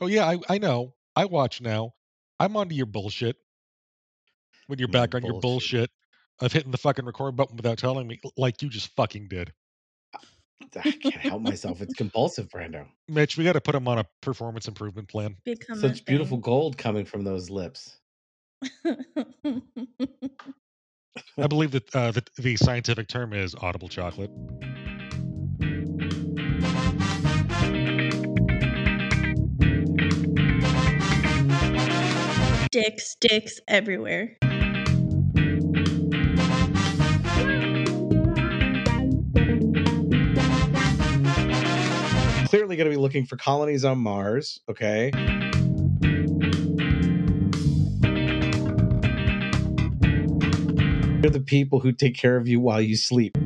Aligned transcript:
Oh 0.00 0.06
yeah, 0.06 0.26
I 0.26 0.38
I 0.48 0.58
know. 0.58 0.94
I 1.14 1.26
watch 1.26 1.60
now. 1.60 1.94
I'm 2.40 2.56
onto 2.56 2.74
your 2.74 2.86
bullshit. 2.86 3.36
When 4.66 4.78
you're 4.78 4.88
back 4.88 5.14
on 5.14 5.22
your 5.22 5.40
bullshit. 5.40 5.42
bullshit 5.42 5.90
of 6.40 6.52
hitting 6.52 6.70
the 6.70 6.78
fucking 6.78 7.04
record 7.04 7.36
button 7.36 7.56
without 7.56 7.78
telling 7.78 8.06
me, 8.06 8.20
like 8.36 8.62
you 8.62 8.68
just 8.68 8.94
fucking 8.96 9.28
did. 9.28 9.52
I 10.76 10.90
can't 10.92 11.14
help 11.16 11.42
myself. 11.42 11.82
It's 11.82 11.94
compulsive, 11.94 12.48
Brando. 12.48 12.86
Mitch, 13.08 13.36
we 13.36 13.44
gotta 13.44 13.60
put 13.60 13.74
him 13.74 13.86
on 13.88 13.98
a 13.98 14.06
performance 14.20 14.68
improvement 14.68 15.08
plan. 15.08 15.36
Become 15.44 15.78
Such 15.80 16.04
beautiful 16.04 16.36
thing. 16.38 16.42
gold 16.42 16.78
coming 16.78 17.04
from 17.04 17.24
those 17.24 17.50
lips. 17.50 17.98
I 21.38 21.46
believe 21.48 21.72
that, 21.72 21.94
uh, 21.94 22.12
that 22.12 22.30
the 22.36 22.56
scientific 22.56 23.08
term 23.08 23.32
is 23.32 23.54
audible 23.54 23.88
chocolate. 23.88 24.30
Dicks, 32.72 33.14
dicks 33.16 33.60
everywhere. 33.68 34.36
Clearly 42.48 42.76
going 42.76 42.86
to 42.86 42.90
be 42.90 42.96
looking 42.96 43.26
for 43.26 43.36
colonies 43.36 43.84
on 43.84 43.98
Mars. 43.98 44.58
Okay. 44.68 45.10
They're 51.20 51.30
the 51.30 51.44
people 51.46 51.78
who 51.78 51.92
take 51.92 52.16
care 52.16 52.36
of 52.36 52.48
you 52.48 52.58
while 52.58 52.80
you 52.80 52.96
sleep. 52.96 53.36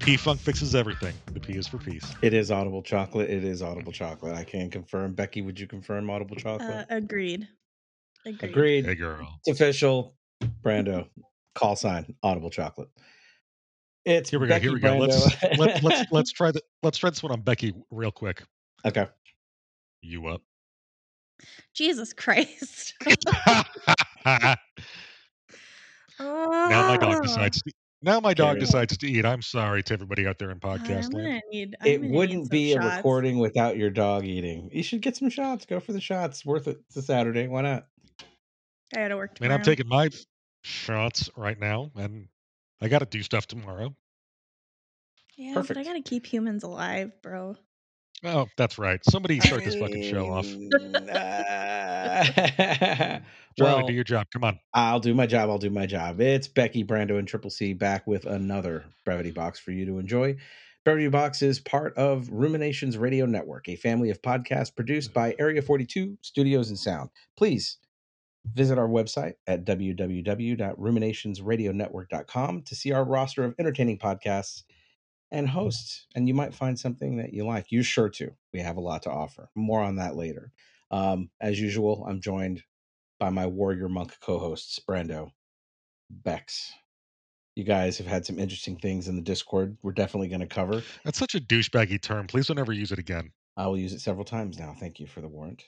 P 0.00 0.16
Funk 0.16 0.40
fixes 0.40 0.74
everything. 0.74 1.14
The 1.42 1.52
P 1.52 1.58
is 1.58 1.66
for 1.66 1.78
peace. 1.78 2.14
It 2.22 2.34
is 2.34 2.50
audible 2.50 2.82
chocolate. 2.82 3.28
It 3.28 3.42
is 3.42 3.62
audible 3.62 3.92
chocolate. 3.92 4.34
I 4.34 4.44
can 4.44 4.70
confirm. 4.70 5.12
Becky, 5.14 5.42
would 5.42 5.58
you 5.58 5.66
confirm 5.66 6.08
audible 6.08 6.36
Uh, 6.36 6.40
chocolate? 6.40 6.86
agreed. 6.88 7.48
Agreed. 8.24 8.50
Agreed. 8.50 8.86
Hey 8.86 8.94
girl. 8.94 9.40
It's 9.44 9.60
official. 9.60 10.16
Brando, 10.62 11.08
call 11.54 11.74
sign, 11.74 12.14
audible 12.22 12.50
chocolate. 12.50 12.88
It's 14.04 14.30
Here 14.30 14.38
we 14.38 14.46
go. 14.46 14.58
Here 14.58 14.72
we 14.72 14.80
go. 14.80 14.96
Let's 14.96 15.42
let, 15.58 15.82
let's 15.82 16.04
let's 16.12 16.32
try 16.32 16.52
the 16.52 16.62
let's 16.82 16.98
try 16.98 17.10
this 17.10 17.22
one 17.22 17.32
on 17.32 17.40
Becky 17.40 17.74
real 17.90 18.12
quick. 18.12 18.42
okay. 18.84 19.08
You 20.00 20.26
up? 20.28 20.42
Jesus 21.74 22.12
Christ. 22.12 22.94
now 24.24 24.56
my 26.18 26.96
dog 26.96 27.22
decides. 27.22 27.62
To, 28.02 28.10
now 28.10 28.20
my 28.20 28.34
dog 28.34 28.58
decides 28.58 28.96
to 28.96 29.06
eat. 29.06 29.24
I'm 29.24 29.42
sorry 29.42 29.82
to 29.84 29.94
everybody 29.94 30.26
out 30.26 30.38
there 30.38 30.50
in 30.50 30.60
podcast 30.60 31.12
land. 31.12 31.42
need. 31.50 31.76
It 31.84 32.02
wouldn't 32.02 32.50
be 32.50 32.72
a 32.72 32.80
recording 32.80 33.38
without 33.38 33.76
your 33.76 33.90
dog 33.90 34.24
eating. 34.24 34.70
You 34.72 34.82
should 34.82 35.00
get 35.02 35.16
some 35.16 35.30
shots. 35.30 35.66
Go 35.66 35.80
for 35.80 35.92
the 35.92 36.00
shots. 36.00 36.44
Worth 36.44 36.68
it. 36.68 36.78
It's 36.88 36.96
a 36.96 37.02
Saturday. 37.02 37.48
Why 37.48 37.62
not? 37.62 37.86
I 38.94 38.98
gotta 38.98 39.16
work 39.16 39.36
I 39.40 39.44
mean. 39.44 39.52
I'm 39.52 39.62
taking 39.62 39.88
my 39.88 40.10
shots 40.62 41.30
right 41.36 41.58
now, 41.58 41.90
and 41.96 42.28
I 42.80 42.88
got 42.88 42.98
to 42.98 43.06
do 43.06 43.22
stuff 43.22 43.46
tomorrow. 43.46 43.94
yeah, 45.36 45.62
but 45.66 45.76
I 45.76 45.84
gotta 45.84 46.02
keep 46.02 46.26
humans 46.26 46.62
alive, 46.62 47.12
bro. 47.22 47.56
Oh, 48.24 48.46
that's 48.56 48.78
right. 48.78 49.00
Somebody 49.04 49.40
start 49.40 49.64
this 49.64 49.74
fucking 49.74 50.04
show 50.04 50.30
off. 50.30 50.46
Uh, 50.94 52.24
Charlie, 53.58 53.60
well, 53.74 53.84
do 53.86 53.92
your 53.92 54.04
job. 54.04 54.28
Come 54.32 54.44
on. 54.44 54.60
I'll 54.72 55.00
do 55.00 55.12
my 55.12 55.26
job. 55.26 55.50
I'll 55.50 55.58
do 55.58 55.70
my 55.70 55.86
job. 55.86 56.20
It's 56.20 56.46
Becky, 56.46 56.84
Brando, 56.84 57.18
and 57.18 57.26
Triple 57.26 57.50
C 57.50 57.72
back 57.72 58.06
with 58.06 58.24
another 58.26 58.84
Brevity 59.04 59.32
Box 59.32 59.58
for 59.58 59.72
you 59.72 59.84
to 59.86 59.98
enjoy. 59.98 60.36
Brevity 60.84 61.08
Box 61.08 61.42
is 61.42 61.58
part 61.60 61.96
of 61.96 62.28
Ruminations 62.30 62.96
Radio 62.96 63.26
Network, 63.26 63.68
a 63.68 63.74
family 63.76 64.10
of 64.10 64.22
podcasts 64.22 64.74
produced 64.74 65.12
by 65.12 65.34
Area 65.38 65.62
42 65.62 66.18
Studios 66.22 66.70
and 66.70 66.78
Sound. 66.78 67.10
Please 67.36 67.78
visit 68.54 68.78
our 68.78 68.88
website 68.88 69.34
at 69.46 69.64
www.ruminationsradionetwork.com 69.64 72.62
to 72.62 72.74
see 72.74 72.90
our 72.92 73.04
roster 73.04 73.44
of 73.44 73.54
entertaining 73.58 73.98
podcasts 73.98 74.62
and 75.32 75.48
hosts. 75.48 76.06
And 76.14 76.28
you 76.28 76.34
might 76.34 76.54
find 76.54 76.78
something 76.78 77.16
that 77.16 77.32
you 77.34 77.44
like. 77.44 77.66
You're 77.72 77.82
sure 77.82 78.08
to. 78.10 78.30
We 78.52 78.60
have 78.60 78.76
a 78.76 78.80
lot 78.80 79.02
to 79.04 79.10
offer. 79.10 79.48
More 79.56 79.80
on 79.80 79.96
that 79.96 80.14
later. 80.14 80.52
Um, 80.92 81.30
as 81.40 81.58
usual, 81.60 82.06
I'm 82.08 82.20
joined 82.20 82.62
by 83.18 83.30
my 83.30 83.46
warrior 83.46 83.88
monk 83.88 84.14
co-hosts, 84.20 84.78
Brando, 84.88 85.30
Bex. 86.10 86.72
You 87.56 87.64
guys 87.64 87.98
have 87.98 88.06
had 88.06 88.24
some 88.26 88.38
interesting 88.38 88.76
things 88.76 89.08
in 89.08 89.16
the 89.16 89.22
Discord. 89.22 89.76
We're 89.82 89.92
definitely 89.92 90.28
going 90.28 90.40
to 90.40 90.46
cover. 90.46 90.82
That's 91.04 91.18
such 91.18 91.34
a 91.34 91.40
douchebaggy 91.40 92.00
term. 92.00 92.26
Please 92.26 92.46
don't 92.46 92.58
ever 92.58 92.72
use 92.72 92.92
it 92.92 92.98
again. 92.98 93.30
I 93.56 93.66
will 93.66 93.78
use 93.78 93.92
it 93.92 94.00
several 94.00 94.24
times 94.24 94.58
now. 94.58 94.74
Thank 94.78 95.00
you 95.00 95.06
for 95.06 95.20
the 95.20 95.28
warrant. 95.28 95.62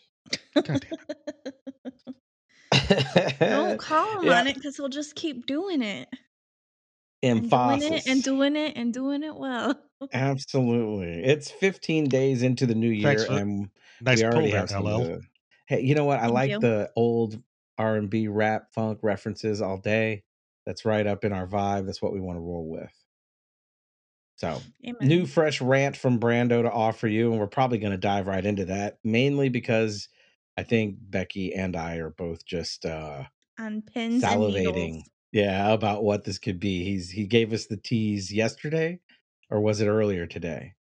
God 0.54 0.64
damn 0.66 0.98
it. 1.46 3.38
Don't 3.40 3.78
call 3.78 4.18
him 4.20 4.24
Yeah. 4.24 4.40
on 4.40 4.46
it 4.46 4.54
because 4.54 4.76
he'll 4.76 4.88
just 4.88 5.14
keep 5.14 5.46
doing 5.46 5.82
it. 5.82 6.08
And 7.24 7.50
doing 7.50 7.82
it 7.92 8.06
and 8.06 8.22
doing 8.22 8.56
it 8.56 8.76
and 8.76 8.92
doing 8.92 9.22
it 9.22 9.34
well. 9.36 9.74
Absolutely. 10.12 11.24
It's 11.24 11.50
15 11.50 12.08
days 12.08 12.42
into 12.42 12.66
the 12.66 12.74
new 12.74 12.90
year, 12.90 13.08
Thanks 13.08 13.24
for- 13.26 13.32
and 13.32 13.68
Nice 14.00 14.18
we 14.18 14.24
already 14.24 14.50
have 14.50 14.68
some 14.70 14.84
LL. 14.84 15.00
of 15.00 15.06
the- 15.06 15.22
Hey, 15.66 15.80
you 15.80 15.94
know 15.94 16.04
what? 16.04 16.18
I 16.18 16.22
Thank 16.22 16.34
like 16.34 16.50
you. 16.50 16.58
the 16.60 16.90
old 16.94 17.42
R 17.78 17.96
and 17.96 18.10
B 18.10 18.28
rap 18.28 18.72
funk 18.74 18.98
references 19.02 19.62
all 19.62 19.78
day. 19.78 20.22
That's 20.66 20.84
right 20.84 21.06
up 21.06 21.24
in 21.24 21.32
our 21.32 21.46
vibe. 21.46 21.86
That's 21.86 22.02
what 22.02 22.12
we 22.12 22.20
want 22.20 22.36
to 22.36 22.40
roll 22.40 22.68
with. 22.68 22.92
So, 24.36 24.60
Amen. 24.86 24.96
new 25.08 25.26
fresh 25.26 25.60
rant 25.60 25.96
from 25.96 26.18
Brando 26.18 26.62
to 26.62 26.70
offer 26.70 27.06
you, 27.08 27.30
and 27.30 27.40
we're 27.40 27.46
probably 27.46 27.78
going 27.78 27.92
to 27.92 27.96
dive 27.98 28.26
right 28.26 28.44
into 28.44 28.64
that. 28.66 28.98
Mainly 29.04 29.48
because 29.48 30.08
I 30.56 30.64
think 30.64 30.96
Becky 31.00 31.54
and 31.54 31.76
I 31.76 31.96
are 31.96 32.10
both 32.10 32.44
just 32.44 32.84
uh 32.84 33.24
on 33.58 33.82
pins 33.82 34.22
and 34.24 34.32
salivating. 34.40 35.02
Yeah, 35.34 35.72
about 35.72 36.04
what 36.04 36.22
this 36.22 36.38
could 36.38 36.60
be. 36.60 36.84
He's 36.84 37.10
he 37.10 37.26
gave 37.26 37.52
us 37.52 37.66
the 37.66 37.76
tease 37.76 38.32
yesterday, 38.32 39.00
or 39.50 39.60
was 39.60 39.80
it 39.80 39.88
earlier 39.88 40.26
today? 40.26 40.74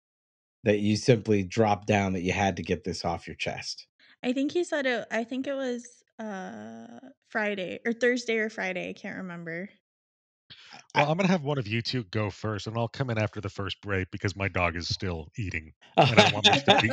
That 0.65 0.79
you 0.79 0.97
simply 0.97 1.43
dropped 1.43 1.87
down 1.87 2.11
that 2.13 2.21
you 2.21 2.33
had 2.33 2.57
to 2.57 2.61
get 2.61 2.83
this 2.83 3.05
off 3.05 3.27
your 3.27 3.37
chest. 3.37 3.87
I 4.21 4.33
think 4.33 4.51
he 4.51 4.65
said 4.65 4.85
it. 4.85 5.07
I 5.09 5.23
think 5.23 5.47
it 5.47 5.53
was 5.53 6.03
uh 6.19 6.99
Friday 7.29 7.79
or 7.85 7.93
Thursday 7.93 8.39
or 8.39 8.49
Friday. 8.49 8.89
I 8.89 8.93
can't 8.93 9.17
remember. 9.17 9.69
Well, 10.95 11.09
I'm 11.09 11.17
gonna 11.17 11.29
have 11.29 11.43
one 11.43 11.57
of 11.57 11.65
you 11.65 11.81
two 11.81 12.03
go 12.03 12.29
first, 12.29 12.67
and 12.67 12.77
I'll 12.77 12.89
come 12.89 13.09
in 13.09 13.17
after 13.17 13.39
the 13.39 13.49
first 13.49 13.79
break 13.79 14.11
because 14.11 14.35
my 14.35 14.49
dog 14.49 14.75
is 14.75 14.89
still 14.89 15.29
eating. 15.37 15.71
And 15.97 16.19
I 16.19 16.33
want 16.33 16.45
Mitch 16.45 16.65
to 16.65 16.75
beat 16.81 16.91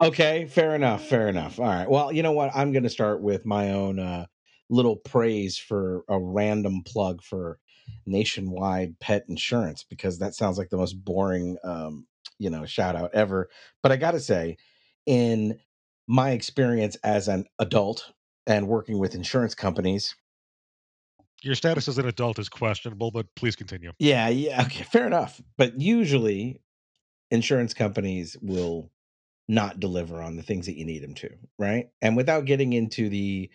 okay, 0.00 0.46
fair 0.46 0.76
enough. 0.76 1.04
Fair 1.04 1.26
enough. 1.26 1.58
All 1.58 1.66
right. 1.66 1.90
Well, 1.90 2.12
you 2.12 2.22
know 2.22 2.32
what? 2.32 2.52
I'm 2.54 2.70
going 2.70 2.82
to 2.84 2.88
start 2.88 3.20
with 3.20 3.44
my 3.44 3.70
own 3.72 3.98
uh, 3.98 4.26
little 4.72 4.96
praise 4.96 5.58
for 5.58 6.02
a 6.08 6.18
random 6.18 6.82
plug 6.84 7.22
for 7.22 7.58
nationwide 8.06 8.98
pet 9.00 9.24
insurance 9.28 9.84
because 9.84 10.18
that 10.18 10.34
sounds 10.34 10.56
like 10.58 10.70
the 10.70 10.76
most 10.76 10.94
boring, 10.94 11.58
um, 11.62 12.06
you 12.38 12.50
know, 12.50 12.64
shout 12.64 12.96
out 12.96 13.10
ever. 13.14 13.48
But 13.82 13.92
I 13.92 13.96
got 13.96 14.12
to 14.12 14.20
say, 14.20 14.56
in 15.06 15.60
my 16.08 16.30
experience 16.30 16.96
as 17.04 17.28
an 17.28 17.44
adult 17.58 18.12
and 18.46 18.66
working 18.66 18.98
with 18.98 19.14
insurance 19.14 19.54
companies, 19.54 20.14
Your 21.42 21.54
status 21.56 21.88
as 21.88 21.98
an 21.98 22.06
adult 22.06 22.38
is 22.38 22.48
questionable, 22.48 23.10
but 23.10 23.26
please 23.34 23.56
continue. 23.56 23.92
Yeah, 23.98 24.28
yeah, 24.28 24.62
okay, 24.62 24.84
fair 24.84 25.06
enough. 25.06 25.40
But 25.58 25.80
usually, 25.80 26.60
insurance 27.30 27.74
companies 27.74 28.36
will 28.40 28.90
not 29.48 29.80
deliver 29.80 30.22
on 30.22 30.36
the 30.36 30.42
things 30.42 30.66
that 30.66 30.78
you 30.78 30.84
need 30.84 31.02
them 31.02 31.14
to, 31.14 31.30
right? 31.58 31.88
And 32.00 32.16
without 32.16 32.44
getting 32.44 32.72
into 32.72 33.08
the 33.08 33.50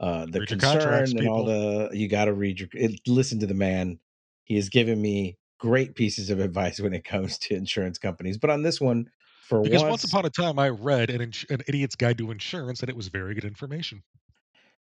uh 0.00 0.26
the 0.26 0.40
Read 0.40 0.48
concern 0.48 1.04
and 1.18 1.28
all 1.28 1.44
the 1.44 1.90
you 1.92 2.08
got 2.08 2.26
to 2.26 2.32
read 2.32 2.60
your 2.60 2.68
it, 2.72 3.00
listen 3.06 3.40
to 3.40 3.46
the 3.46 3.54
man. 3.54 3.98
He 4.44 4.54
has 4.56 4.68
given 4.68 5.00
me 5.00 5.36
great 5.58 5.94
pieces 5.94 6.30
of 6.30 6.40
advice 6.40 6.80
when 6.80 6.92
it 6.92 7.04
comes 7.04 7.38
to 7.38 7.54
insurance 7.54 7.98
companies. 7.98 8.38
But 8.38 8.50
on 8.50 8.62
this 8.62 8.80
one, 8.80 9.10
for 9.48 9.62
Because 9.62 9.82
once, 9.82 9.90
once 9.90 10.04
upon 10.04 10.24
a 10.24 10.30
time, 10.30 10.58
I 10.58 10.68
read 10.68 11.10
an, 11.10 11.20
an 11.20 11.62
idiot's 11.66 11.96
guide 11.96 12.18
to 12.18 12.30
insurance, 12.30 12.80
and 12.80 12.88
it 12.88 12.96
was 12.96 13.08
very 13.08 13.34
good 13.34 13.44
information. 13.44 14.02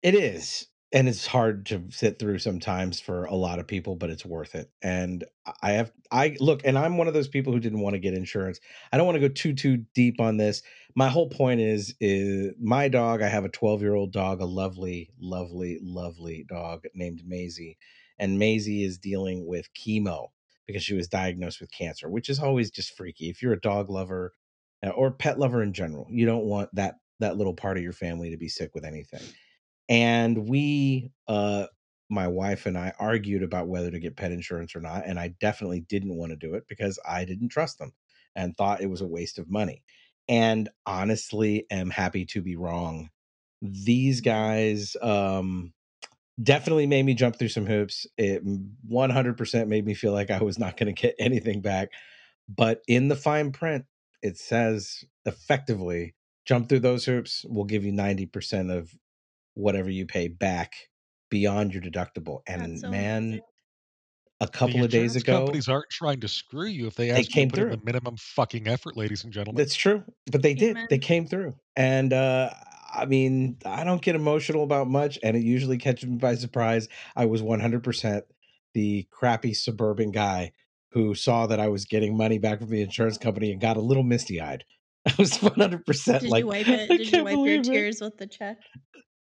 It 0.03 0.15
is. 0.15 0.67
And 0.90 1.06
it's 1.06 1.26
hard 1.26 1.67
to 1.67 1.85
sit 1.90 2.19
through 2.19 2.38
sometimes 2.38 2.99
for 2.99 3.25
a 3.26 3.35
lot 3.35 3.58
of 3.58 3.67
people, 3.67 3.94
but 3.94 4.08
it's 4.08 4.25
worth 4.25 4.55
it. 4.55 4.70
And 4.81 5.23
I 5.62 5.73
have 5.73 5.93
I 6.11 6.35
look, 6.40 6.62
and 6.64 6.79
I'm 6.79 6.96
one 6.96 7.08
of 7.08 7.14
those 7.14 7.29
people 7.29 7.52
who 7.52 7.61
didn't 7.61 7.81
want 7.81 7.93
to 7.94 8.00
get 8.00 8.14
insurance. 8.14 8.58
I 8.90 8.96
don't 8.96 9.05
want 9.05 9.17
to 9.17 9.29
go 9.29 9.29
too 9.29 9.52
too 9.52 9.85
deep 9.94 10.19
on 10.19 10.38
this. 10.38 10.62
My 10.94 11.08
whole 11.08 11.29
point 11.29 11.61
is 11.61 11.94
is 12.00 12.55
my 12.58 12.88
dog, 12.88 13.20
I 13.20 13.29
have 13.29 13.44
a 13.44 13.50
12-year-old 13.50 14.12
dog, 14.12 14.40
a 14.40 14.46
lovely, 14.46 15.11
lovely, 15.20 15.79
lovely 15.82 16.46
dog 16.49 16.85
named 16.94 17.23
Maisie. 17.26 17.76
And 18.19 18.38
Maisie 18.38 18.82
is 18.82 18.96
dealing 18.96 19.46
with 19.46 19.69
chemo 19.75 20.29
because 20.67 20.82
she 20.82 20.94
was 20.94 21.06
diagnosed 21.06 21.61
with 21.61 21.70
cancer, 21.70 22.08
which 22.08 22.31
is 22.31 22.41
always 22.41 22.70
just 22.70 22.96
freaky. 22.96 23.29
If 23.29 23.43
you're 23.43 23.52
a 23.52 23.61
dog 23.61 23.91
lover 23.91 24.32
uh, 24.84 24.88
or 24.88 25.11
pet 25.11 25.38
lover 25.38 25.62
in 25.62 25.75
general, 25.75 26.06
you 26.11 26.25
don't 26.25 26.44
want 26.44 26.75
that 26.75 26.94
that 27.20 27.37
little 27.37 27.55
part 27.55 27.76
of 27.76 27.82
your 27.82 27.93
family 27.93 28.31
to 28.31 28.38
be 28.38 28.49
sick 28.49 28.75
with 28.75 28.87
anything 28.87 29.20
and 29.88 30.49
we 30.49 31.11
uh 31.29 31.67
my 32.11 32.26
wife 32.29 32.67
and 32.67 32.76
I 32.79 32.93
argued 32.99 33.43
about 33.43 33.69
whether 33.69 33.90
to 33.90 34.00
get 34.00 34.17
pet 34.17 34.32
insurance 34.32 34.75
or 34.75 34.81
not. 34.81 35.05
And 35.06 35.19
I 35.19 35.29
definitely 35.40 35.81
didn't 35.81 36.17
want 36.17 36.31
to 36.31 36.37
do 36.37 36.55
it 36.55 36.64
because 36.69 36.99
I 37.06 37.25
didn't 37.25 37.50
trust 37.50 37.79
them 37.79 37.93
and 38.35 38.56
thought 38.56 38.81
it 38.81 38.90
was 38.90 39.00
a 39.00 39.06
waste 39.06 39.38
of 39.38 39.50
money. 39.50 39.82
And 40.29 40.69
honestly, 40.87 41.67
am 41.70 41.90
happy 41.90 42.25
to 42.26 42.43
be 42.43 42.56
wrong. 42.56 43.11
These 43.61 44.20
guys 44.20 44.96
um, 45.02 45.73
definitely 46.43 46.87
made 46.87 47.05
me 47.05 47.14
jump 47.14 47.38
through 47.38 47.49
some 47.49 47.67
hoops. 47.67 48.06
It 48.17 48.43
100% 48.91 49.69
made 49.69 49.84
me 49.84 49.94
feel 49.94 50.12
like 50.12 50.31
I 50.31 50.43
was 50.43 50.58
not 50.58 50.76
going 50.76 50.94
to 50.94 51.00
get 51.02 51.14
anything 51.19 51.61
back. 51.61 51.91
But 52.49 52.81
in 52.88 53.08
the 53.08 53.17
fine 53.17 53.52
print, 53.52 53.84
it 54.23 54.38
says 54.38 55.05
effectively 55.26 56.14
jump 56.46 56.69
through 56.69 56.81
those 56.81 57.05
hoops, 57.05 57.44
we'll 57.46 57.67
give 57.67 57.84
you 57.84 57.93
90% 57.93 58.75
of 58.75 58.94
whatever 59.58 59.90
you 59.90 60.06
pay 60.06 60.28
back 60.28 60.75
beyond 61.31 61.75
your 61.75 61.82
deductible. 61.82 62.40
And 62.46 62.78
so 62.78 62.88
man, 62.88 63.25
amazing. 63.25 63.43
a 64.40 64.49
couple 64.49 64.82
of 64.84 64.90
days 64.90 65.16
ago, 65.16 65.44
companies 65.46 65.69
aren't 65.69 65.90
trying 65.90 66.20
to 66.20 66.28
screw 66.28 66.66
you 66.66 66.87
if 66.87 66.94
they 66.94 67.10
They 67.14 67.20
ask 67.20 67.34
you 67.34 67.34
came 67.34 67.50
to 67.50 67.52
put 67.52 67.60
in 67.60 67.69
through. 67.69 67.70
the 67.70 67.81
minimum 67.82 68.16
fucking 68.19 68.69
effort, 68.69 68.96
ladies 68.96 69.25
and 69.25 69.32
gentlemen. 69.32 69.62
that's 69.62 69.75
true. 69.75 70.05
But 70.31 70.43
they 70.43 70.55
did. 70.55 70.76
They 70.88 70.99
came 70.99 71.26
through. 71.26 71.55
And 71.76 72.12
uh 72.12 72.50
I 72.90 73.05
mean, 73.05 73.58
I 73.66 73.84
don't 73.84 74.00
get 74.00 74.14
emotional 74.16 74.64
about 74.64 74.88
much, 74.88 75.19
and 75.22 75.37
it 75.37 75.43
usually 75.43 75.76
catches 75.76 76.08
me 76.08 76.16
by 76.16 76.34
surprise. 76.37 76.88
I 77.16 77.26
was 77.26 77.43
100% 77.43 78.22
the 78.72 79.06
crappy 79.10 79.52
suburban 79.52 80.10
guy 80.10 80.52
who 80.93 81.14
saw 81.14 81.46
that 81.49 81.60
I 81.60 81.69
was 81.69 81.84
getting 81.84 82.16
money 82.16 82.38
back 82.38 82.60
from 82.60 82.70
the 82.70 82.81
insurance 82.81 83.19
company 83.19 83.52
and 83.52 83.60
got 83.60 83.76
a 83.76 83.82
little 83.82 84.05
misty 84.05 84.40
eyed. 84.40 84.64
I 85.06 85.14
was 85.19 85.32
100% 85.43 86.22
Did 86.22 86.31
like, 86.31 86.44
you 86.44 86.46
wipe 86.46 86.70
it? 86.70 86.81
"I 86.90 86.96
Did 86.96 87.12
you 87.12 87.22
wipe 87.22 87.44
your 87.44 87.58
believe 87.58 87.69
it." 87.69 87.70
tears 87.75 88.00
with 88.00 88.16
the 88.19 88.26
check? 88.26 88.58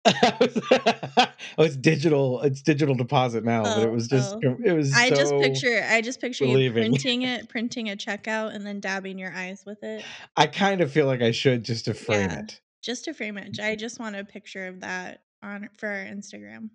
oh, 0.06 1.28
it's 1.58 1.76
digital. 1.76 2.40
It's 2.40 2.62
digital 2.62 2.94
deposit 2.94 3.44
now, 3.44 3.62
but 3.62 3.82
it 3.82 3.88
Oh, 3.88 3.92
was 3.92 4.08
just 4.08 4.34
oh. 4.34 4.56
it 4.64 4.72
was 4.72 4.94
I 4.94 5.10
just 5.10 5.28
so 5.28 5.40
picture 5.40 5.84
I 5.86 6.00
just 6.00 6.20
picture 6.20 6.46
you 6.46 6.70
printing 6.72 7.22
it, 7.22 7.48
printing 7.50 7.90
a 7.90 7.96
check 7.96 8.26
out, 8.26 8.52
and 8.52 8.66
then 8.66 8.80
dabbing 8.80 9.18
your 9.18 9.32
eyes 9.32 9.64
with 9.66 9.82
it. 9.82 10.02
I 10.36 10.46
kind 10.46 10.80
of 10.80 10.90
feel 10.90 11.06
like 11.06 11.20
I 11.20 11.32
should 11.32 11.64
just 11.64 11.84
to 11.84 11.94
frame 11.94 12.30
Yeah. 12.30 12.40
it. 12.40 12.60
Just 12.82 13.04
to 13.04 13.14
frame 13.14 13.36
it. 13.36 13.60
I 13.60 13.76
just 13.76 14.00
want 14.00 14.16
a 14.16 14.24
picture 14.24 14.66
of 14.66 14.80
that 14.80 15.22
on 15.42 15.68
for 15.76 15.88
our 15.88 16.04
Instagram. 16.04 16.70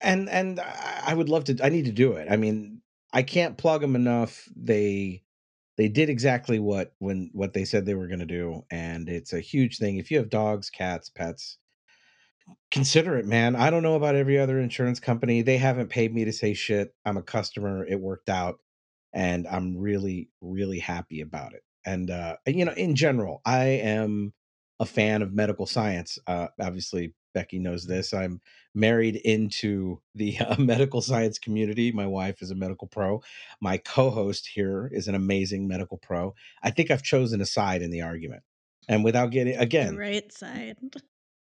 And 0.00 0.30
and 0.30 0.58
I 0.58 1.12
would 1.14 1.28
love 1.28 1.44
to 1.44 1.58
I 1.62 1.68
need 1.68 1.84
to 1.84 1.92
do 1.92 2.12
it. 2.14 2.28
I 2.30 2.36
mean, 2.36 2.80
I 3.12 3.22
can't 3.22 3.58
plug 3.58 3.82
them 3.82 3.94
enough. 3.94 4.48
They 4.56 5.22
they 5.76 5.88
did 5.88 6.08
exactly 6.08 6.58
what 6.58 6.94
when 6.98 7.30
what 7.34 7.52
they 7.52 7.66
said 7.66 7.84
they 7.84 7.94
were 7.94 8.08
going 8.08 8.20
to 8.20 8.26
do 8.26 8.62
and 8.70 9.08
it's 9.08 9.34
a 9.34 9.40
huge 9.40 9.76
thing. 9.78 9.98
If 9.98 10.10
you 10.10 10.16
have 10.16 10.30
dogs, 10.30 10.70
cats, 10.70 11.10
pets, 11.10 11.58
consider 12.70 13.16
it, 13.16 13.26
man. 13.26 13.54
I 13.56 13.70
don't 13.70 13.82
know 13.82 13.96
about 13.96 14.14
every 14.14 14.38
other 14.38 14.58
insurance 14.58 15.00
company. 15.00 15.42
They 15.42 15.58
haven't 15.58 15.88
paid 15.88 16.14
me 16.14 16.24
to 16.24 16.32
say 16.32 16.54
shit. 16.54 16.94
I'm 17.04 17.16
a 17.16 17.22
customer. 17.22 17.86
It 17.86 18.00
worked 18.00 18.28
out 18.28 18.58
and 19.12 19.46
I'm 19.46 19.76
really 19.76 20.30
really 20.40 20.78
happy 20.78 21.20
about 21.20 21.54
it. 21.54 21.62
And 21.84 22.10
uh 22.10 22.36
you 22.46 22.64
know, 22.64 22.72
in 22.72 22.94
general, 22.96 23.42
I 23.44 23.64
am 23.64 24.32
a 24.80 24.86
fan 24.86 25.22
of 25.22 25.32
medical 25.32 25.66
science. 25.66 26.18
Uh 26.26 26.48
obviously 26.60 27.14
Becky 27.34 27.58
knows 27.58 27.86
this. 27.86 28.12
I'm 28.12 28.40
married 28.74 29.16
into 29.16 30.00
the 30.14 30.38
uh, 30.38 30.56
medical 30.58 31.00
science 31.00 31.38
community. 31.38 31.92
My 31.92 32.06
wife 32.06 32.42
is 32.42 32.50
a 32.50 32.54
medical 32.54 32.88
pro. 32.88 33.22
My 33.60 33.78
co-host 33.78 34.48
here 34.52 34.88
is 34.92 35.08
an 35.08 35.14
amazing 35.14 35.66
medical 35.66 35.98
pro. 35.98 36.34
I 36.62 36.70
think 36.70 36.90
I've 36.90 37.02
chosen 37.02 37.40
a 37.40 37.46
side 37.46 37.82
in 37.82 37.90
the 37.90 38.02
argument. 38.02 38.42
And 38.88 39.04
without 39.04 39.30
getting 39.30 39.56
again, 39.56 39.96
right 39.96 40.30
side. 40.32 40.76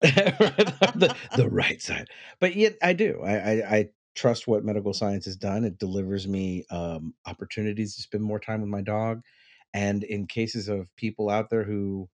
the, 0.00 1.14
the 1.36 1.48
right 1.50 1.80
side. 1.82 2.08
But 2.40 2.54
yet 2.54 2.76
I 2.82 2.92
do. 2.92 3.20
I, 3.24 3.34
I, 3.34 3.76
I 3.76 3.88
trust 4.14 4.46
what 4.46 4.64
medical 4.64 4.92
science 4.92 5.24
has 5.24 5.36
done. 5.36 5.64
It 5.64 5.78
delivers 5.78 6.26
me 6.28 6.64
um, 6.70 7.14
opportunities 7.26 7.96
to 7.96 8.02
spend 8.02 8.22
more 8.22 8.40
time 8.40 8.60
with 8.60 8.70
my 8.70 8.82
dog. 8.82 9.22
And 9.74 10.02
in 10.04 10.26
cases 10.26 10.68
of 10.68 10.94
people 10.96 11.28
out 11.30 11.50
there 11.50 11.64
who 11.64 12.08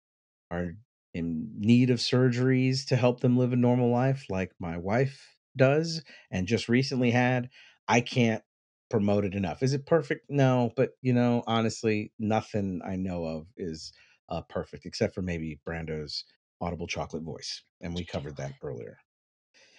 are 0.52 0.74
in 1.14 1.50
need 1.58 1.90
of 1.90 2.00
surgeries 2.00 2.88
to 2.88 2.96
help 2.96 3.20
them 3.20 3.38
live 3.38 3.54
a 3.54 3.58
normal 3.58 3.92
life, 3.92 4.26
like 4.30 4.52
my 4.60 4.78
wife 4.78 5.38
does 5.56 6.04
and 6.32 6.48
just 6.48 6.70
recently 6.70 7.12
had, 7.12 7.50
I 7.88 8.02
can't 8.02 8.44
promote 8.90 9.26
it 9.26 9.36
enough. 9.36 9.64
Is 9.64 9.74
it 9.74 9.86
perfect? 9.86 10.26
No, 10.30 10.72
but 10.76 10.92
you 11.02 11.14
know, 11.14 11.44
honestly, 11.48 12.12
nothing 12.20 12.82
I 12.86 12.96
know 12.96 13.26
of 13.26 13.48
is 13.58 13.94
uh, 14.30 14.42
perfect 14.44 14.86
except 14.86 15.16
for 15.16 15.22
maybe 15.22 15.60
Brando's 15.66 16.24
audible 16.64 16.88
chocolate 16.88 17.24
voice, 17.24 17.64
and 17.82 17.94
we 17.94 18.06
covered 18.06 18.38
that 18.38 18.54
earlier. 18.64 18.98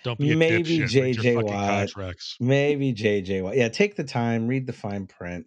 Don't 0.05 0.19
be 0.19 0.33
a 0.33 0.37
Maybe 0.37 0.81
JJ 0.81 1.43
Watt. 1.43 1.89
contracts. 1.89 2.37
Maybe 2.39 2.93
JJ 2.93 3.43
Watt. 3.43 3.57
Yeah, 3.57 3.69
take 3.71 3.97
the 3.97 4.05
time, 4.05 4.47
read 4.47 4.67
the 4.67 4.73
fine 4.73 5.07
print. 5.07 5.47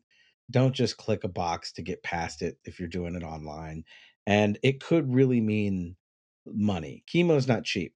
Don't 0.50 0.74
just 0.74 0.98
click 0.98 1.24
a 1.24 1.28
box 1.30 1.74
to 1.74 1.82
get 1.84 2.02
past 2.04 2.42
it 2.42 2.58
if 2.66 2.80
you're 2.80 2.90
doing 2.90 3.16
it 3.16 3.24
online. 3.24 3.84
And 4.26 4.58
it 4.64 4.82
could 4.84 5.14
really 5.14 5.42
mean 5.42 5.96
money. 6.46 7.04
Chemo's 7.08 7.48
not 7.48 7.66
cheap 7.66 7.94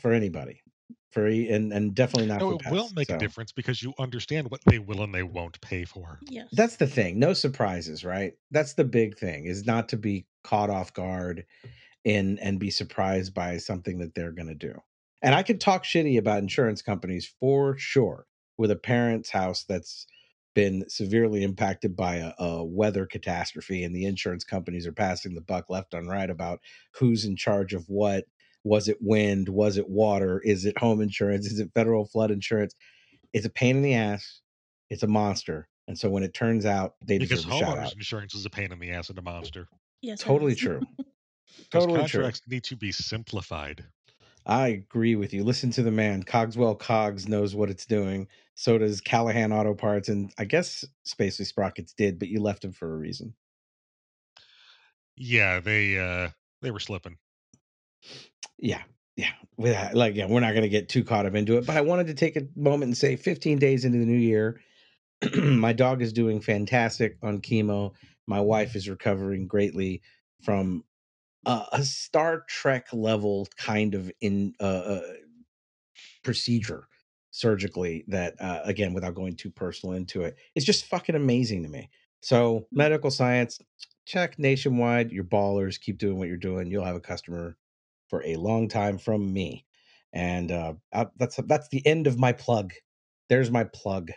for 0.00 0.12
anybody. 0.12 0.60
For 1.12 1.28
e- 1.28 1.48
and 1.50 1.72
and 1.72 1.94
definitely 1.94 2.26
not 2.28 2.40
No, 2.40 2.50
for 2.50 2.54
it 2.56 2.60
pets. 2.62 2.72
will 2.72 2.88
make 2.96 3.08
so. 3.08 3.16
a 3.16 3.18
difference 3.18 3.52
because 3.52 3.82
you 3.82 3.92
understand 3.98 4.50
what 4.50 4.60
they 4.66 4.78
will 4.78 5.02
and 5.02 5.14
they 5.14 5.22
won't 5.22 5.60
pay 5.60 5.84
for. 5.84 6.18
Yes. 6.28 6.48
That's 6.52 6.76
the 6.76 6.86
thing. 6.86 7.18
No 7.18 7.32
surprises, 7.34 8.02
right? 8.04 8.32
That's 8.50 8.74
the 8.74 8.84
big 8.84 9.18
thing 9.18 9.44
is 9.46 9.66
not 9.66 9.88
to 9.90 9.96
be 9.96 10.26
caught 10.44 10.70
off 10.70 10.92
guard 10.94 11.44
in 12.04 12.38
and 12.40 12.58
be 12.58 12.70
surprised 12.70 13.34
by 13.34 13.56
something 13.58 13.98
that 13.98 14.14
they're 14.14 14.32
going 14.32 14.48
to 14.48 14.54
do. 14.54 14.74
And 15.22 15.34
I 15.34 15.42
could 15.42 15.60
talk 15.60 15.84
shitty 15.84 16.18
about 16.18 16.40
insurance 16.40 16.82
companies 16.82 17.32
for 17.38 17.76
sure 17.78 18.26
with 18.58 18.70
a 18.70 18.76
parent's 18.76 19.30
house 19.30 19.64
that's 19.64 20.06
been 20.54 20.84
severely 20.88 21.42
impacted 21.44 21.96
by 21.96 22.16
a, 22.16 22.32
a 22.38 22.64
weather 22.64 23.06
catastrophe 23.06 23.84
and 23.84 23.94
the 23.94 24.04
insurance 24.04 24.44
companies 24.44 24.86
are 24.86 24.92
passing 24.92 25.34
the 25.34 25.40
buck 25.40 25.70
left 25.70 25.94
and 25.94 26.08
right 26.10 26.28
about 26.28 26.60
who's 26.94 27.24
in 27.24 27.36
charge 27.36 27.72
of 27.72 27.84
what 27.88 28.24
was 28.64 28.86
it 28.86 28.98
wind 29.00 29.48
was 29.48 29.78
it 29.78 29.88
water 29.88 30.40
is 30.44 30.64
it 30.66 30.76
home 30.78 31.00
insurance 31.00 31.46
is 31.46 31.58
it 31.58 31.70
federal 31.74 32.04
flood 32.04 32.30
insurance 32.30 32.74
it's 33.32 33.46
a 33.46 33.50
pain 33.50 33.76
in 33.76 33.82
the 33.82 33.94
ass 33.94 34.40
it's 34.90 35.02
a 35.02 35.06
monster 35.06 35.68
and 35.88 35.98
so 35.98 36.10
when 36.10 36.22
it 36.22 36.34
turns 36.34 36.66
out 36.66 36.94
they 37.04 37.18
Because 37.18 37.44
deserve 37.44 37.52
a 37.52 37.56
shout 37.58 37.78
out 37.78 37.84
homeowners 37.86 37.94
insurance 37.94 38.34
is 38.34 38.44
a 38.44 38.50
pain 38.50 38.70
in 38.72 38.78
the 38.78 38.90
ass 38.90 39.08
and 39.08 39.18
a 39.18 39.22
monster. 39.22 39.68
yes. 40.02 40.20
totally 40.20 40.52
is. 40.52 40.60
true 41.54 41.64
Those 41.70 41.82
totally 41.82 42.08
true 42.08 42.20
contracts 42.20 42.42
need 42.48 42.64
to 42.64 42.76
be 42.76 42.92
simplified. 42.92 43.84
I 44.44 44.68
agree 44.68 45.14
with 45.14 45.32
you. 45.32 45.44
Listen 45.44 45.70
to 45.72 45.82
the 45.82 45.92
man. 45.92 46.24
Cogswell 46.24 46.74
Cogs 46.74 47.28
knows 47.28 47.54
what 47.54 47.70
it's 47.70 47.86
doing. 47.86 48.26
So 48.54 48.76
does 48.76 49.00
Callahan 49.00 49.52
Auto 49.52 49.74
Parts, 49.74 50.08
and 50.08 50.32
I 50.36 50.44
guess 50.44 50.84
Spacely 51.06 51.46
Sprockets 51.46 51.94
did, 51.94 52.18
but 52.18 52.28
you 52.28 52.40
left 52.40 52.64
him 52.64 52.72
for 52.72 52.92
a 52.92 52.96
reason. 52.96 53.34
Yeah, 55.16 55.60
they 55.60 55.98
uh 55.98 56.30
they 56.60 56.70
were 56.70 56.80
slipping. 56.80 57.18
Yeah, 58.58 58.82
yeah. 59.16 59.30
With 59.56 59.94
like, 59.94 60.14
yeah, 60.14 60.26
we're 60.26 60.40
not 60.40 60.52
going 60.52 60.62
to 60.62 60.68
get 60.68 60.88
too 60.88 61.04
caught 61.04 61.26
up 61.26 61.34
into 61.34 61.58
it, 61.58 61.66
but 61.66 61.76
I 61.76 61.82
wanted 61.82 62.08
to 62.08 62.14
take 62.14 62.36
a 62.36 62.46
moment 62.56 62.90
and 62.90 62.96
say, 62.96 63.16
15 63.16 63.58
days 63.58 63.84
into 63.84 63.98
the 63.98 64.06
new 64.06 64.18
year, 64.18 64.60
my 65.36 65.72
dog 65.72 66.02
is 66.02 66.12
doing 66.12 66.40
fantastic 66.40 67.16
on 67.22 67.40
chemo. 67.40 67.92
My 68.26 68.40
wife 68.40 68.74
is 68.76 68.88
recovering 68.88 69.46
greatly 69.46 70.02
from 70.42 70.84
uh, 71.46 71.66
a 71.72 71.82
Star 71.84 72.44
Trek 72.48 72.88
level 72.92 73.48
kind 73.56 73.94
of 73.94 74.10
in 74.20 74.54
uh, 74.60 74.64
uh, 74.64 75.00
procedure 76.22 76.86
surgically 77.30 78.04
that 78.08 78.34
uh, 78.40 78.60
again 78.64 78.92
without 78.92 79.14
going 79.14 79.34
too 79.34 79.50
personal 79.50 79.94
into 79.96 80.22
it 80.22 80.36
it's 80.54 80.66
just 80.66 80.84
fucking 80.86 81.14
amazing 81.14 81.62
to 81.62 81.68
me. 81.68 81.88
So 82.20 82.66
medical 82.70 83.10
science 83.10 83.58
check 84.04 84.38
nationwide 84.38 85.10
your 85.12 85.24
ballers 85.24 85.80
keep 85.80 85.98
doing 85.98 86.18
what 86.18 86.28
you're 86.28 86.36
doing 86.36 86.70
you'll 86.70 86.84
have 86.84 86.96
a 86.96 87.00
customer 87.00 87.56
for 88.08 88.22
a 88.24 88.36
long 88.36 88.68
time 88.68 88.98
from 88.98 89.32
me. 89.32 89.64
And 90.12 90.52
uh 90.52 90.74
I- 90.92 91.06
that's 91.16 91.36
that's 91.46 91.68
the 91.68 91.84
end 91.86 92.06
of 92.06 92.18
my 92.18 92.32
plug. 92.32 92.72
There's 93.28 93.50
my 93.50 93.64
plug. 93.64 94.10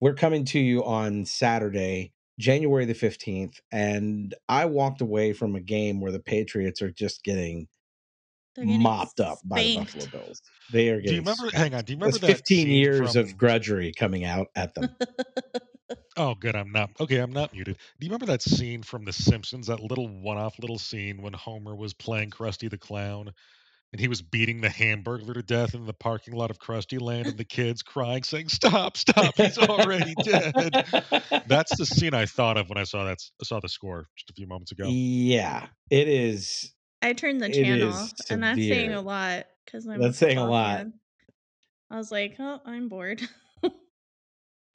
We're 0.00 0.14
coming 0.14 0.46
to 0.46 0.60
you 0.60 0.84
on 0.84 1.26
saturday 1.26 2.13
january 2.38 2.84
the 2.84 2.94
15th 2.94 3.60
and 3.72 4.34
i 4.48 4.64
walked 4.64 5.00
away 5.00 5.32
from 5.32 5.54
a 5.54 5.60
game 5.60 6.00
where 6.00 6.12
the 6.12 6.20
patriots 6.20 6.82
are 6.82 6.90
just 6.90 7.22
getting 7.22 7.68
getting 8.56 8.80
mopped 8.80 9.20
up 9.20 9.38
by 9.44 9.62
the. 9.62 9.76
Buffalo 9.78 10.06
Bills. 10.06 10.42
They 10.72 10.88
are 10.90 11.00
getting. 11.00 11.08
Do 11.08 11.14
you 11.14 11.20
remember? 11.22 11.48
spanked. 11.48 11.56
Hang 11.56 11.74
on. 11.74 11.84
Do 11.84 11.92
you 11.92 11.96
remember 11.98 12.18
That's 12.18 12.26
that 12.32 12.36
15 12.38 12.68
years 12.68 13.12
from- 13.14 13.20
of 13.22 13.36
grudgery 13.36 13.92
coming 13.96 14.24
out 14.24 14.46
at 14.54 14.74
them. 14.74 14.88
Oh, 16.16 16.36
good. 16.36 16.54
I'm 16.54 16.70
not. 16.70 16.90
Okay, 17.00 17.18
I'm 17.18 17.32
not 17.32 17.52
muted. 17.52 17.76
Do 17.98 18.06
you 18.06 18.08
remember 18.10 18.26
that 18.26 18.40
scene 18.40 18.82
from 18.84 19.04
The 19.04 19.12
Simpsons? 19.12 19.66
That 19.66 19.80
little 19.80 20.06
one-off 20.08 20.58
little 20.60 20.78
scene 20.78 21.20
when 21.20 21.32
Homer 21.32 21.74
was 21.74 21.92
playing 21.92 22.30
Krusty 22.30 22.70
the 22.70 22.78
Clown, 22.78 23.32
and 23.94 24.00
he 24.00 24.08
was 24.08 24.22
beating 24.22 24.60
the 24.60 24.66
Hamburglar 24.66 25.34
to 25.34 25.42
death 25.44 25.72
in 25.72 25.86
the 25.86 25.92
parking 25.92 26.34
lot 26.34 26.50
of 26.50 26.58
Krusty 26.58 27.00
Land, 27.00 27.28
and 27.28 27.38
the 27.38 27.44
kids 27.44 27.84
crying, 27.84 28.24
saying, 28.24 28.48
"Stop! 28.48 28.96
Stop! 28.96 29.36
He's 29.36 29.56
already 29.56 30.16
dead." 30.20 30.52
That's 31.46 31.78
the 31.78 31.86
scene 31.86 32.12
I 32.12 32.26
thought 32.26 32.56
of 32.56 32.68
when 32.68 32.76
I 32.76 32.82
saw 32.82 33.04
that 33.04 33.20
saw 33.44 33.60
the 33.60 33.68
score 33.68 34.08
just 34.16 34.28
a 34.30 34.32
few 34.32 34.48
moments 34.48 34.72
ago. 34.72 34.88
yeah, 34.88 35.68
it 35.90 36.08
is. 36.08 36.72
I 37.02 37.12
turned 37.12 37.40
the 37.40 37.50
channel, 37.50 37.90
is 37.90 38.14
and 38.30 38.42
that's 38.42 38.58
saying 38.58 38.92
a 38.92 39.00
lot 39.00 39.46
because 39.64 39.86
I'm. 39.86 40.00
That's 40.00 40.18
saying 40.18 40.38
a 40.38 40.50
lot. 40.50 40.78
fan. 40.78 40.94
I 41.88 41.96
was 41.96 42.10
like, 42.10 42.34
"Oh, 42.40 42.60
I'm 42.66 42.88
bored." 42.88 43.22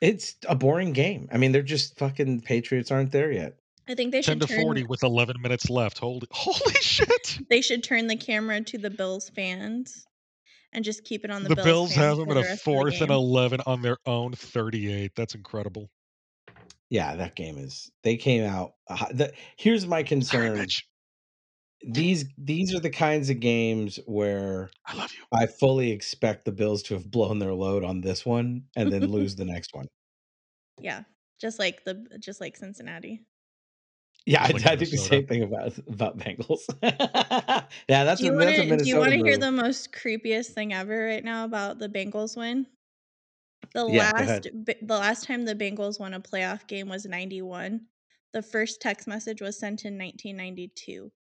It's 0.01 0.37
a 0.47 0.55
boring 0.55 0.93
game. 0.93 1.27
I 1.29 1.35
mean, 1.35 1.51
they're 1.51 1.61
just 1.61 1.97
fucking 1.99 2.39
Patriots 2.39 2.89
aren't 2.89 3.11
there 3.11 3.33
yet. 3.33 3.57
I 3.89 3.95
think 3.95 4.11
they 4.11 4.21
10 4.21 4.39
should 4.39 4.47
to 4.47 4.53
turn 4.53 4.61
40 4.61 4.83
with 4.83 5.03
11 5.03 5.41
minutes 5.41 5.67
left. 5.69 5.97
Holy 5.97 6.27
holy 6.31 6.73
shit. 6.75 7.39
they 7.49 7.61
should 7.61 7.83
turn 7.83 8.05
the 8.05 8.15
camera 8.15 8.61
to 8.61 8.77
the 8.77 8.91
Bills 8.91 9.29
fans 9.29 10.05
and 10.71 10.85
just 10.85 11.03
keep 11.03 11.25
it 11.25 11.31
on 11.31 11.41
the, 11.41 11.49
bills. 11.49 11.57
The 11.57 11.63
Bills, 11.63 11.89
Bills 11.89 11.93
fans 11.95 12.05
have 12.05 12.17
them 12.17 12.29
at 12.29 12.37
a 12.37 12.41
rest 12.41 12.51
of 12.51 12.57
the 12.57 12.63
fourth 12.63 13.01
and 13.01 13.09
11 13.09 13.61
on 13.65 13.81
their 13.81 13.97
own 14.05 14.33
38. 14.33 15.13
That's 15.15 15.33
incredible. 15.33 15.89
Yeah, 16.91 17.15
that 17.15 17.35
game 17.35 17.57
is. 17.57 17.91
They 18.03 18.15
came 18.15 18.43
out. 18.43 18.73
Uh, 18.87 19.05
the, 19.11 19.33
here's 19.57 19.87
my 19.87 20.03
concern. 20.03 20.57
Mitch. 20.57 20.85
These 21.81 22.25
these 22.37 22.75
are 22.75 22.79
the 22.81 22.89
kinds 22.89 23.29
of 23.29 23.39
games 23.39 23.99
where 24.05 24.69
I 24.85 24.95
love 24.95 25.11
you. 25.13 25.23
I 25.31 25.45
fully 25.47 25.91
expect 25.91 26.43
the 26.43 26.51
Bills 26.51 26.83
to 26.83 26.93
have 26.93 27.09
blown 27.09 27.39
their 27.39 27.53
load 27.53 27.85
on 27.85 28.01
this 28.01 28.25
one 28.25 28.65
and 28.75 28.91
then 28.91 29.07
lose 29.07 29.35
the 29.35 29.45
next 29.45 29.73
one. 29.73 29.87
Yeah, 30.81 31.03
just 31.41 31.59
like 31.59 31.83
the 31.83 32.05
just 32.21 32.39
like 32.39 32.55
Cincinnati. 32.55 33.25
Yeah, 34.29 34.43
I, 34.43 34.51
Just 34.51 34.67
I 34.67 34.75
think 34.75 34.91
the 34.91 34.97
same 34.97 35.25
thing 35.25 35.41
about 35.41 35.75
about 35.87 36.17
Bengals. 36.19 36.61
yeah, 37.89 38.03
that's 38.03 38.21
do 38.21 38.27
a 38.27 38.31
you 38.31 38.37
that's 38.37 38.59
a 38.59 38.65
want 38.65 38.69
to 38.69 38.83
do 38.83 38.89
you 38.89 38.97
want 38.97 39.11
to 39.13 39.17
hear 39.17 39.37
the 39.37 39.51
most 39.51 39.91
creepiest 39.91 40.53
thing 40.53 40.71
ever 40.71 41.05
right 41.07 41.23
now 41.23 41.45
about 41.45 41.79
the 41.79 41.89
Bengals 41.89 42.37
win? 42.37 42.67
The 43.73 43.85
Yeah, 43.85 44.11
last 44.11 44.47
b- 44.65 44.75
the 44.83 44.97
last 44.97 45.23
time 45.23 45.45
the 45.45 45.55
Bengals 45.55 45.99
won 45.99 46.13
a 46.13 46.19
playoff 46.19 46.67
game 46.67 46.89
was 46.89 47.05
91. 47.07 47.81
The 48.33 48.43
first 48.43 48.81
text 48.81 49.07
message 49.07 49.41
was 49.41 49.57
sent 49.59 49.85
in 49.85 49.97
1992. 49.97 51.11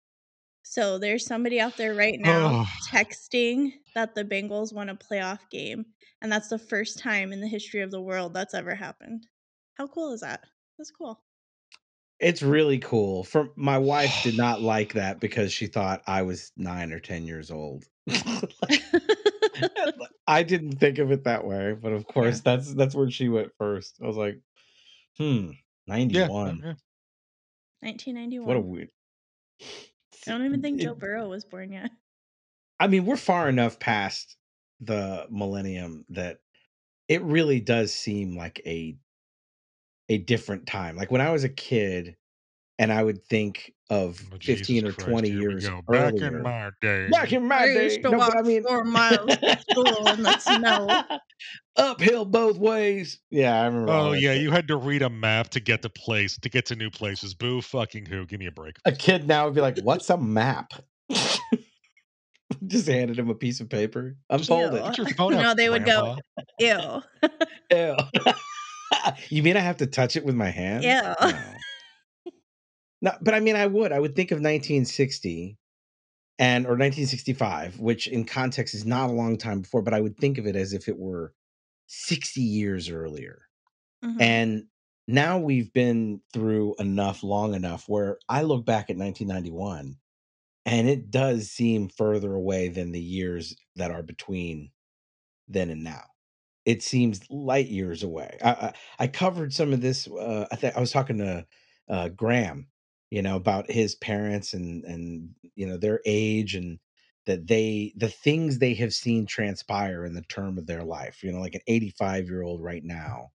So 0.61 0.99
there's 0.99 1.25
somebody 1.25 1.59
out 1.59 1.77
there 1.77 1.95
right 1.95 2.19
now 2.19 2.61
Oh. 2.61 2.67
texting 2.91 3.73
that 3.95 4.13
the 4.13 4.23
Bengals 4.23 4.71
won 4.71 4.89
a 4.89 4.95
playoff 4.95 5.49
game 5.49 5.83
and 6.21 6.31
that's 6.31 6.49
the 6.49 6.59
first 6.59 6.99
time 6.99 7.33
in 7.33 7.41
the 7.41 7.47
history 7.47 7.81
of 7.81 7.89
the 7.89 8.01
world 8.01 8.35
that's 8.35 8.53
ever 8.53 8.75
happened. 8.75 9.25
How 9.73 9.87
cool 9.87 10.13
is 10.13 10.21
that? 10.21 10.41
That's 10.77 10.91
cool. 10.91 11.23
It's 12.19 12.41
really 12.41 12.79
cool. 12.79 13.23
For 13.23 13.49
my 13.55 13.77
wife 13.77 14.23
did 14.23 14.37
not 14.37 14.61
like 14.61 14.93
that 14.93 15.19
because 15.19 15.51
she 15.53 15.67
thought 15.67 16.01
I 16.07 16.21
was 16.23 16.51
nine 16.57 16.91
or 16.91 16.99
ten 16.99 17.25
years 17.25 17.49
old. 17.51 17.85
Like, 18.07 18.83
I 20.27 20.43
didn't 20.43 20.73
think 20.79 20.99
of 20.99 21.11
it 21.11 21.23
that 21.25 21.45
way, 21.45 21.73
but 21.73 21.91
of 21.93 22.05
course 22.07 22.41
that's 22.41 22.73
that's 22.73 22.95
where 22.95 23.09
she 23.09 23.29
went 23.29 23.51
first. 23.57 23.97
I 24.03 24.07
was 24.07 24.17
like, 24.17 24.39
hmm, 25.17 25.51
ninety 25.87 26.15
Yeah. 26.15 26.27
one. 26.27 26.59
yeah. 26.63 26.73
1991. 27.81 28.45
What 28.47 28.57
a 28.57 28.59
weird. 28.59 28.89
I 29.61 30.31
don't 30.31 30.45
even 30.45 30.61
think 30.61 30.79
It- 30.81 30.83
Joe 30.83 30.95
Burrow 30.95 31.29
was 31.29 31.45
born 31.45 31.71
yet. 31.71 31.91
I 32.81 32.87
mean, 32.87 33.05
we're 33.05 33.17
far 33.17 33.49
enough 33.49 33.79
past 33.79 34.37
the 34.81 35.27
millennium 35.29 36.05
that 36.09 36.39
it 37.09 37.21
really 37.23 37.59
does 37.59 37.93
seem 37.93 38.37
like 38.37 38.61
a 38.65 38.97
a 40.09 40.17
different 40.17 40.65
time. 40.67 40.95
Like 40.95 41.11
when 41.11 41.21
I 41.21 41.31
was 41.31 41.43
a 41.43 41.49
kid 41.49 42.15
and 42.77 42.91
I 42.91 43.03
would 43.03 43.23
think 43.25 43.73
of 43.89 44.21
Oh, 44.33 44.37
Jesus 44.37 44.67
15 44.67 44.85
or 44.87 44.91
Christ, 44.93 45.09
20 45.09 45.29
here 45.29 45.39
years 45.39 45.67
go. 45.67 45.81
Back 45.87 46.13
earlier. 46.13 46.37
in 46.37 46.43
my 46.43 46.69
day. 46.81 47.09
Back 47.09 47.33
in 47.33 47.47
my 47.47 47.57
I 47.57 47.65
day. 47.67 47.83
used 47.85 48.03
to 48.03 48.09
No, 48.11 48.17
walk 48.19 48.33
but 48.33 48.37
I 48.39 48.41
mean 48.43 48.63
four 48.63 48.83
miles 48.83 49.35
to 49.37 49.59
school 49.69 50.07
in 50.09 50.23
the 50.23 50.37
snow. 50.39 51.19
uphill 51.75 52.25
both 52.25 52.57
ways. 52.57 53.19
Yeah, 53.31 53.59
I 53.61 53.65
remember. 53.65 53.91
Oh 53.91 54.11
yeah, 54.13 54.33
shit. 54.33 54.41
you 54.43 54.51
had 54.51 54.67
to 54.67 54.77
read 54.77 55.01
a 55.01 55.09
map 55.09 55.49
to 55.49 55.59
get 55.59 55.81
to 55.83 55.89
place 55.89 56.37
to 56.37 56.49
get 56.49 56.65
to 56.67 56.75
new 56.75 56.89
places. 56.89 57.33
Boo 57.33 57.61
fucking 57.61 58.05
who. 58.05 58.25
Give 58.25 58.39
me 58.39 58.45
a 58.47 58.51
break. 58.51 58.77
A 58.85 58.91
kid 58.91 59.27
now 59.27 59.45
would 59.45 59.55
be 59.55 59.61
like, 59.61 59.79
"What's 59.79 60.09
a 60.09 60.17
map?" 60.17 60.73
Just 62.67 62.87
handed 62.87 63.17
him 63.17 63.29
a 63.29 63.35
piece 63.35 63.59
of 63.61 63.69
paper. 63.69 64.17
Unfold 64.29 64.73
Ew. 64.73 64.77
it. 64.79 64.83
Get 64.83 64.97
your 64.97 65.07
phone 65.15 65.33
out, 65.35 65.41
No, 65.41 65.53
they 65.53 65.69
would 65.69 65.85
go, 65.85 66.17
Ew. 66.59 67.01
Ew. 67.71 67.95
you 69.29 69.43
mean 69.43 69.57
I 69.57 69.61
have 69.61 69.77
to 69.77 69.87
touch 69.87 70.15
it 70.15 70.25
with 70.25 70.35
my 70.35 70.49
hand? 70.49 70.83
Yeah. 70.83 71.15
No. 71.21 72.31
no, 73.01 73.11
but 73.21 73.33
I 73.33 73.39
mean, 73.39 73.55
I 73.55 73.65
would. 73.65 73.91
I 73.91 73.99
would 73.99 74.15
think 74.15 74.31
of 74.31 74.37
1960 74.37 75.57
and 76.37 76.65
or 76.65 76.71
1965, 76.77 77.79
which 77.79 78.07
in 78.07 78.25
context 78.25 78.73
is 78.73 78.85
not 78.85 79.09
a 79.09 79.13
long 79.13 79.37
time 79.37 79.61
before, 79.61 79.81
but 79.81 79.93
I 79.93 80.01
would 80.01 80.17
think 80.17 80.37
of 80.37 80.47
it 80.47 80.55
as 80.55 80.73
if 80.73 80.87
it 80.87 80.97
were 80.97 81.33
60 81.87 82.41
years 82.41 82.89
earlier. 82.89 83.43
Mhm. 84.03 84.21
And 84.21 84.63
now 85.07 85.39
we've 85.39 85.73
been 85.73 86.21
through 86.33 86.75
enough, 86.79 87.23
long 87.23 87.55
enough, 87.55 87.89
where 87.89 88.19
I 88.29 88.43
look 88.43 88.65
back 88.65 88.89
at 88.89 88.97
1991, 88.97 89.97
and 90.65 90.89
it 90.89 91.09
does 91.09 91.49
seem 91.49 91.89
further 91.89 92.33
away 92.33 92.69
than 92.69 92.91
the 92.91 93.01
years 93.01 93.55
that 93.75 93.91
are 93.91 94.03
between 94.03 94.71
then 95.47 95.69
and 95.69 95.83
now 95.83 96.03
it 96.69 96.83
seems 96.83 97.21
light 97.31 97.67
years 97.67 98.03
away. 98.03 98.37
I 98.43 98.51
I, 98.51 98.73
I 98.99 99.07
covered 99.07 99.53
some 99.53 99.73
of 99.73 99.81
this. 99.81 100.07
Uh, 100.07 100.45
I 100.51 100.73
I 100.75 100.79
was 100.79 100.91
talking 100.91 101.17
to 101.17 101.47
uh, 101.89 102.09
Graham, 102.09 102.69
you 103.09 103.23
know, 103.23 103.35
about 103.35 103.71
his 103.71 103.95
parents 103.95 104.53
and 104.53 104.83
and 104.85 105.35
you 105.55 105.65
know 105.67 105.77
their 105.77 106.01
age 106.05 106.53
and 106.55 106.79
that 107.25 107.47
they 107.47 107.93
the 107.97 108.09
things 108.09 108.59
they 108.59 108.75
have 108.75 108.93
seen 108.93 109.25
transpire 109.25 110.05
in 110.05 110.13
the 110.13 110.21
term 110.23 110.57
of 110.59 110.67
their 110.67 110.83
life. 110.83 111.23
You 111.23 111.31
know, 111.31 111.39
like 111.39 111.55
an 111.55 111.61
85 111.67 112.27
year 112.27 112.43
old 112.43 112.61
right 112.63 112.83
now 112.83 113.31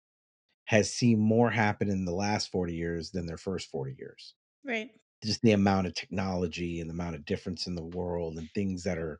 has 0.65 0.91
seen 0.93 1.19
more 1.19 1.51
happen 1.51 1.89
in 1.89 2.05
the 2.05 2.13
last 2.13 2.51
40 2.51 2.75
years 2.75 3.11
than 3.11 3.27
their 3.27 3.37
first 3.37 3.69
40 3.71 3.95
years. 3.99 4.35
right. 4.63 4.91
Just 5.23 5.41
the 5.41 5.53
amount 5.53 5.87
of 5.87 5.93
technology 5.93 6.81
and 6.81 6.89
the 6.89 6.93
amount 6.93 7.15
of 7.15 7.23
difference 7.25 7.65
in 7.65 7.75
the 7.75 7.83
world 7.85 8.37
and 8.37 8.49
things 8.53 8.83
that 8.83 8.97
are 8.97 9.19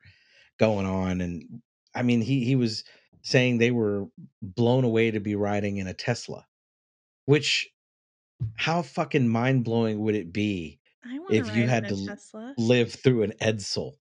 going 0.60 0.86
on. 0.86 1.22
And 1.22 1.62
I 1.96 2.04
mean, 2.04 2.22
he 2.22 2.46
he 2.46 2.56
was 2.56 2.84
saying 3.24 3.58
they 3.58 3.72
were 3.72 4.08
blown 4.42 4.84
away 4.84 5.12
to 5.12 5.20
be 5.20 5.36
riding 5.36 5.78
in 5.78 5.88
a 5.88 5.94
Tesla, 5.94 6.46
which 7.26 7.70
how 8.56 8.82
fucking 8.82 9.28
mind 9.28 9.64
blowing 9.64 10.00
would 10.02 10.16
it 10.16 10.34
be 10.34 10.80
I 11.06 11.20
want 11.20 11.32
to 11.32 11.36
if 11.38 11.56
you 11.56 11.68
had 11.68 11.88
to 11.90 11.96
Tesla. 12.08 12.54
live 12.58 12.94
through 12.94 13.24
an 13.24 13.34
Edsel, 13.42 13.94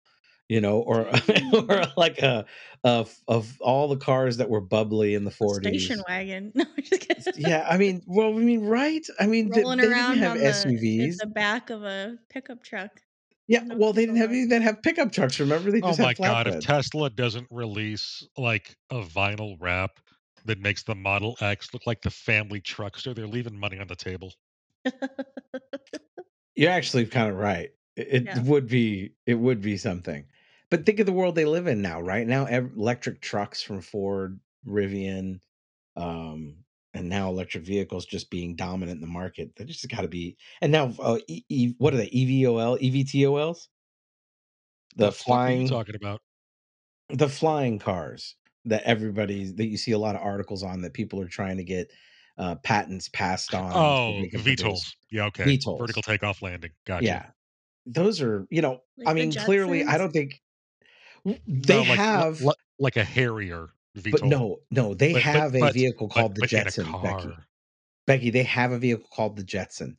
you 0.49 0.61
know, 0.61 0.81
or 0.81 1.07
or 1.55 1.83
like 1.97 2.19
a 2.19 2.47
of 2.85 3.17
of 3.29 3.61
all 3.61 3.89
the 3.89 3.97
cars 3.97 4.39
that 4.39 4.49
were 4.51 4.61
bubbly 4.61 5.15
in 5.15 5.25
the 5.25 5.31
40s. 5.31 5.65
station 5.65 6.03
wagon. 6.09 6.53
No, 6.55 6.65
I'm 6.77 6.83
just 6.83 7.01
kidding. 7.07 7.25
Yeah, 7.37 7.67
I 7.69 7.79
mean, 7.79 8.03
well, 8.07 8.35
I 8.37 8.39
mean, 8.41 8.65
right? 8.65 9.07
I 9.19 9.27
mean, 9.27 9.51
Rolling 9.51 9.79
they 9.79 9.89
didn't 9.89 10.19
have 10.19 10.33
on 10.33 10.39
the 10.39 10.45
in 10.45 10.47
SUVs. 10.47 11.17
the 11.21 11.27
back 11.27 11.71
of 11.71 11.83
a 11.85 12.19
pickup 12.29 12.63
truck. 12.63 13.03
Yeah, 13.51 13.65
well, 13.75 13.93
they 13.93 14.07
didn't 14.07 14.19
have 14.19 14.31
ride. 14.31 14.45
they 14.45 14.47
didn't 14.47 14.63
have 14.63 14.83
pickup 14.83 15.13
trucks. 15.13 15.41
Remember, 15.41 15.73
they 15.73 15.83
just 15.83 15.99
Oh 15.99 15.99
my 15.99 16.15
had 16.15 16.19
god, 16.23 16.47
if. 16.47 16.61
Tesla 16.61 17.11
doesn't 17.11 17.49
release 17.51 18.27
like 18.39 18.77
a 18.91 19.03
vinyl 19.03 19.57
wrap 19.61 20.01
that 20.45 20.59
makes 20.59 20.83
the 20.83 20.95
Model 20.95 21.37
X 21.41 21.75
look 21.75 21.87
like 21.87 22.01
the 22.03 22.11
family 22.11 22.61
truckster, 22.63 23.15
they're 23.15 23.27
leaving 23.27 23.59
money 23.59 23.79
on 23.79 23.87
the 23.89 23.97
table. 23.97 24.33
You're 26.55 26.71
actually 26.71 27.07
kind 27.07 27.31
of 27.31 27.37
right. 27.37 27.71
It, 27.97 28.29
it 28.35 28.37
Yeah. 28.37 28.43
would 28.43 28.67
be 28.69 29.15
it 29.27 29.35
would 29.35 29.61
be 29.61 29.77
something. 29.77 30.27
But 30.71 30.87
think 30.87 31.01
of 31.01 31.07
the 31.07 31.13
world 31.13 31.35
they 31.35 31.45
live 31.45 31.67
in 31.67 31.83
now. 31.83 32.01
Right 32.01 32.27
now, 32.27 32.47
electric 32.47 33.21
trucks 33.21 33.63
from 33.63 33.81
Ford, 33.81 34.41
Rivian, 34.67 35.41
um, 35.97 36.65
and 36.95 37.09
now 37.09 37.29
electric 37.29 37.65
vehicles 37.65 38.05
just 38.07 38.31
being 38.31 38.57
dominant 38.57 38.97
in 38.97 39.01
the 39.01 39.07
market. 39.07 39.53
They 39.57 39.65
just 39.65 39.89
got 39.89 40.03
to 40.03 40.09
be. 40.09 40.37
And 40.61 40.73
now, 40.73 40.93
uh, 40.99 41.19
e, 41.29 41.43
e, 41.49 41.75
what 41.79 41.95
are 41.95 41.99
they? 41.99 42.09
EVOL, 42.11 42.81
EVTOLs, 42.81 43.69
the, 44.97 45.07
The, 45.07 45.13
fuck 45.13 45.21
are 45.21 45.25
flying, 45.25 45.69
talking 45.69 45.95
about? 45.95 46.21
the 47.11 47.29
flying 47.29 47.79
cars 47.79 48.35
that 48.65 48.83
everybody 48.85 49.53
that 49.53 49.67
you 49.67 49.77
see 49.77 49.93
a 49.93 49.99
lot 49.99 50.15
of 50.17 50.21
articles 50.23 50.63
on 50.63 50.83
that 50.83 50.93
people 50.93 51.21
are 51.21 51.29
trying 51.29 51.57
to 51.57 51.65
get 51.65 51.91
uh, 52.39 52.57
patents 52.57 53.09
passed 53.09 53.55
on. 53.55 53.73
Oh, 53.75 54.21
they 54.21 54.29
can 54.29 54.43
produce. 54.43 54.63
VTOLs. 54.63 54.95
Yeah, 55.11 55.25
okay. 55.27 55.45
VTOLs. 55.45 55.79
Vertical 55.79 56.03
takeoff 56.03 56.43
landing. 56.43 56.71
Gotcha. 56.87 57.05
Yeah, 57.05 57.27
those 57.87 58.21
are 58.21 58.47
you 58.51 58.63
know. 58.63 58.81
Like 58.99 59.09
I 59.09 59.15
mean, 59.15 59.33
clearly, 59.33 59.85
I 59.85 59.97
don't 59.99 60.13
think 60.13 60.41
they 61.25 61.39
No, 61.47 61.79
like, 61.81 61.89
li- 61.91 61.97
have, 61.97 62.41
li- 62.41 62.55
like 62.79 62.97
a 62.97 63.05
Harrier 63.05 63.69
VTOL. 63.99 64.11
but 64.13 64.25
no, 64.25 64.61
no, 64.71 64.95
they 64.95 65.13
But- 65.13 65.23
but- 65.23 65.23
have 65.23 65.55
a 65.55 65.61
but- 65.61 65.75
vehicle 65.75 66.07
but- 66.09 66.15
called 66.15 66.35
the 66.37 66.47
Jetson. 66.47 66.91
Becky. 67.03 67.29
Becky, 68.07 68.31
they 68.31 68.43
have 68.45 68.73
a 68.73 68.79
vehicle 68.79 69.09
called 69.13 69.37
the 69.37 69.45
Jetson, 69.45 69.97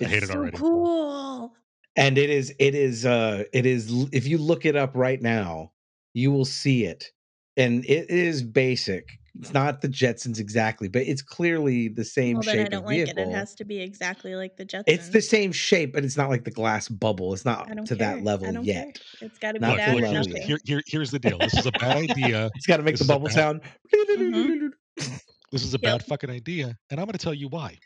I 0.00 0.04
hate 0.04 0.16
It's 0.16 0.24
it 0.24 0.32
so 0.32 0.38
already. 0.38 0.56
cool. 0.58 1.54
and 1.96 2.18
it 2.18 2.28
is, 2.30 2.52
it 2.58 2.74
is, 2.74 3.06
uh, 3.06 3.44
it 3.52 3.64
is. 3.66 3.90
If 4.12 4.26
you 4.26 4.38
look 4.38 4.64
it 4.66 4.76
up 4.76 4.92
right 4.94 5.20
now, 5.22 5.72
you 6.12 6.32
will 6.32 6.44
see 6.44 6.84
it, 6.84 7.12
and 7.56 7.84
it 7.84 8.10
is 8.10 8.42
basic. 8.42 9.08
It's 9.40 9.52
not 9.52 9.80
the 9.80 9.88
Jetsons 9.88 10.38
exactly, 10.38 10.86
but 10.88 11.02
it's 11.02 11.20
clearly 11.20 11.88
the 11.88 12.04
same 12.04 12.34
Well, 12.36 12.42
then 12.44 12.58
I 12.58 12.62
shape 12.62 12.70
don't 12.70 12.80
of 12.80 12.86
like 12.86 12.98
it. 12.98 13.04
vehicle. 13.16 13.30
It 13.30 13.34
has 13.34 13.54
to 13.56 13.64
be 13.64 13.80
exactly 13.80 14.36
like 14.36 14.56
the 14.56 14.64
Jetsons. 14.64 14.84
it's 14.86 15.08
the 15.08 15.20
same 15.20 15.50
shape, 15.50 15.92
but 15.92 16.04
it's 16.04 16.16
not 16.16 16.30
like 16.30 16.44
the 16.44 16.52
glass 16.52 16.88
bubble. 16.88 17.32
It's 17.34 17.44
not 17.44 17.66
to 17.68 17.84
care. 17.84 17.96
that 17.96 18.22
level 18.22 18.52
yet. 18.64 18.94
care. 19.18 19.28
It's 19.28 19.38
got 19.38 19.52
to 19.52 19.60
be 19.60 19.66
Not 19.66 19.70
Look, 19.70 19.78
that 19.78 19.86
to 19.86 19.90
or 19.92 19.94
look 19.94 20.02
the 20.02 20.38
here's, 20.38 20.46
here, 20.46 20.58
here, 20.64 20.82
here's 20.86 21.10
the 21.10 21.18
deal. 21.18 21.38
This 21.38 21.54
is 21.54 21.66
a 21.66 21.72
bad 21.72 21.96
idea. 21.96 22.48
It's 22.54 22.66
got 22.66 22.76
to 22.76 22.84
make 22.84 22.94
This 22.96 23.06
the 23.06 23.12
bubble 23.12 23.26
bad- 23.26 23.34
sound. 23.34 23.60
Mhm. 23.92 24.70
This 25.52 25.62
is 25.64 25.72
a 25.74 25.78
Yep. 25.78 25.82
bad 25.82 26.04
fucking 26.06 26.30
idea, 26.30 26.76
and 26.90 26.98
I'm 27.00 27.06
going 27.06 27.12
to 27.12 27.18
tell 27.18 27.34
you 27.34 27.48
why. 27.48 27.78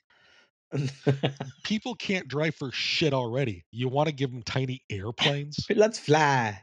People 1.65 1.95
can't 1.97 2.29
drive 2.29 2.55
for 2.55 2.71
shit 2.73 3.13
already. 3.13 3.65
You 3.73 3.89
want 3.89 4.09
to 4.09 4.15
give 4.15 4.31
them 4.31 4.43
tiny 4.43 4.83
airplanes? 4.91 5.57
Let's 5.75 5.99
fly. 5.99 6.61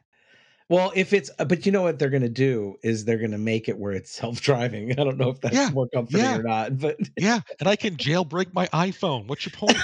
Well, 0.70 0.92
if 0.96 1.14
it's 1.14 1.30
uh, 1.38 1.46
but 1.46 1.66
you 1.66 1.72
know 1.72 1.84
what 1.84 2.00
they're 2.00 2.10
gonna 2.10 2.28
do 2.28 2.76
is 2.82 3.06
they're 3.06 3.20
gonna 3.20 3.38
make 3.38 3.70
it 3.70 3.78
where 3.78 3.92
it's 3.94 4.12
self-driving. 4.12 4.92
I 5.00 5.04
don't 5.04 5.18
know 5.18 5.30
if 5.30 5.40
that's 5.42 5.56
Yeah, 5.56 5.70
more 5.70 5.88
comforting 5.94 6.26
yeah. 6.26 6.38
or 6.38 6.44
not, 6.44 6.80
but 6.80 6.98
Yeah, 7.18 7.42
and 7.60 7.70
I 7.70 7.76
can 7.76 7.98
jailbreak 7.98 8.54
my 8.54 8.68
iPhone. 8.68 9.28
What's 9.28 9.46
your 9.46 9.52
point? 9.52 9.78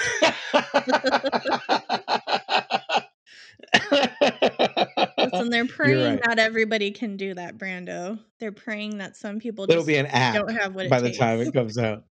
Listen, 5.17 5.49
they're 5.49 5.65
praying 5.67 6.15
right. 6.15 6.19
not 6.25 6.39
everybody 6.39 6.91
can 6.91 7.15
do 7.15 7.35
that, 7.35 7.57
Brando. 7.57 8.19
They're 8.39 8.51
praying 8.51 8.97
that 8.97 9.15
some 9.15 9.39
people 9.39 9.65
It'll 9.65 9.75
just 9.75 9.87
be 9.87 9.97
an 9.97 10.07
app 10.07 10.35
don't 10.35 10.55
have 10.55 10.73
what 10.73 10.87
it 10.87 10.89
by 10.89 10.99
the 10.99 11.07
takes. 11.09 11.19
time 11.19 11.41
it 11.41 11.53
comes 11.53 11.77
out. 11.77 12.05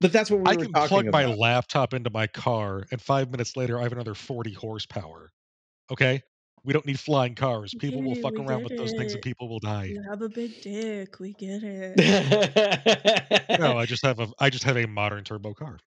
But 0.00 0.12
that's 0.12 0.30
what 0.30 0.40
we 0.40 0.46
I 0.46 0.56
can 0.56 0.72
talking 0.72 0.88
plug 0.88 1.12
my 1.12 1.24
laptop 1.24 1.94
into 1.94 2.10
my 2.10 2.26
car, 2.26 2.84
and 2.90 3.00
five 3.00 3.30
minutes 3.30 3.56
later, 3.56 3.78
I 3.78 3.84
have 3.84 3.92
another 3.92 4.14
40 4.14 4.52
horsepower. 4.52 5.32
Okay? 5.90 6.22
We 6.64 6.72
don't 6.72 6.86
need 6.86 6.98
flying 6.98 7.34
cars. 7.34 7.74
People 7.74 8.00
get 8.00 8.08
will 8.08 8.14
fuck 8.16 8.38
around 8.38 8.64
with 8.64 8.76
those 8.76 8.92
things 8.92 9.12
and 9.12 9.22
people 9.22 9.48
will 9.48 9.58
die. 9.58 9.84
You 9.84 10.02
have 10.08 10.22
a 10.22 10.28
big 10.30 10.62
dick. 10.62 11.20
We 11.20 11.34
get 11.34 11.62
it. 11.62 13.60
No, 13.60 13.76
I 13.76 13.84
just 13.84 14.04
have 14.04 14.18
a 14.18 14.28
I 14.38 14.48
just 14.50 14.64
have 14.64 14.76
a 14.78 14.86
modern 14.86 15.24
turbo 15.24 15.52
car. 15.52 15.78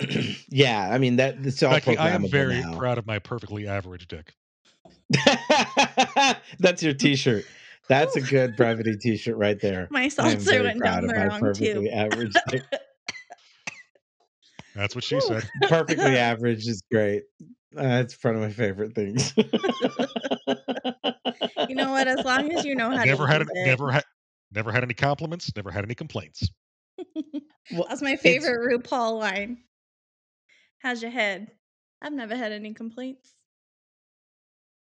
yeah, 0.48 0.88
I 0.90 0.98
mean 0.98 1.16
that 1.16 1.36
it's 1.42 1.62
all 1.62 1.70
Becky, 1.70 1.96
I 1.96 2.10
am 2.10 2.28
very 2.28 2.60
now. 2.60 2.76
proud 2.76 2.98
of 2.98 3.06
my 3.06 3.18
perfectly 3.20 3.68
average 3.68 4.08
dick. 4.08 4.34
That's 6.58 6.82
your 6.82 6.94
T-shirt. 6.94 7.44
That's 7.88 8.16
a 8.16 8.20
good 8.20 8.56
brevity 8.56 8.96
T-shirt 9.00 9.36
right 9.36 9.60
there. 9.60 9.86
My 9.90 10.08
seltzer 10.08 10.62
went 10.64 10.78
proud 10.78 11.02
down 11.02 11.04
of 11.04 11.10
the 11.10 11.14
my 11.16 11.26
wrong 11.26 11.54
tube. 11.54 11.86
average. 11.92 12.34
dick. 12.48 12.62
That's 14.74 14.94
what 14.94 15.04
she 15.04 15.14
Whew. 15.16 15.22
said. 15.22 15.48
perfectly 15.68 16.18
average 16.18 16.66
is 16.66 16.82
great. 16.90 17.22
Uh, 17.76 18.00
it's 18.02 18.22
one 18.24 18.34
of 18.36 18.40
my 18.40 18.50
favorite 18.50 18.94
things. 18.94 19.32
You 21.68 21.74
know 21.74 21.90
what? 21.90 22.06
As 22.08 22.24
long 22.24 22.52
as 22.52 22.64
you 22.64 22.74
know 22.74 22.90
how 22.90 23.04
Never 23.04 23.26
to 23.26 23.32
had 23.32 23.40
use 23.42 23.50
it, 23.54 23.58
it. 23.58 23.66
never 23.66 23.90
had 23.90 24.04
never 24.52 24.72
had 24.72 24.82
any 24.84 24.94
compliments, 24.94 25.50
never 25.56 25.70
had 25.70 25.84
any 25.84 25.94
complaints. 25.94 26.48
Well, 27.72 27.84
That's 27.88 28.00
my 28.02 28.12
it's- 28.12 28.22
favorite 28.22 28.80
RuPaul 28.82 29.18
line. 29.18 29.58
How's 30.78 31.02
your 31.02 31.10
head? 31.10 31.50
I've 32.00 32.12
never 32.12 32.36
had 32.36 32.52
any 32.52 32.72
complaints. 32.74 33.34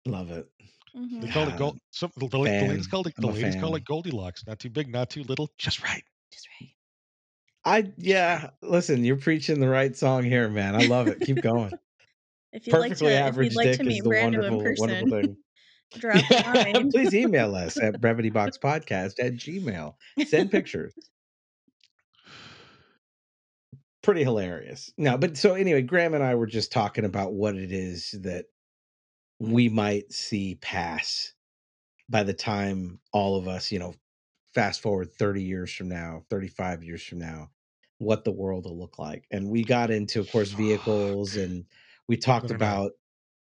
Love 0.06 0.30
it. 0.30 0.46
They 0.94 1.00
Mhm. 1.00 1.32
call 1.32 1.48
it 1.48 1.56
gold. 1.56 1.78
Some 1.90 2.12
the, 2.16 2.26
the, 2.26 2.28
the 2.28 2.38
ladies 2.38 2.86
fan. 2.86 2.90
call 2.90 3.06
it 3.08 3.14
the 3.16 3.26
ladies 3.26 3.56
call 3.56 3.74
it 3.74 3.84
Goldilocks. 3.84 4.46
Not 4.46 4.58
too 4.58 4.70
big, 4.70 4.92
not 4.92 5.10
too 5.10 5.22
little, 5.24 5.48
just 5.58 5.82
right. 5.82 6.04
Just 6.30 6.46
right. 6.60 6.70
I 7.64 7.92
yeah. 7.96 8.50
Listen, 8.62 9.02
you're 9.04 9.16
preaching 9.16 9.58
the 9.60 9.68
right 9.68 9.96
song 9.96 10.22
here, 10.24 10.48
man. 10.48 10.76
I 10.76 10.86
love 10.86 11.08
it. 11.08 11.20
Keep 11.20 11.40
going. 11.42 11.72
If 12.54 12.68
you'd 12.68 12.78
like 12.78 12.90
Perfectly 12.90 13.08
to, 13.08 13.14
if 13.14 13.20
average 13.20 13.48
you'd 13.50 13.56
like 13.56 13.66
dick 13.66 13.78
to 13.78 13.84
meet 13.84 13.98
is 13.98 14.04
the 14.04 14.10
Brando 14.10 14.22
wonderful, 14.22 14.60
in 14.60 14.64
person, 14.64 14.90
wonderful 14.90 15.20
thing. 15.22 15.36
drop 15.98 16.30
line. 16.54 16.90
Please 16.90 17.14
email 17.14 17.54
us 17.56 17.76
at 17.82 18.00
brevityboxpodcast 18.00 19.14
at 19.20 19.34
gmail. 19.34 19.94
Send 20.26 20.52
pictures. 20.52 20.94
Pretty 24.02 24.22
hilarious. 24.22 24.92
No, 24.96 25.18
but 25.18 25.36
so 25.36 25.54
anyway, 25.54 25.82
Graham 25.82 26.14
and 26.14 26.22
I 26.22 26.36
were 26.36 26.46
just 26.46 26.70
talking 26.70 27.04
about 27.04 27.32
what 27.32 27.56
it 27.56 27.72
is 27.72 28.14
that 28.22 28.44
we 29.40 29.68
might 29.68 30.12
see 30.12 30.56
pass 30.60 31.32
by 32.08 32.22
the 32.22 32.34
time 32.34 33.00
all 33.12 33.36
of 33.36 33.48
us, 33.48 33.72
you 33.72 33.80
know, 33.80 33.94
fast 34.54 34.80
forward 34.80 35.12
30 35.12 35.42
years 35.42 35.72
from 35.72 35.88
now, 35.88 36.22
35 36.30 36.84
years 36.84 37.02
from 37.02 37.18
now, 37.18 37.50
what 37.98 38.24
the 38.24 38.30
world 38.30 38.64
will 38.66 38.78
look 38.78 38.98
like. 38.98 39.24
And 39.32 39.48
we 39.48 39.64
got 39.64 39.90
into, 39.90 40.20
of 40.20 40.30
course, 40.30 40.50
vehicles 40.52 41.36
and 41.36 41.64
we 42.08 42.16
talked 42.16 42.50
about 42.50 42.92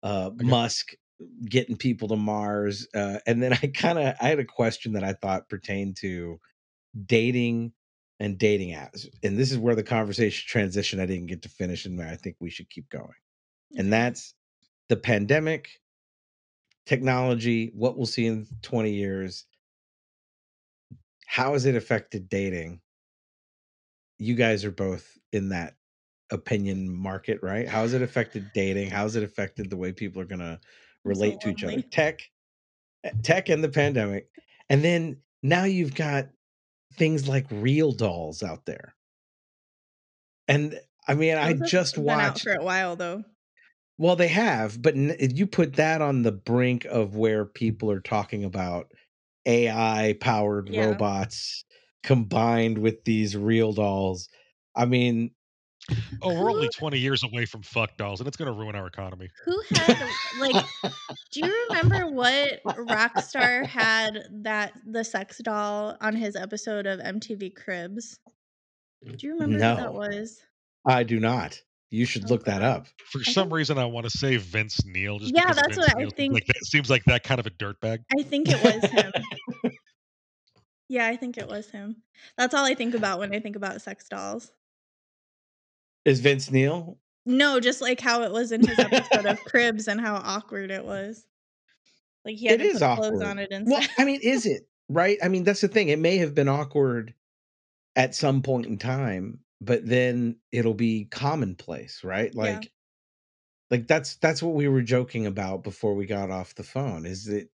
uh, 0.02 0.30
got- 0.30 0.46
Musk 0.46 0.92
getting 1.44 1.76
people 1.76 2.08
to 2.08 2.16
Mars. 2.16 2.86
Uh, 2.94 3.18
and 3.26 3.42
then 3.42 3.52
I 3.52 3.66
kind 3.74 3.98
of 3.98 4.14
I 4.20 4.28
had 4.28 4.38
a 4.38 4.44
question 4.44 4.92
that 4.94 5.04
I 5.04 5.12
thought 5.12 5.48
pertained 5.48 5.96
to 5.98 6.40
dating 7.06 7.72
and 8.18 8.38
dating 8.38 8.74
apps. 8.74 9.06
And 9.22 9.38
this 9.38 9.50
is 9.50 9.58
where 9.58 9.74
the 9.74 9.82
conversation 9.82 10.44
transition 10.46 11.00
I 11.00 11.06
didn't 11.06 11.26
get 11.26 11.42
to 11.42 11.48
finish 11.48 11.86
and 11.86 12.00
I 12.00 12.16
think 12.16 12.36
we 12.38 12.50
should 12.50 12.68
keep 12.68 12.88
going. 12.90 13.08
And 13.76 13.92
that's 13.92 14.34
the 14.88 14.96
pandemic, 14.96 15.70
technology, 16.86 17.70
what 17.74 17.96
we'll 17.96 18.06
see 18.06 18.26
in 18.26 18.46
20 18.62 18.90
years. 18.92 19.46
How 21.26 21.52
has 21.52 21.64
it 21.64 21.76
affected 21.76 22.28
dating? 22.28 22.80
You 24.18 24.34
guys 24.34 24.64
are 24.64 24.72
both 24.72 25.16
in 25.32 25.50
that 25.50 25.74
opinion 26.30 26.90
market, 26.90 27.40
right? 27.42 27.68
How 27.68 27.82
has 27.82 27.94
it 27.94 28.02
affected 28.02 28.52
dating? 28.52 28.90
How 28.90 29.02
has 29.02 29.16
it 29.16 29.22
affected 29.24 29.70
the 29.70 29.76
way 29.76 29.92
people 29.92 30.20
are 30.22 30.26
going 30.26 30.40
to 30.40 30.60
I'm 31.06 31.14
so 31.14 31.26
relate 31.26 31.40
to 31.40 31.48
each 31.50 31.64
other? 31.64 31.82
Tech, 31.90 32.22
eh, 33.04 33.12
tech 33.22 33.48
and 33.48 33.64
the 33.64 33.68
pandemic. 33.70 34.30
And 34.70 34.84
then 34.84 35.22
now 35.42 35.64
you've 35.64 35.94
got 35.94 36.30
things 36.94 37.28
like 37.28 37.46
real 37.50 37.92
dolls 37.92 38.42
out 38.42 38.66
there. 38.66 38.96
And 40.48 40.78
I 41.08 41.14
mean, 41.14 41.36
I 41.38 41.48
Those 41.48 41.60
have 41.60 41.64
just 41.64 41.96
watched 41.98 42.42
for 42.42 42.52
a 42.54 42.62
while 42.64 42.96
though. 42.96 43.24
well, 43.98 44.16
they 44.16 44.28
have, 44.28 44.80
but 44.80 44.96
you 44.96 45.46
put 45.46 45.74
that 45.74 46.00
on 46.00 46.22
the 46.22 46.32
brink 46.32 46.84
of 46.86 47.16
where 47.16 47.44
people 47.44 47.90
are 47.90 48.00
talking 48.00 48.44
about 48.44 48.92
AI 49.46 50.16
powered 50.20 50.70
Yeah. 50.70 50.76
robots 50.76 51.64
combined 52.02 52.78
with 52.78 53.04
these 53.04 53.36
real 53.36 53.72
dolls. 53.72 54.28
I 54.74 54.86
mean, 54.86 55.32
Oh, 56.22 56.34
we're 56.40 56.50
only 56.50 56.68
20 56.68 56.98
years 56.98 57.22
away 57.24 57.46
from 57.46 57.62
fuck 57.62 57.96
dolls, 57.96 58.20
and 58.20 58.28
it's 58.28 58.36
going 58.36 58.52
to 58.52 58.58
ruin 58.58 58.76
our 58.76 58.86
economy. 58.86 59.28
Who 59.44 59.62
had 59.70 60.08
like? 60.38 60.64
do 61.32 61.40
you 61.40 61.66
remember 61.70 62.06
what 62.06 62.62
Rockstar 62.64 63.64
had 63.66 64.18
that 64.42 64.72
the 64.86 65.02
sex 65.04 65.38
doll 65.42 65.96
on 66.00 66.14
his 66.14 66.36
episode 66.36 66.86
of 66.86 67.00
MTV 67.00 67.54
Cribs? 67.56 68.18
Do 69.04 69.26
you 69.26 69.32
remember 69.32 69.54
who 69.54 69.60
that 69.60 69.94
was? 69.94 70.40
I 70.86 71.02
do 71.02 71.18
not. 71.18 71.58
You 71.90 72.04
should 72.04 72.30
look 72.30 72.44
that 72.44 72.62
up. 72.62 72.86
For 73.06 73.18
I 73.20 73.22
some 73.32 73.44
think- 73.44 73.54
reason, 73.54 73.78
I 73.78 73.86
want 73.86 74.04
to 74.08 74.16
say 74.16 74.36
Vince 74.36 74.84
Neil. 74.84 75.18
Just 75.18 75.34
Yeah, 75.34 75.52
that's 75.52 75.76
Vince 75.76 75.76
what 75.78 75.96
I 75.96 75.98
Neil 75.98 76.10
seems 76.10 76.14
think. 76.16 76.34
Like 76.34 76.46
that 76.46 76.64
seems 76.66 76.90
like 76.90 77.04
that 77.06 77.24
kind 77.24 77.40
of 77.40 77.46
a 77.46 77.50
dirtbag. 77.50 78.00
I 78.16 78.22
think 78.22 78.48
it 78.48 78.62
was 78.62 78.90
him. 78.90 79.12
yeah, 80.88 81.06
I 81.06 81.16
think 81.16 81.38
it 81.38 81.48
was 81.48 81.70
him. 81.70 82.02
That's 82.36 82.54
all 82.54 82.64
I 82.64 82.74
think 82.74 82.94
about 82.94 83.18
when 83.18 83.34
I 83.34 83.40
think 83.40 83.56
about 83.56 83.80
sex 83.82 84.06
dolls. 84.08 84.52
Is 86.04 86.20
Vince 86.20 86.50
Neil? 86.50 86.98
No, 87.26 87.60
just 87.60 87.80
like 87.80 88.00
how 88.00 88.22
it 88.22 88.32
was 88.32 88.52
in 88.52 88.66
his 88.66 88.78
episode 88.78 89.26
of 89.26 89.38
Cribs 89.44 89.88
and 89.88 90.00
how 90.00 90.16
awkward 90.16 90.70
it 90.70 90.84
was. 90.84 91.26
Like 92.24 92.36
he 92.36 92.46
had 92.46 92.60
It 92.60 92.78
to 92.78 92.78
put 92.78 92.96
clothes 92.96 93.22
on 93.22 93.38
it 93.38 93.48
and 93.50 93.66
Well. 93.66 93.82
I 93.98 94.04
mean, 94.04 94.20
is 94.22 94.46
it 94.46 94.68
right? 94.88 95.18
I 95.22 95.28
mean, 95.28 95.44
that's 95.44 95.60
the 95.60 95.68
thing. 95.68 95.88
It 95.88 95.98
may 95.98 96.18
have 96.18 96.34
been 96.34 96.48
awkward 96.48 97.14
at 97.96 98.14
some 98.14 98.42
point 98.42 98.66
in 98.66 98.78
time, 98.78 99.40
but 99.60 99.86
then 99.86 100.36
it'll 100.52 100.74
be 100.74 101.06
commonplace, 101.10 102.02
right? 102.04 102.32
Yeah. 102.34 102.42
Like, 102.42 102.72
like 103.70 103.86
that's 103.86 104.16
that's 104.16 104.42
what 104.42 104.54
we 104.54 104.68
were 104.68 104.82
joking 104.82 105.26
about 105.26 105.62
before 105.62 105.94
we 105.94 106.06
got 106.06 106.30
off 106.30 106.54
the 106.54 106.62
phone. 106.62 107.06
Is 107.06 107.26
that 107.26 107.48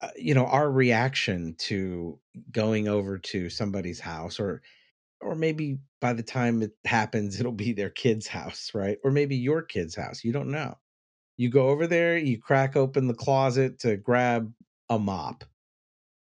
uh, 0.00 0.10
you 0.16 0.34
know 0.34 0.46
our 0.46 0.70
reaction 0.70 1.54
to 1.58 2.18
going 2.50 2.88
over 2.88 3.18
to 3.18 3.50
somebody's 3.50 4.00
house, 4.00 4.40
or 4.40 4.62
or 5.20 5.34
maybe 5.34 5.78
by 6.00 6.12
the 6.12 6.22
time 6.22 6.62
it 6.62 6.72
happens, 6.84 7.40
it'll 7.40 7.52
be 7.52 7.72
their 7.72 7.90
kid's 7.90 8.26
house, 8.26 8.72
right? 8.74 8.98
Or 9.04 9.10
maybe 9.10 9.36
your 9.36 9.62
kid's 9.62 9.94
house. 9.94 10.24
You 10.24 10.32
don't 10.32 10.50
know. 10.50 10.76
You 11.36 11.50
go 11.50 11.68
over 11.68 11.86
there, 11.86 12.16
you 12.16 12.40
crack 12.40 12.76
open 12.76 13.08
the 13.08 13.14
closet 13.14 13.80
to 13.80 13.96
grab 13.96 14.52
a 14.88 14.98
mop. 14.98 15.44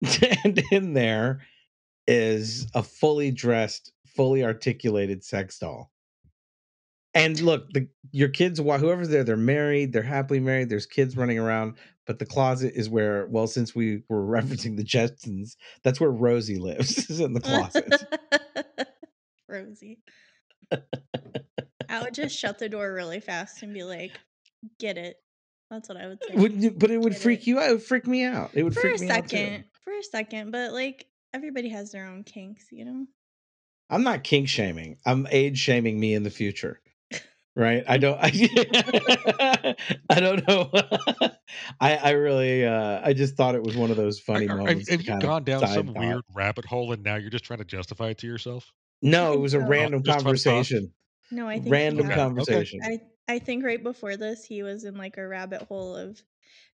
and 0.43 0.61
in 0.71 0.93
there 0.93 1.41
is 2.07 2.67
a 2.73 2.83
fully 2.83 3.31
dressed, 3.31 3.91
fully 4.15 4.43
articulated 4.43 5.23
sex 5.23 5.59
doll. 5.59 5.91
And 7.13 7.39
look, 7.41 7.69
the 7.73 7.87
your 8.11 8.29
kids, 8.29 8.59
wh- 8.59 8.79
whoever's 8.79 9.09
there, 9.09 9.23
they're 9.23 9.35
married, 9.35 9.91
they're 9.91 10.01
happily 10.01 10.39
married, 10.39 10.69
there's 10.69 10.85
kids 10.85 11.17
running 11.17 11.39
around, 11.39 11.75
but 12.07 12.19
the 12.19 12.25
closet 12.25 12.73
is 12.75 12.89
where, 12.89 13.27
well, 13.27 13.47
since 13.47 13.75
we 13.75 14.03
were 14.09 14.25
referencing 14.41 14.77
the 14.77 14.83
Jetsons, 14.83 15.55
that's 15.83 15.99
where 15.99 16.11
Rosie 16.11 16.57
lives, 16.57 16.97
is 17.09 17.19
in 17.19 17.33
the 17.33 17.41
closet. 17.41 17.93
Rosie. 19.51 19.99
I 21.89 22.01
would 22.01 22.13
just 22.13 22.37
shut 22.37 22.57
the 22.59 22.69
door 22.69 22.93
really 22.93 23.19
fast 23.19 23.61
and 23.63 23.73
be 23.73 23.83
like, 23.83 24.11
"Get 24.79 24.97
it." 24.97 25.17
That's 25.69 25.87
what 25.89 25.97
I 25.97 26.07
would 26.07 26.19
say. 26.23 26.35
Would 26.35 26.53
you, 26.63 26.71
but 26.71 26.91
it 26.91 26.99
would 26.99 27.13
Get 27.13 27.21
freak 27.21 27.41
it. 27.41 27.47
you 27.47 27.59
out. 27.59 27.69
It 27.69 27.71
would 27.73 27.83
freak 27.83 28.07
me 28.07 28.23
out. 28.23 28.51
It 28.53 28.63
would 28.63 28.73
for 28.73 28.81
freak 28.81 28.97
a 28.97 29.03
me 29.03 29.09
out 29.09 29.27
too. 29.27 29.37
second, 29.37 29.63
for 29.83 29.93
a 29.93 30.03
second, 30.03 30.51
but 30.51 30.71
like 30.73 31.07
everybody 31.33 31.69
has 31.69 31.91
their 31.91 32.07
own 32.07 32.23
kinks, 32.23 32.65
you 32.71 32.85
know. 32.85 33.05
I'm 33.89 34.03
not 34.03 34.23
kink 34.23 34.47
shaming. 34.47 34.97
I'm 35.05 35.27
age 35.31 35.57
shaming 35.57 35.99
me 35.99 36.13
in 36.13 36.23
the 36.23 36.29
future. 36.29 36.79
Right? 37.53 37.83
I 37.85 37.97
don't 37.97 38.17
I, 38.21 39.75
I 40.09 40.19
don't 40.21 40.47
know. 40.47 40.71
I 41.81 41.97
I 41.97 42.09
really 42.11 42.65
uh 42.65 43.01
I 43.03 43.11
just 43.11 43.35
thought 43.35 43.55
it 43.55 43.63
was 43.63 43.75
one 43.75 43.91
of 43.91 43.97
those 43.97 44.21
funny 44.21 44.47
Are- 44.47 44.53
are- 44.53 44.57
moments. 44.59 44.89
have 44.89 44.99
to 44.99 45.03
you 45.05 45.09
kind 45.11 45.21
gone 45.21 45.43
down 45.43 45.67
some 45.67 45.87
thought. 45.87 45.97
weird 45.97 46.21
rabbit 46.33 46.63
hole, 46.63 46.93
and 46.93 47.03
now 47.03 47.15
you're 47.17 47.29
just 47.29 47.43
trying 47.43 47.59
to 47.59 47.65
justify 47.65 48.09
it 48.11 48.19
to 48.19 48.27
yourself? 48.27 48.71
No, 49.01 49.33
it 49.33 49.39
was 49.39 49.53
a 49.53 49.59
so. 49.59 49.65
random 49.67 50.03
Just 50.03 50.19
conversation. 50.19 50.93
No, 51.31 51.47
I 51.47 51.59
think 51.59 51.71
Random 51.71 52.07
Okay, 52.07 52.13
has. 52.13 52.21
okay. 52.39 52.65
conversation. 52.65 52.79
I 52.83 52.99
I 53.27 53.39
think 53.39 53.63
right 53.63 53.81
before 53.81 54.17
this 54.17 54.43
he 54.45 54.63
was 54.63 54.83
in 54.83 54.95
like 54.97 55.17
a 55.17 55.27
rabbit 55.27 55.63
hole 55.63 55.95
of 55.95 56.21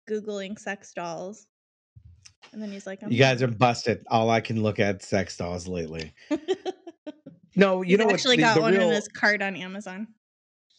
googling 0.09 0.57
sex 0.59 0.93
dolls, 0.93 1.47
and 2.53 2.61
then 2.61 2.71
he's 2.71 2.85
like, 2.88 3.03
"I'm 3.03 3.11
You 3.11 3.19
guys 3.19 3.41
are 3.41 3.47
busted. 3.47 4.05
All 4.09 4.29
I 4.29 4.41
can 4.41 4.63
look 4.63 4.79
at 4.79 5.03
sex 5.03 5.38
dolls 5.38 5.67
lately. 5.67 6.13
No, 7.55 7.81
you 7.81 7.97
He's 7.97 7.97
know 7.97 8.07
what? 8.07 8.13
actually 8.13 8.38
The, 8.38 8.41
got 8.41 8.55
the 8.55 8.61
one 8.61 8.77
in 8.77 8.79
real, 8.79 8.91
his 8.91 9.07
cart 9.07 9.41
on 9.41 9.55
Amazon. 9.55 10.07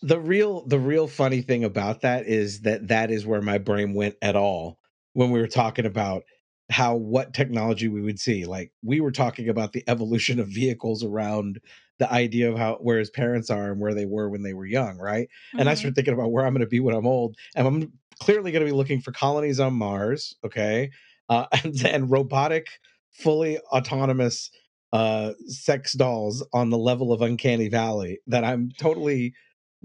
the 0.02 0.18
real, 0.20 0.66
the 0.66 0.78
real 0.78 1.06
funny 1.08 1.42
thing 1.42 1.64
about 1.64 2.02
that 2.02 2.26
is 2.26 2.62
that 2.62 2.88
that 2.88 3.10
is 3.10 3.26
where 3.26 3.42
my 3.42 3.58
brain 3.58 3.94
went 3.94 4.16
at 4.22 4.36
all 4.36 4.78
when 5.14 5.30
we 5.30 5.40
were 5.40 5.48
talking 5.48 5.86
about 5.86 6.24
how 6.70 6.96
what 6.96 7.32
technology 7.32 7.88
we 7.88 8.02
would 8.02 8.18
see. 8.18 8.44
Like 8.44 8.72
we 8.82 9.00
were 9.00 9.12
talking 9.12 9.48
about 9.48 9.72
the 9.72 9.84
evolution 9.88 10.40
of 10.40 10.48
vehicles 10.48 11.04
around 11.04 11.60
the 11.98 12.12
idea 12.12 12.50
of 12.50 12.58
how 12.58 12.74
where 12.76 12.98
his 12.98 13.10
parents 13.10 13.50
are 13.50 13.70
and 13.70 13.80
where 13.80 13.94
they 13.94 14.06
were 14.06 14.28
when 14.28 14.42
they 14.42 14.52
were 14.52 14.66
young, 14.66 14.98
right? 14.98 15.28
and 15.58 15.68
I 15.68 15.74
started 15.74 15.94
thinking 15.94 16.14
about 16.14 16.32
where 16.32 16.44
I'm 16.44 16.52
going 16.52 16.60
to 16.60 16.66
be 16.66 16.80
when 16.80 16.94
I'm 16.94 17.06
old, 17.06 17.36
and 17.54 17.66
I'm 17.66 17.92
clearly 18.20 18.52
going 18.52 18.64
to 18.64 18.70
be 18.70 18.76
looking 18.76 19.00
for 19.00 19.12
colonies 19.12 19.60
on 19.60 19.74
Mars, 19.74 20.34
okay, 20.44 20.90
uh, 21.28 21.46
and, 21.64 21.74
then 21.74 22.08
robotic, 22.08 22.66
fully 23.12 23.58
autonomous 23.72 24.50
uh, 24.92 25.32
sex 25.46 25.92
dolls 25.92 26.46
on 26.52 26.70
the 26.70 26.78
level 26.78 27.12
of 27.12 27.22
Uncanny 27.22 27.68
Valley 27.68 28.20
that 28.26 28.44
I'm 28.44 28.70
totally 28.78 29.34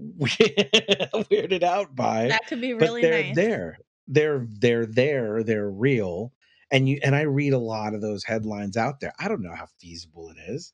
weirded 0.00 1.62
out 1.62 1.94
by. 1.94 2.28
That 2.28 2.46
could 2.46 2.60
be 2.60 2.72
but 2.72 2.82
really 2.82 3.02
they're 3.02 3.22
nice. 3.24 3.36
there, 3.36 3.78
they're 4.08 4.46
they're 4.50 4.86
there, 4.86 5.42
they're 5.42 5.70
real, 5.70 6.32
and 6.72 6.88
you 6.88 6.98
and 7.04 7.14
I 7.14 7.22
read 7.22 7.52
a 7.52 7.58
lot 7.58 7.94
of 7.94 8.00
those 8.00 8.24
headlines 8.24 8.76
out 8.76 8.98
there. 9.00 9.12
I 9.20 9.28
don't 9.28 9.42
know 9.42 9.54
how 9.54 9.66
feasible 9.78 10.30
it 10.30 10.38
is. 10.48 10.72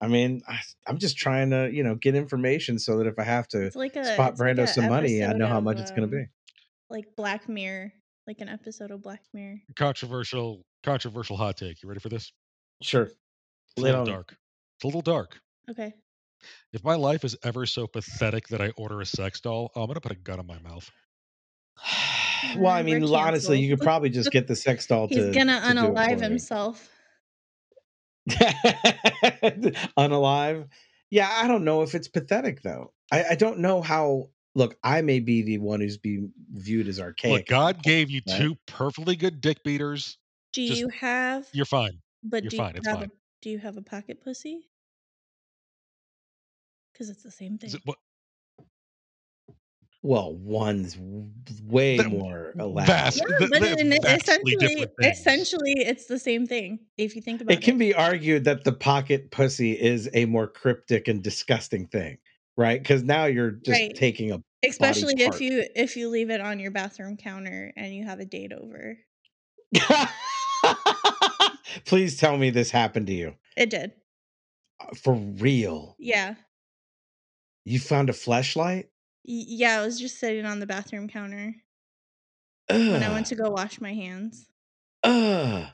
I 0.00 0.08
mean, 0.08 0.42
I, 0.48 0.58
I'm 0.88 0.98
just 0.98 1.16
trying 1.16 1.50
to, 1.50 1.70
you 1.72 1.84
know, 1.84 1.94
get 1.94 2.16
information 2.16 2.80
so 2.80 2.98
that 2.98 3.06
if 3.06 3.20
I 3.20 3.22
have 3.22 3.46
to 3.48 3.70
like 3.76 3.94
a 3.94 4.04
spot 4.04 4.32
it's 4.32 4.40
like 4.40 4.56
Brando 4.56 4.68
some 4.68 4.88
money, 4.88 5.24
I 5.24 5.32
know 5.32 5.46
how 5.46 5.58
of, 5.58 5.64
much 5.64 5.78
it's 5.78 5.92
going 5.92 6.10
to 6.10 6.16
um, 6.16 6.24
be. 6.24 6.28
like 6.90 7.04
Black 7.16 7.48
Mirror, 7.48 7.92
like 8.26 8.40
an 8.40 8.48
episode 8.48 8.90
of 8.90 9.00
Black 9.00 9.22
Mirror. 9.32 9.60
Controversial, 9.76 10.62
controversial 10.82 11.36
hot 11.36 11.56
take. 11.56 11.80
You 11.84 11.88
ready 11.88 12.00
for 12.00 12.08
this? 12.08 12.32
Sure. 12.82 13.04
It's 13.04 13.14
a 13.78 13.80
little 13.80 14.00
on 14.00 14.06
dark. 14.06 14.36
It's 14.76 14.84
a 14.84 14.86
little 14.88 15.02
dark. 15.02 15.38
Okay. 15.70 15.94
If 16.72 16.82
my 16.82 16.96
life 16.96 17.24
is 17.24 17.36
ever 17.44 17.64
so 17.64 17.86
pathetic 17.86 18.48
that 18.48 18.60
I 18.60 18.70
order 18.70 19.00
a 19.00 19.06
sex 19.06 19.40
doll, 19.40 19.70
I'm 19.76 19.86
gonna 19.86 20.00
put 20.00 20.10
a 20.10 20.16
gun 20.16 20.40
in 20.40 20.46
my 20.48 20.58
mouth. 20.58 20.90
well, 22.56 22.72
I 22.72 22.82
mean, 22.82 23.02
we're 23.08 23.18
honestly, 23.18 23.60
you 23.60 23.74
could 23.76 23.82
probably 23.84 24.10
just 24.10 24.30
get 24.32 24.46
the 24.46 24.56
sex 24.56 24.86
doll 24.86 25.08
He's 25.08 25.18
to, 25.18 25.26
He's 25.26 25.36
gonna 25.36 25.60
to 25.60 25.72
do 25.72 25.78
it 25.86 25.94
unalive 25.94 26.20
himself. 26.20 26.88
Unalive. 29.98 30.68
Yeah, 31.10 31.30
I 31.30 31.48
don't 31.48 31.64
know 31.64 31.82
if 31.82 31.94
it's 31.94 32.08
pathetic 32.08 32.62
though. 32.62 32.92
I, 33.10 33.24
I 33.30 33.34
don't 33.34 33.58
know 33.58 33.82
how. 33.82 34.30
Look, 34.54 34.76
I 34.84 35.00
may 35.00 35.18
be 35.20 35.42
the 35.42 35.58
one 35.58 35.80
who's 35.80 35.96
being 35.96 36.30
viewed 36.52 36.86
as 36.86 37.00
archaic. 37.00 37.32
Look, 37.32 37.40
at 37.42 37.46
God 37.48 37.82
gave 37.82 38.10
you 38.10 38.20
right? 38.28 38.36
two 38.36 38.56
perfectly 38.66 39.16
good 39.16 39.40
dick 39.40 39.64
beaters. 39.64 40.18
Do 40.52 40.66
Just- 40.66 40.78
you 40.78 40.88
have? 40.88 41.48
You're 41.52 41.64
fine. 41.64 41.98
But 42.22 42.44
you're 42.44 42.50
do 42.50 42.56
fine, 42.58 42.74
you 42.74 42.78
it's 42.78 42.86
have 42.86 42.98
fine. 42.98 43.06
A, 43.06 43.10
do 43.40 43.50
you 43.50 43.58
have 43.58 43.76
a 43.76 43.82
pocket 43.82 44.22
pussy? 44.22 44.68
Because 46.92 47.08
it's 47.10 47.22
the 47.22 47.30
same 47.30 47.58
thing. 47.58 47.70
it, 47.70 47.80
what, 47.84 47.98
Well, 50.04 50.34
one's 50.34 50.98
way 51.64 51.96
That- 51.98 52.10
more 52.10 52.52
vast- 52.56 53.20
elaborate. 53.20 53.40
Yeah, 53.40 53.46
but 53.48 53.60
they're 53.60 53.78
in, 53.78 53.90
vastly 54.02 54.52
essentially, 54.54 54.86
essentially, 55.02 55.72
it's 55.76 56.06
the 56.06 56.18
same 56.18 56.44
thing. 56.46 56.80
If 56.98 57.14
you 57.14 57.22
think 57.22 57.40
about 57.40 57.52
it, 57.52 57.58
It 57.58 57.62
can 57.64 57.78
be 57.78 57.94
argued 57.94 58.42
that 58.44 58.64
the 58.64 58.72
pocket 58.72 59.30
pussy 59.30 59.80
is 59.80 60.10
a 60.12 60.24
more 60.24 60.48
cryptic 60.48 61.06
and 61.06 61.22
disgusting 61.22 61.86
thing, 61.86 62.18
right? 62.56 62.82
Because 62.82 63.04
now 63.04 63.26
you're 63.26 63.52
just 63.52 63.80
Right. 63.80 63.94
taking 63.94 64.32
a 64.32 64.42
especially 64.64 65.14
if 65.18 65.30
part. 65.30 65.40
you 65.40 65.64
if 65.76 65.96
you 65.96 66.08
leave 66.08 66.30
it 66.30 66.40
on 66.40 66.58
your 66.58 66.70
bathroom 66.72 67.16
counter 67.16 67.72
and 67.76 67.94
you 67.94 68.04
have 68.04 68.18
a 68.18 68.24
date 68.24 68.52
over. 68.52 68.98
Please 71.86 72.16
tell 72.18 72.36
me 72.36 72.50
this 72.50 72.70
happened 72.70 73.06
to 73.06 73.12
you. 73.14 73.34
It 73.56 73.70
did. 73.70 73.92
Uh, 74.80 74.94
For 74.96 75.14
real. 75.14 75.96
Yeah. 75.98 76.34
You 77.64 77.78
found 77.78 78.10
a 78.10 78.12
flashlight? 78.12 78.88
Y- 79.24 79.44
Yeah, 79.46 79.80
I 79.80 79.84
was 79.84 79.98
just 79.98 80.18
sitting 80.18 80.44
on 80.44 80.60
the 80.60 80.66
bathroom 80.66 81.08
counter 81.08 81.54
when 82.68 83.02
I 83.02 83.12
went 83.12 83.26
to 83.26 83.34
go 83.34 83.50
wash 83.50 83.80
my 83.80 83.92
hands 83.92 84.48
Ugh. 85.02 85.66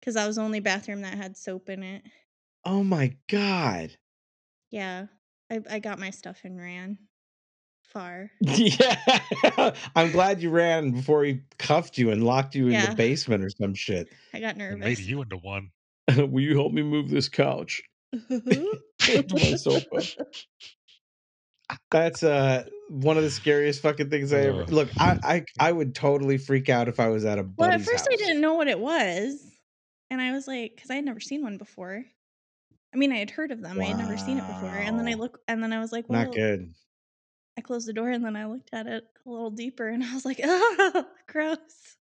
because 0.00 0.14
that 0.14 0.26
was 0.26 0.36
the 0.36 0.42
only 0.42 0.60
bathroom 0.60 1.02
that 1.02 1.14
had 1.14 1.36
soap 1.36 1.68
in 1.68 1.82
it. 1.82 2.02
Oh 2.64 2.82
my 2.82 3.14
god. 3.28 3.96
Yeah, 4.70 5.06
I, 5.50 5.60
I 5.70 5.78
got 5.78 5.98
my 5.98 6.10
stuff 6.10 6.40
and 6.44 6.58
ran 6.58 6.98
far. 7.82 8.30
Yeah. 8.40 9.74
I'm 9.94 10.10
glad 10.10 10.42
you 10.42 10.50
ran 10.50 10.90
before 10.90 11.24
he 11.24 11.40
cuffed 11.58 11.98
you 11.98 12.10
and 12.10 12.24
locked 12.24 12.54
you 12.54 12.68
in 12.68 12.80
the 12.80 12.94
basement 12.96 13.44
or 13.44 13.50
some 13.50 13.74
shit. 13.74 14.08
I 14.34 14.40
got 14.40 14.56
and 14.56 14.80
made 14.80 14.98
you 14.98 15.22
into 15.22 15.36
one. 15.36 15.70
Will 16.16 16.40
you 16.40 16.56
help 16.56 16.72
me 16.72 16.82
move 16.82 17.10
this 17.10 17.28
couch? 17.28 17.82
to 18.12 18.74
my 19.30 19.54
sofa. 19.54 20.02
That's 21.90 22.22
uh 22.22 22.68
one 22.88 23.16
of 23.16 23.22
the 23.24 23.30
scariest 23.30 23.82
fucking 23.82 24.10
things 24.10 24.32
I 24.32 24.40
ever 24.42 24.64
look. 24.68 24.92
I 24.98 25.16
I 25.22 25.44
I 25.58 25.72
would 25.72 25.94
totally 25.94 26.38
freak 26.38 26.68
out 26.68 26.88
if 26.88 27.00
I 27.00 27.08
was 27.08 27.24
at 27.24 27.38
a 27.38 27.48
well, 27.56 27.70
at 27.70 27.80
first 27.80 28.06
I 28.12 28.16
didn't 28.16 28.40
know 28.40 28.54
what 28.54 28.68
it 28.68 28.78
was, 28.78 29.60
and 30.10 30.20
I 30.20 30.32
was 30.32 30.46
like, 30.46 30.74
because 30.76 30.90
I 30.90 30.96
had 30.96 31.04
never 31.04 31.20
seen 31.20 31.42
one 31.42 31.58
before. 31.58 32.04
I 32.94 32.98
mean, 32.98 33.12
I 33.12 33.18
had 33.18 33.30
heard 33.32 33.52
of 33.52 33.62
them. 33.62 33.80
I 33.82 33.86
had 33.86 33.98
never 33.98 34.16
seen 34.16 34.38
it 34.38 34.46
before, 34.46 34.76
and 34.76 34.98
then 34.98 35.08
I 35.08 35.14
Wow. 35.14 35.20
look, 35.20 35.40
and 35.48 35.62
then 35.62 35.72
I 35.72 35.80
was 35.80 35.92
like, 35.92 36.08
well, 36.10 36.18
Not 36.18 36.32
good. 36.32 36.74
I 37.56 37.60
closed 37.60 37.86
the 37.86 37.92
door, 37.92 38.10
and 38.10 38.24
then 38.24 38.34
I 38.36 38.46
looked 38.46 38.70
at 38.72 38.86
it 38.86 39.04
a 39.24 39.30
little 39.30 39.50
deeper, 39.50 39.88
and 39.88 40.02
I 40.04 40.14
was 40.14 40.24
like, 40.24 40.40
oh, 40.44 41.12
gross. 41.26 41.98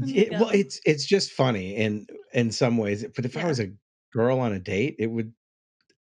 It, 0.00 0.34
well, 0.36 0.50
it's 0.50 0.80
it's 0.84 1.06
just 1.06 1.32
funny 1.32 1.76
in 1.76 2.06
in 2.32 2.50
some 2.50 2.78
ways, 2.78 3.04
but 3.14 3.24
if 3.24 3.36
I 3.36 3.46
was 3.46 3.60
a 3.60 3.72
girl 4.12 4.40
on 4.40 4.52
a 4.52 4.58
date, 4.58 4.96
it 4.98 5.08
would 5.08 5.34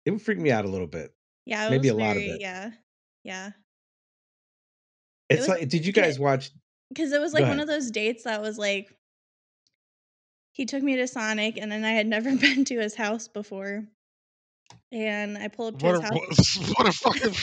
it 0.06 0.12
would 0.12 0.22
freak 0.22 0.40
me 0.40 0.52
out 0.52 0.66
a 0.66 0.70
little 0.70 0.88
bit. 0.88 1.16
Yeah, 1.46 1.68
it 1.68 1.72
maybe 1.72 1.92
was 1.92 2.02
a 2.02 2.06
lot 2.06 2.16
of 2.16 2.24
it. 2.24 2.40
Yeah, 2.42 2.72
yeah. 3.24 3.52
It's 5.30 5.42
was- 5.42 5.50
like, 5.50 5.70
did 5.70 5.86
you 5.86 5.92
guys 5.94 6.20
watch? 6.20 6.52
Because 6.90 7.12
it 7.12 7.20
was 7.20 7.34
like 7.34 7.46
one 7.48 7.60
of 7.60 7.68
those 7.68 7.90
dates 7.90 8.26
that 8.26 8.42
was 8.42 8.58
like, 8.60 8.94
he 10.52 10.66
took 10.66 10.84
me 10.84 10.96
to 10.98 11.08
Sonic, 11.08 11.58
and 11.58 11.72
then 11.72 11.84
I 11.84 11.92
had 11.92 12.06
never 12.06 12.36
been 12.38 12.66
to 12.66 12.80
his 12.80 12.94
house 12.94 13.28
before, 13.28 13.84
and 14.92 15.38
I 15.38 15.48
pull 15.48 15.68
up 15.68 15.80
to 15.80 15.86
What 15.86 15.96
his 15.96 16.02
a, 16.02 16.14
house. 16.14 16.58
what, 16.58 16.78
what 16.78 16.88
a 16.88 16.92
fucking. 16.92 17.34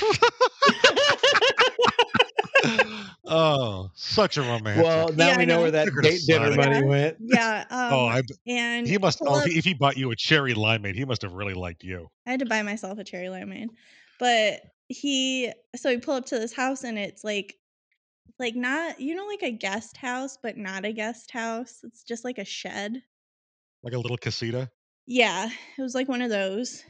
oh, 3.27 3.91
such 3.95 4.37
a 4.37 4.43
romantic. 4.43 4.85
Well, 4.85 5.09
now 5.15 5.29
Yeah, 5.29 5.39
we 5.39 5.47
know 5.47 5.57
know. 5.57 5.63
where 5.63 5.71
that 5.71 5.87
Took 5.87 6.03
date 6.03 6.21
dinner 6.27 6.55
money 6.55 6.77
Yeah. 6.77 6.81
went. 6.81 7.17
Yeah. 7.21 7.65
Um, 7.71 7.93
oh, 7.93 8.07
I, 8.07 8.23
and 8.47 8.87
he 8.87 8.99
must. 8.99 9.21
Oh, 9.23 9.43
if 9.45 9.65
he, 9.65 9.75
bought 9.75 9.97
you 9.97 10.11
a 10.11 10.17
cherry 10.17 10.55
limeade, 10.55 10.95
he 10.95 11.05
must 11.05 11.23
have 11.23 11.33
really 11.33 11.55
liked 11.55 11.85
you. 11.85 12.09
I 12.27 12.33
had 12.33 12.41
to 12.41 12.47
buy 12.47 12.63
myself 12.63 12.99
a 12.99 13.05
cherry 13.05 13.27
limeade, 13.27 13.69
But 14.19 14.61
he 14.89 15.53
so 15.77 15.91
we 15.91 15.99
pull 15.99 16.15
up 16.15 16.27
to 16.27 16.39
this 16.39 16.53
house 16.53 16.83
and 16.83 16.99
it's 16.99 17.23
like 17.23 17.55
like 18.41 18.57
not 18.57 19.01
you 19.01 19.15
know 19.15 19.27
like 19.27 19.43
a 19.43 19.51
guest 19.51 19.97
house, 19.97 20.37
but 20.43 20.57
not 20.57 20.85
a 20.85 20.93
guest 20.93 21.31
house. 21.31 21.81
It's 21.85 22.03
just 22.03 22.25
like 22.25 22.39
a 22.39 22.45
shed. 22.45 23.03
Like 23.83 23.95
a 23.95 23.99
little 23.99 24.17
casita. 24.17 24.71
Yeah, 25.07 25.49
it 25.79 25.83
was 25.83 25.95
like 25.95 26.09
one 26.09 26.23
of 26.23 26.31
those. 26.31 26.85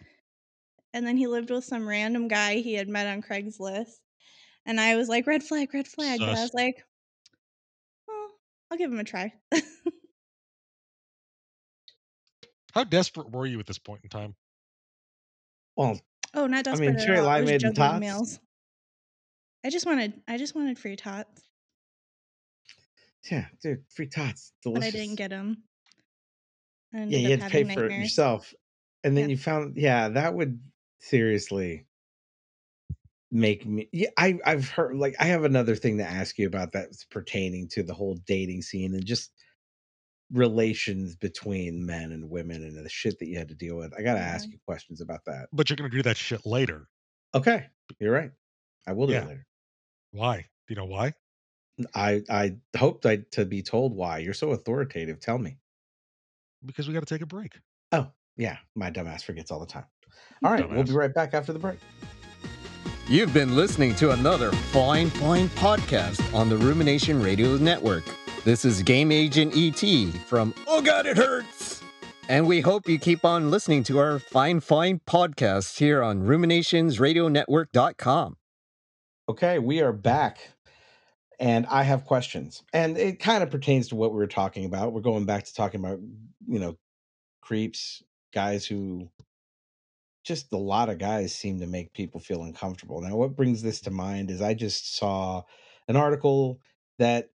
And 0.92 1.06
then 1.06 1.16
he 1.16 1.26
lived 1.26 1.50
with 1.50 1.64
some 1.64 1.88
random 1.88 2.28
guy 2.28 2.56
he 2.56 2.74
had 2.74 2.88
met 2.88 3.06
on 3.06 3.22
Craigslist. 3.22 4.00
And 4.66 4.80
I 4.80 4.96
was 4.96 5.08
like, 5.08 5.26
red 5.26 5.42
flag, 5.42 5.72
red 5.74 5.88
flag. 5.88 6.20
But 6.20 6.28
I 6.28 6.42
was 6.42 6.54
like, 6.54 6.84
well, 8.06 8.28
I'll 8.70 8.78
give 8.78 8.92
him 8.92 9.00
a 9.00 9.04
try. 9.04 9.32
How 12.72 12.84
desperate 12.84 13.32
were 13.32 13.46
you 13.46 13.58
at 13.58 13.66
this 13.66 13.78
point 13.78 14.00
in 14.04 14.10
time? 14.10 14.36
Well, 15.76 16.00
oh, 16.34 16.46
not 16.46 16.64
desperate. 16.64 16.88
I 16.88 16.92
desperate 16.92 17.08
mean, 17.08 17.16
cherry. 17.16 17.18
I 17.26 17.40
limeade 17.40 17.64
and 17.64 17.74
tots? 17.74 18.00
meals. 18.00 18.38
I 19.64 19.70
just 19.70 19.86
wanted 19.86 20.22
I 20.28 20.38
just 20.38 20.54
wanted 20.54 20.78
free 20.78 20.96
tots. 20.96 21.42
yeah, 23.30 23.46
dude, 23.62 23.82
free 23.88 24.06
tots, 24.06 24.52
but. 24.64 24.82
I 24.82 24.90
didn't 24.90 25.16
get 25.16 25.30
them. 25.30 25.64
yeah, 26.92 27.04
you 27.04 27.30
had 27.30 27.40
to 27.42 27.48
pay 27.50 27.64
for 27.64 27.86
it 27.86 27.92
yourself, 27.92 28.54
and 29.04 29.16
then 29.16 29.24
Yeah. 29.24 29.30
you 29.30 29.36
found, 29.36 29.76
yeah, 29.76 30.08
that 30.10 30.34
would 30.34 30.60
seriously 31.00 31.86
make 33.30 33.66
me. 33.66 33.88
Yeah, 33.92 34.08
I 34.18 34.38
I've 34.44 34.68
heard 34.68 34.96
like 34.96 35.14
I 35.20 35.24
have 35.26 35.44
another 35.44 35.76
thing 35.76 35.98
to 35.98 36.04
ask 36.04 36.38
you 36.38 36.46
about 36.46 36.72
that's 36.72 37.04
pertaining 37.04 37.68
to 37.68 37.82
the 37.82 37.94
whole 37.94 38.16
dating 38.26 38.62
scene 38.62 38.94
and 38.94 39.04
just 39.04 39.30
relations 40.32 41.16
between 41.16 41.84
men 41.84 42.12
and 42.12 42.30
women 42.30 42.62
and 42.62 42.84
the 42.84 42.88
shit 42.88 43.18
that 43.18 43.26
you 43.26 43.38
had 43.38 43.48
to 43.48 43.54
deal 43.54 43.76
with. 43.76 43.92
I 43.98 44.02
gotta 44.02 44.20
ask 44.20 44.44
mm-hmm. 44.44 44.52
you 44.52 44.58
questions 44.66 45.00
about 45.00 45.24
that. 45.26 45.48
But 45.52 45.68
you're 45.68 45.76
gonna 45.76 45.90
do 45.90 46.02
that 46.02 46.16
shit 46.16 46.44
later. 46.46 46.88
Okay, 47.34 47.66
you're 47.98 48.12
right. 48.12 48.30
I 48.86 48.92
will 48.92 49.06
do 49.06 49.12
Yeah. 49.12 49.22
it 49.22 49.28
later. 49.28 49.46
Why? 50.12 50.36
Do 50.38 50.74
you 50.74 50.76
know 50.76 50.86
why? 50.86 51.14
I 51.94 52.22
I 52.28 52.56
hoped 52.76 53.06
I 53.06 53.16
to 53.32 53.44
be 53.44 53.62
told 53.62 53.94
why. 53.94 54.18
You're 54.18 54.34
so 54.34 54.50
authoritative. 54.50 55.20
Tell 55.20 55.38
me. 55.38 55.58
Because 56.64 56.88
we 56.88 56.94
got 56.94 57.00
to 57.00 57.06
take 57.06 57.22
a 57.22 57.26
break. 57.26 57.58
Oh, 57.92 58.08
yeah, 58.36 58.58
my 58.74 58.90
dumbass 58.90 59.22
forgets 59.22 59.50
all 59.50 59.60
the 59.60 59.66
time. 59.66 59.86
All 60.44 60.52
right, 60.52 60.68
we'll 60.68 60.84
be 60.84 60.92
right 60.92 61.12
back 61.12 61.32
after 61.32 61.52
the 61.52 61.58
break. 61.58 61.78
You've 63.10 63.34
been 63.34 63.54
listening 63.56 63.94
to 63.96 64.12
another 64.12 64.52
fine, 64.52 65.10
fine 65.10 65.48
podcast 65.48 66.32
on 66.32 66.48
the 66.48 66.56
Rumination 66.56 67.20
Radio 67.20 67.56
Network. 67.56 68.04
This 68.44 68.64
is 68.64 68.84
Game 68.84 69.10
Agent 69.10 69.52
ET 69.56 70.14
from 70.28 70.54
Oh 70.68 70.80
God, 70.80 71.06
it 71.06 71.16
hurts! 71.16 71.82
And 72.28 72.46
we 72.46 72.60
hope 72.60 72.88
you 72.88 73.00
keep 73.00 73.24
on 73.24 73.50
listening 73.50 73.82
to 73.82 73.98
our 73.98 74.20
fine, 74.20 74.60
fine 74.60 75.00
podcasts 75.08 75.76
here 75.76 76.04
on 76.04 76.22
ruminationsradionetwork.com. 76.22 78.36
Okay, 79.28 79.58
we 79.58 79.80
are 79.80 79.92
back. 79.92 80.52
And 81.40 81.66
I 81.66 81.82
have 81.82 82.04
questions. 82.04 82.62
And 82.72 82.96
it 82.96 83.18
kind 83.18 83.42
of 83.42 83.50
pertains 83.50 83.88
to 83.88 83.96
what 83.96 84.12
we 84.12 84.18
were 84.18 84.28
talking 84.28 84.66
about. 84.66 84.92
We're 84.92 85.00
going 85.00 85.24
back 85.24 85.46
to 85.46 85.52
talking 85.52 85.80
about, 85.80 85.98
you 86.46 86.60
know, 86.60 86.76
creeps, 87.40 88.04
guys 88.32 88.64
who 88.64 89.10
just 90.24 90.52
a 90.52 90.56
lot 90.58 90.88
of 90.88 90.98
guys 90.98 91.34
seem 91.34 91.60
to 91.60 91.66
make 91.66 91.92
people 91.94 92.20
feel 92.20 92.42
uncomfortable. 92.42 93.00
Now, 93.00 93.16
what 93.16 93.36
brings 93.36 93.62
this 93.62 93.80
to 93.82 93.90
mind 93.90 94.30
is 94.30 94.42
I 94.42 94.54
just 94.54 94.96
saw 94.96 95.42
an 95.88 95.96
article 95.96 96.60
that 96.98 97.30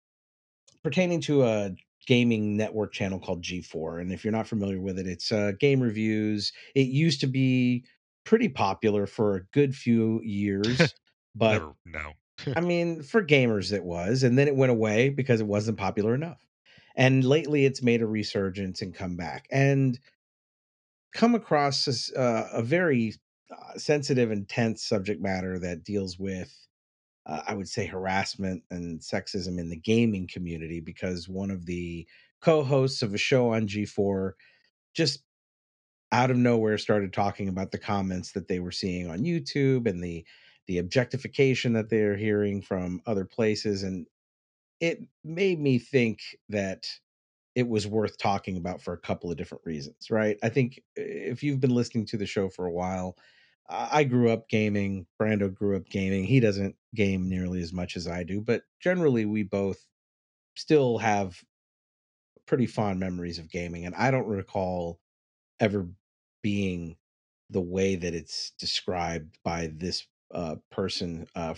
pertaining 0.83 1.21
to 1.21 1.43
a 1.43 1.71
gaming 2.07 2.57
network 2.57 2.93
channel 2.93 3.19
called 3.19 3.41
G4. 3.43 3.99
And 3.99 4.11
if 4.11 4.23
you're 4.23 4.31
not 4.33 4.47
familiar 4.47 4.81
with 4.81 4.97
it, 4.99 5.07
it's 5.07 5.31
uh, 5.31 5.53
game 5.59 5.81
reviews. 5.81 6.51
It 6.75 6.87
used 6.87 7.21
to 7.21 7.27
be 7.27 7.85
pretty 8.23 8.49
popular 8.49 9.07
for 9.07 9.35
a 9.35 9.43
good 9.47 9.75
few 9.75 10.21
years, 10.23 10.93
but 11.35 11.63
Never, 11.63 11.75
no. 11.85 12.13
I 12.55 12.61
mean, 12.61 13.01
for 13.03 13.23
gamers 13.23 13.71
it 13.71 13.83
was, 13.83 14.23
and 14.23 14.37
then 14.37 14.47
it 14.47 14.55
went 14.55 14.71
away 14.71 15.09
because 15.09 15.39
it 15.41 15.47
wasn't 15.47 15.77
popular 15.77 16.13
enough. 16.13 16.45
And 16.95 17.23
lately, 17.23 17.65
it's 17.65 17.81
made 17.81 18.01
a 18.01 18.07
resurgence 18.07 18.81
and 18.81 18.93
come 18.93 19.15
back, 19.15 19.47
and 19.51 19.99
come 21.13 21.35
across 21.35 21.87
as, 21.87 22.11
uh, 22.15 22.49
a 22.53 22.63
very 22.63 23.13
uh, 23.51 23.77
sensitive 23.77 24.31
and 24.31 24.47
tense 24.47 24.83
subject 24.83 25.21
matter 25.21 25.59
that 25.59 25.83
deals 25.83 26.17
with, 26.19 26.53
uh, 27.25 27.41
I 27.47 27.53
would 27.53 27.69
say, 27.69 27.85
harassment 27.85 28.63
and 28.71 28.99
sexism 29.01 29.59
in 29.59 29.69
the 29.69 29.77
gaming 29.77 30.27
community. 30.31 30.79
Because 30.79 31.27
one 31.29 31.51
of 31.51 31.65
the 31.65 32.07
co-hosts 32.41 33.01
of 33.01 33.13
a 33.13 33.17
show 33.17 33.53
on 33.53 33.67
G4 33.67 34.33
just 34.93 35.23
out 36.11 36.31
of 36.31 36.37
nowhere 36.37 36.77
started 36.77 37.13
talking 37.13 37.47
about 37.47 37.71
the 37.71 37.77
comments 37.77 38.33
that 38.33 38.47
they 38.47 38.59
were 38.59 38.71
seeing 38.71 39.09
on 39.09 39.19
YouTube 39.19 39.87
and 39.87 40.03
the 40.03 40.25
the 40.67 40.77
objectification 40.77 41.73
that 41.73 41.89
they're 41.89 42.15
hearing 42.15 42.61
from 42.61 43.01
other 43.05 43.25
places 43.25 43.83
and 43.83 44.05
it 44.79 44.99
made 45.23 45.59
me 45.59 45.79
think 45.79 46.19
that 46.49 46.87
it 47.55 47.67
was 47.67 47.87
worth 47.87 48.17
talking 48.17 48.57
about 48.57 48.81
for 48.81 48.93
a 48.93 48.99
couple 48.99 49.31
of 49.31 49.37
different 49.37 49.63
reasons 49.65 50.09
right 50.09 50.37
i 50.43 50.49
think 50.49 50.81
if 50.95 51.43
you've 51.43 51.59
been 51.59 51.75
listening 51.75 52.05
to 52.05 52.17
the 52.17 52.25
show 52.25 52.49
for 52.49 52.65
a 52.65 52.71
while 52.71 53.17
i 53.69 54.03
grew 54.03 54.29
up 54.29 54.49
gaming 54.49 55.05
brando 55.19 55.53
grew 55.53 55.77
up 55.77 55.87
gaming 55.89 56.23
he 56.23 56.39
doesn't 56.39 56.75
game 56.95 57.29
nearly 57.29 57.61
as 57.61 57.73
much 57.73 57.95
as 57.97 58.07
i 58.07 58.23
do 58.23 58.41
but 58.41 58.63
generally 58.79 59.25
we 59.25 59.43
both 59.43 59.85
still 60.55 60.97
have 60.99 61.43
pretty 62.45 62.65
fond 62.65 62.99
memories 62.99 63.39
of 63.39 63.49
gaming 63.49 63.85
and 63.85 63.95
i 63.95 64.11
don't 64.11 64.27
recall 64.27 64.99
ever 65.59 65.89
being 66.43 66.97
the 67.49 67.61
way 67.61 67.95
that 67.95 68.15
it's 68.15 68.51
described 68.59 69.37
by 69.43 69.67
this 69.75 70.07
uh, 70.33 70.55
person. 70.71 71.27
Uh, 71.35 71.55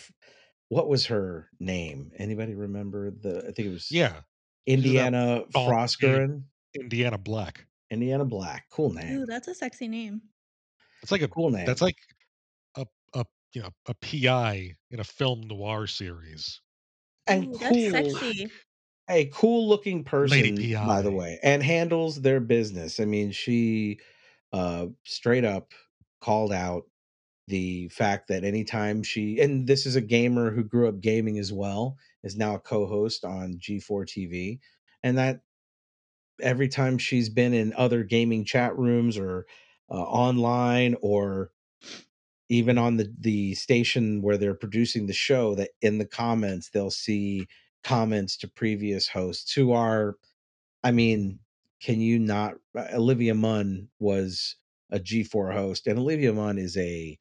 what 0.70 0.90
was 0.90 1.08
her 1.08 1.50
name? 1.60 2.12
Anybody 2.18 2.56
remember 2.56 3.12
the? 3.12 3.40
I 3.40 3.52
think 3.54 3.68
it 3.68 3.72
was 3.72 3.90
Yeah. 3.90 4.22
Indiana 4.66 5.44
bald 5.52 5.70
Froskurinn. 5.72 6.44
Indiana 6.76 7.18
Black. 7.18 7.66
Indiana 7.92 8.26
Black. 8.26 8.66
Cool 8.72 8.94
name. 8.94 9.20
Ooh, 9.20 9.26
that's 9.26 9.48
a 9.48 9.54
sexy 9.56 9.88
name. 9.88 10.22
It's 11.02 11.12
like 11.12 11.22
a 11.22 11.28
cool 11.28 11.50
name. 11.52 11.66
that's 11.66 11.82
like 11.82 11.98
a 12.76 12.86
a 13.14 13.26
you 13.54 13.62
know 13.62 13.70
a 13.88 13.94
PI 13.96 14.76
in 14.92 15.00
a 15.00 15.04
film 15.04 15.42
noir 15.42 15.86
series. 15.88 16.62
and 17.28 17.46
Ooh, 17.46 17.58
cool. 17.60 17.92
that's 17.92 17.92
sexy. 18.20 18.50
a 19.10 19.26
cool 19.34 19.68
looking 19.68 20.04
person 20.04 20.56
by 20.86 21.02
the 21.02 21.12
way 21.12 21.38
and 21.44 21.62
handles 21.62 22.22
their 22.22 22.40
business 22.40 23.00
i 23.02 23.06
mean 23.06 23.32
she 23.32 24.00
uh 24.54 24.86
straight 25.04 25.44
up 25.46 25.74
called 26.22 26.54
out 26.54 26.84
the 27.50 27.90
fact 27.90 28.30
that 28.30 28.46
anytime 28.46 29.04
she 29.04 29.40
and 29.42 29.68
this 29.68 29.86
is 29.86 29.98
a 29.98 30.02
gamer 30.02 30.52
who 30.52 30.64
grew 30.64 30.88
up 30.88 31.02
gaming 31.02 31.38
as 31.38 31.52
well 31.52 31.98
is 32.24 32.38
now 32.38 32.56
a 32.56 32.60
co-host 32.60 33.26
on 33.26 33.56
g4 33.60 34.06
tv 34.06 34.60
and 35.04 35.18
that 35.18 35.42
every 36.42 36.68
time 36.68 36.98
she's 36.98 37.30
been 37.30 37.54
in 37.54 37.74
other 37.74 38.04
gaming 38.04 38.44
chat 38.46 38.78
rooms 38.78 39.18
or 39.18 39.46
uh, 39.90 39.96
online 39.96 40.96
or 41.02 41.52
even 42.50 42.78
on 42.78 42.98
the 42.98 43.14
the 43.20 43.54
station 43.56 44.22
where 44.22 44.38
they're 44.38 44.54
producing 44.56 45.08
the 45.08 45.14
show 45.14 45.56
that 45.56 45.72
in 45.82 45.98
the 45.98 46.06
comments 46.06 46.70
they'll 46.70 46.92
see 46.92 47.48
comments 47.84 48.38
to 48.38 48.48
previous 48.48 49.08
hosts 49.08 49.54
who 49.54 49.72
are 49.72 50.18
i 50.84 50.92
mean 50.92 51.40
can 51.82 52.02
you 52.02 52.20
not 52.20 52.56
uh, 52.78 52.88
olivia 52.94 53.34
munn 53.34 53.90
was 54.00 54.56
a 54.92 55.00
g4 55.00 55.54
host 55.54 55.88
and 55.88 56.00
olivia 56.00 56.34
munn 56.34 56.58
is 56.58 56.78
a 56.78 57.18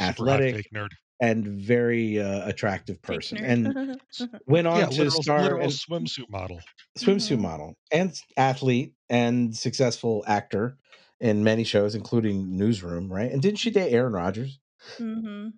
Athletic. 0.00 0.70
nerd. 0.72 0.92
And 1.20 1.46
very 1.48 2.20
uh, 2.20 2.48
attractive 2.48 3.00
person 3.02 3.42
and 3.44 3.74
went 4.46 4.66
on 4.66 4.86
Yeah, 4.86 4.90
to 4.90 5.10
literal, 5.10 5.10
star 5.10 5.56
literal 5.56 5.60
in 5.60 5.80
swimsuit 5.80 6.28
model. 6.28 6.64
swimsuit 6.98 7.38
Mhm. 7.38 7.40
model 7.40 7.74
and 7.92 8.14
athlete 8.36 8.94
and 9.08 9.56
successful 9.56 10.24
actor 10.26 10.76
in 11.20 11.44
many 11.44 11.64
shows 11.64 11.94
including 11.94 12.56
newsroom 12.56 13.12
right 13.12 13.30
and 13.30 13.40
didn't 13.42 13.58
she 13.58 13.70
date 13.70 13.92
aaron 13.92 14.12
rodgers 14.12 14.58
hmm 14.98 15.48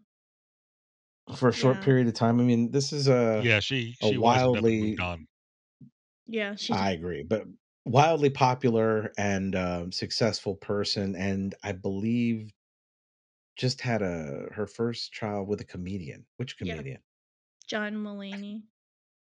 for 1.36 1.48
a 1.48 1.52
short 1.52 1.80
Yeah. 1.80 1.80
period 1.80 2.08
of 2.08 2.14
time 2.14 2.40
i 2.40 2.42
mean 2.42 2.70
this 2.70 2.92
is 2.92 3.08
a 3.08 3.48
yeah, 3.48 3.60
she 3.60 3.96
a 4.02 4.08
she 4.08 4.18
was 4.18 4.44
and 4.44 4.52
never 4.52 4.72
wildly- 4.72 4.78
moved 4.78 5.00
on. 5.00 5.26
Yeah, 6.26 6.54
she. 6.56 6.78
I 6.78 6.92
agree, 6.92 7.22
but 7.22 7.44
wildly 7.84 8.30
popular 8.30 9.12
and 9.18 9.56
um, 9.56 9.92
successful 9.92 10.54
person, 10.56 11.16
and 11.16 11.54
I 11.64 11.72
believe 11.72 12.52
just 13.56 13.80
had 13.80 14.02
a 14.02 14.48
her 14.52 14.66
first 14.66 15.12
child 15.12 15.48
with 15.48 15.60
a 15.60 15.64
comedian. 15.64 16.24
Which 16.36 16.56
comedian? 16.58 16.98
John 17.68 17.94
Mulaney. 17.94 18.62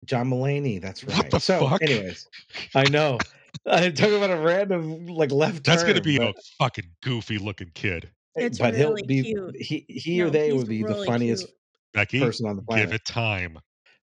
John 0.04 0.30
Mulaney. 0.30 0.80
That's 0.80 1.04
What 1.04 1.16
right. 1.18 1.30
the 1.30 1.38
so, 1.40 1.68
fuck? 1.68 1.82
anyways, 1.82 2.26
I 2.74 2.84
know. 2.88 3.18
I 3.66 3.90
talk 3.90 4.10
about 4.10 4.30
a 4.30 4.36
random 4.38 5.06
like 5.06 5.32
left. 5.32 5.64
That's 5.64 5.82
gonna 5.82 5.94
turn, 5.94 6.02
be 6.04 6.18
but, 6.18 6.28
a 6.36 6.42
fucking 6.58 6.84
goofy 7.02 7.38
looking 7.38 7.70
kid. 7.74 8.10
It's 8.36 8.58
but 8.58 8.74
really 8.74 9.02
he'll 9.02 9.06
be 9.06 9.22
cute. 9.24 9.56
he 9.56 9.84
he 9.88 10.22
or 10.22 10.26
No, 10.26 10.30
they 10.30 10.50
he's 10.50 10.54
would 10.58 10.68
be 10.68 10.82
the 10.82 10.88
really 10.88 11.06
funniest 11.06 11.46
cute. 11.46 11.56
Becky, 11.94 12.20
person 12.20 12.46
on 12.46 12.56
the 12.56 12.62
give 12.62 12.66
planet. 12.68 12.92
it 12.94 13.04
time. 13.04 13.58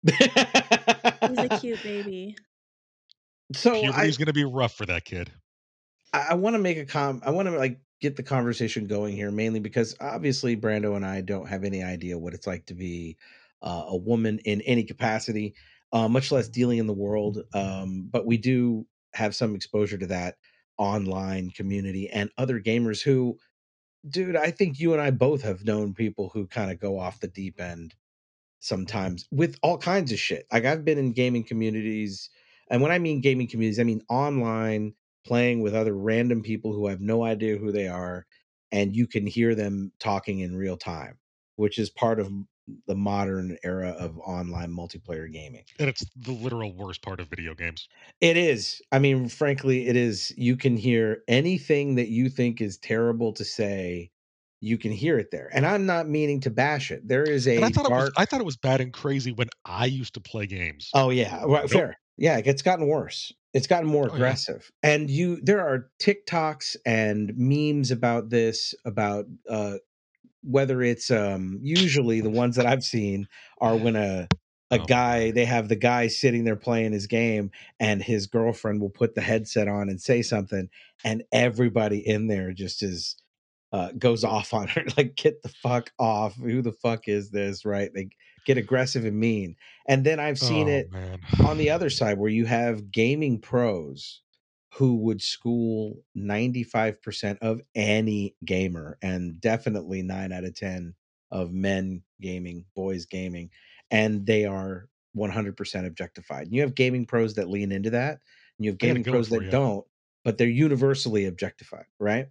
He's 0.06 1.38
a 1.38 1.58
cute 1.60 1.82
baby. 1.82 2.36
so 3.52 3.72
I, 3.76 3.80
Puberty's 3.82 4.16
gonna 4.16 4.32
be 4.32 4.44
rough 4.44 4.74
for 4.74 4.86
that 4.86 5.04
kid. 5.04 5.30
I, 6.12 6.28
I 6.30 6.34
want 6.34 6.54
to 6.54 6.58
make 6.58 6.78
a 6.78 6.86
com. 6.86 7.22
I 7.24 7.30
want 7.30 7.46
to 7.48 7.56
like 7.56 7.78
get 8.04 8.16
the 8.16 8.22
conversation 8.22 8.86
going 8.86 9.16
here, 9.16 9.30
mainly 9.30 9.60
because 9.60 9.96
obviously 9.98 10.56
Brando 10.56 10.94
and 10.94 11.06
I 11.06 11.22
don't 11.22 11.48
have 11.48 11.64
any 11.64 11.82
idea 11.82 12.18
what 12.18 12.34
it's 12.34 12.46
like 12.46 12.66
to 12.66 12.74
be 12.74 13.16
uh, 13.62 13.84
a 13.88 13.96
woman 13.96 14.40
in 14.44 14.60
any 14.60 14.84
capacity, 14.84 15.54
uh, 15.90 16.06
much 16.06 16.30
less 16.30 16.48
dealing 16.48 16.78
in 16.78 16.86
the 16.86 16.92
world. 16.92 17.42
Um, 17.54 18.06
but 18.10 18.26
we 18.26 18.36
do 18.36 18.86
have 19.14 19.34
some 19.34 19.54
exposure 19.54 19.96
to 19.96 20.06
that 20.08 20.36
online 20.76 21.50
community 21.50 22.10
and 22.10 22.30
other 22.36 22.60
gamers 22.60 23.02
who, 23.02 23.38
dude, 24.06 24.36
I 24.36 24.50
think 24.50 24.78
you 24.78 24.92
and 24.92 25.00
I 25.00 25.10
both 25.10 25.40
have 25.40 25.64
known 25.64 25.94
people 25.94 26.30
who 26.34 26.46
kind 26.46 26.70
of 26.70 26.78
go 26.78 26.98
off 26.98 27.20
the 27.20 27.28
deep 27.28 27.58
end 27.58 27.94
sometimes 28.60 29.26
with 29.30 29.58
all 29.62 29.78
kinds 29.78 30.12
of 30.12 30.18
shit. 30.18 30.46
Like 30.52 30.66
I've 30.66 30.84
been 30.84 30.98
in 30.98 31.12
gaming 31.12 31.44
communities, 31.44 32.28
and 32.68 32.82
when 32.82 32.92
I 32.92 32.98
mean 32.98 33.22
gaming 33.22 33.48
communities, 33.48 33.80
I 33.80 33.84
mean 33.84 34.02
online 34.10 34.92
playing 35.24 35.60
with 35.60 35.74
other 35.74 35.94
random 35.94 36.42
people 36.42 36.72
who 36.72 36.86
have 36.88 37.00
no 37.00 37.24
idea 37.24 37.56
who 37.56 37.72
they 37.72 37.88
are, 37.88 38.26
and 38.72 38.94
you 38.94 39.06
can 39.06 39.26
hear 39.26 39.54
them 39.54 39.92
talking 39.98 40.40
in 40.40 40.56
real 40.56 40.76
time, 40.76 41.18
which 41.56 41.78
is 41.78 41.90
part 41.90 42.20
of 42.20 42.30
the 42.86 42.94
modern 42.94 43.58
era 43.62 43.90
of 43.90 44.18
online 44.20 44.70
multiplayer 44.72 45.30
gaming. 45.30 45.64
And 45.78 45.88
it's 45.88 46.04
the 46.16 46.32
literal 46.32 46.74
worst 46.74 47.02
part 47.02 47.20
of 47.20 47.28
video 47.28 47.54
games. 47.54 47.88
It 48.20 48.36
is. 48.36 48.80
I 48.92 48.98
mean, 48.98 49.28
frankly, 49.28 49.86
it 49.86 49.96
is. 49.96 50.32
You 50.36 50.56
can 50.56 50.76
hear 50.76 51.22
anything 51.28 51.96
that 51.96 52.08
you 52.08 52.28
think 52.28 52.60
is 52.60 52.78
terrible 52.78 53.32
to 53.34 53.44
say. 53.44 54.10
You 54.60 54.78
can 54.78 54.92
hear 54.92 55.18
it 55.18 55.30
there, 55.30 55.50
and 55.52 55.66
I'm 55.66 55.84
not 55.84 56.08
meaning 56.08 56.40
to 56.40 56.50
bash 56.50 56.90
it. 56.90 57.06
There 57.06 57.28
is 57.28 57.46
a 57.46 57.56
And 57.56 57.64
I 57.66 57.68
thought 57.68 57.84
it 57.86 57.92
was. 57.92 58.10
I 58.16 58.24
thought 58.24 58.40
it 58.40 58.46
was 58.46 58.56
bad 58.56 58.80
and 58.80 58.92
crazy 58.92 59.30
when 59.30 59.48
I 59.66 59.84
used 59.86 60.14
to 60.14 60.20
play 60.20 60.46
games. 60.46 60.90
Oh 60.94 61.10
yeah, 61.10 61.42
right, 61.44 61.68
Nope. 61.70 61.70
fair. 61.70 61.96
Yeah, 62.16 62.40
it's 62.44 62.62
gotten 62.62 62.86
worse. 62.86 63.32
It's 63.54 63.66
gotten 63.66 63.88
more 63.88 64.04
Oh, 64.04 64.08
yeah. 64.08 64.14
aggressive. 64.16 64.70
And 64.82 65.08
you 65.10 65.40
there 65.40 65.60
are 65.66 65.88
TikToks 66.00 66.76
and 66.84 67.32
memes 67.36 67.90
about 67.90 68.28
this 68.30 68.74
about 68.84 69.26
uh 69.48 69.76
whether 70.42 70.82
it's 70.82 71.10
um 71.10 71.58
usually 71.62 72.20
the 72.20 72.30
ones 72.30 72.56
that 72.56 72.66
I've 72.66 72.84
seen 72.84 73.28
are 73.60 73.76
when 73.76 73.96
a 73.96 74.28
a 74.70 74.78
Oh 74.78 74.86
guy 74.86 75.30
they 75.30 75.44
have 75.44 75.68
the 75.68 75.76
guy 75.76 76.08
sitting 76.08 76.44
there 76.44 76.56
playing 76.56 76.92
his 76.92 77.06
game 77.06 77.50
and 77.78 78.02
his 78.02 78.26
girlfriend 78.26 78.80
will 78.80 78.90
put 78.90 79.14
the 79.14 79.20
headset 79.20 79.68
on 79.68 79.88
and 79.88 80.00
say 80.00 80.20
something 80.22 80.68
and 81.04 81.22
everybody 81.32 81.98
in 82.06 82.26
there 82.26 82.52
just 82.52 82.82
is 82.82 83.16
uh, 83.72 83.90
goes 83.98 84.22
off 84.22 84.54
on 84.54 84.68
her, 84.68 84.84
like, 84.96 85.16
get 85.16 85.42
the 85.42 85.48
fuck 85.48 85.90
off. 85.98 86.36
Who 86.36 86.62
the 86.62 86.72
fuck 86.72 87.08
is 87.08 87.30
this? 87.30 87.64
Right? 87.64 87.90
They 87.92 88.08
get 88.44 88.58
aggressive 88.58 89.04
and 89.04 89.18
mean. 89.18 89.56
And 89.86 90.04
then 90.04 90.20
I've 90.20 90.38
seen 90.38 90.68
oh, 90.68 90.72
it 90.72 90.92
man. 90.92 91.20
on 91.44 91.58
the 91.58 91.70
other 91.70 91.90
side 91.90 92.18
where 92.18 92.30
you 92.30 92.46
have 92.46 92.90
gaming 92.90 93.40
pros 93.40 94.20
who 94.74 94.96
would 94.96 95.22
school 95.22 96.02
95% 96.16 97.38
of 97.40 97.60
any 97.74 98.34
gamer 98.44 98.98
and 99.02 99.40
definitely 99.40 100.02
9 100.02 100.32
out 100.32 100.44
of 100.44 100.54
10 100.54 100.94
of 101.30 101.52
men 101.52 102.02
gaming, 102.20 102.64
boys 102.74 103.06
gaming, 103.06 103.50
and 103.90 104.26
they 104.26 104.44
are 104.44 104.88
100% 105.16 105.86
objectified. 105.86 106.46
And 106.46 106.54
you 106.54 106.62
have 106.62 106.74
gaming 106.74 107.06
pros 107.06 107.34
that 107.34 107.48
lean 107.48 107.70
into 107.70 107.90
that, 107.90 108.18
and 108.58 108.64
you 108.64 108.70
have 108.70 108.78
I 108.82 108.86
got 108.86 108.86
a 108.86 108.88
gaming 108.94 109.04
pros 109.04 109.28
that 109.28 109.42
you. 109.42 109.50
don't, 109.50 109.84
but 110.24 110.38
they're 110.38 110.48
universally 110.48 111.26
objectified, 111.26 111.86
right? 112.00 112.26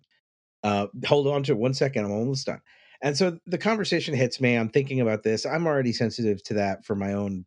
Uh, 0.63 0.87
hold 1.05 1.27
on 1.27 1.43
to 1.43 1.53
it 1.53 1.57
one 1.57 1.73
second. 1.73 2.05
I'm 2.05 2.11
almost 2.11 2.45
done. 2.45 2.61
And 3.03 3.17
so 3.17 3.37
the 3.45 3.57
conversation 3.57 4.15
hits 4.15 4.39
me. 4.39 4.55
I'm 4.55 4.69
thinking 4.69 5.01
about 5.01 5.23
this. 5.23 5.45
I'm 5.45 5.67
already 5.67 5.91
sensitive 5.91 6.41
to 6.45 6.53
that 6.55 6.85
for 6.85 6.95
my 6.95 7.13
own 7.13 7.45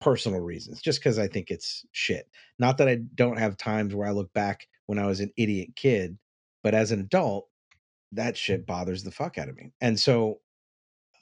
personal 0.00 0.40
reasons, 0.40 0.80
just 0.80 1.00
because 1.00 1.18
I 1.18 1.28
think 1.28 1.50
it's 1.50 1.84
shit. 1.92 2.28
Not 2.58 2.78
that 2.78 2.88
I 2.88 2.96
don't 3.14 3.38
have 3.38 3.58
times 3.58 3.94
where 3.94 4.08
I 4.08 4.12
look 4.12 4.32
back 4.32 4.66
when 4.86 4.98
I 4.98 5.06
was 5.06 5.20
an 5.20 5.32
idiot 5.36 5.70
kid, 5.76 6.16
but 6.64 6.74
as 6.74 6.92
an 6.92 7.00
adult, 7.00 7.46
that 8.12 8.38
shit 8.38 8.66
bothers 8.66 9.04
the 9.04 9.10
fuck 9.10 9.36
out 9.36 9.50
of 9.50 9.56
me. 9.56 9.72
And 9.82 10.00
so 10.00 10.40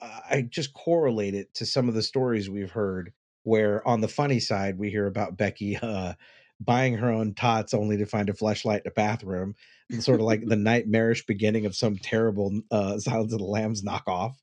uh, 0.01 0.21
I 0.31 0.43
just 0.43 0.73
correlate 0.73 1.35
it 1.35 1.53
to 1.55 1.67
some 1.67 1.89
of 1.89 1.95
the 1.95 2.03
stories 2.03 2.49
we've 2.49 2.71
heard 2.71 3.13
where 3.43 3.87
on 3.87 4.01
the 4.01 4.09
funny 4.09 4.41
side, 4.41 4.79
we 4.79 4.91
hear 4.91 5.07
about 5.07 5.37
Becky 5.37 5.77
uh, 5.77 6.15
buying 6.61 6.97
her 6.97 7.11
own 7.11 7.35
tots 7.35 7.75
only 7.75 7.97
to 7.99 8.07
find 8.07 8.29
a 8.29 8.33
fleshlight 8.33 8.83
in 8.83 8.89
a 8.89 8.91
bathroom, 8.93 9.55
sort 10.01 10.21
of 10.21 10.27
like 10.27 10.43
the 10.47 10.57
nightmarish 10.57 11.27
beginning 11.27 11.67
of 11.67 11.75
some 11.77 11.97
terrible 11.97 12.61
uh, 12.71 12.99
Silence 12.99 13.33
of 13.33 13.39
the 13.41 13.45
Lambs 13.45 13.83
knockoff. 13.83 14.35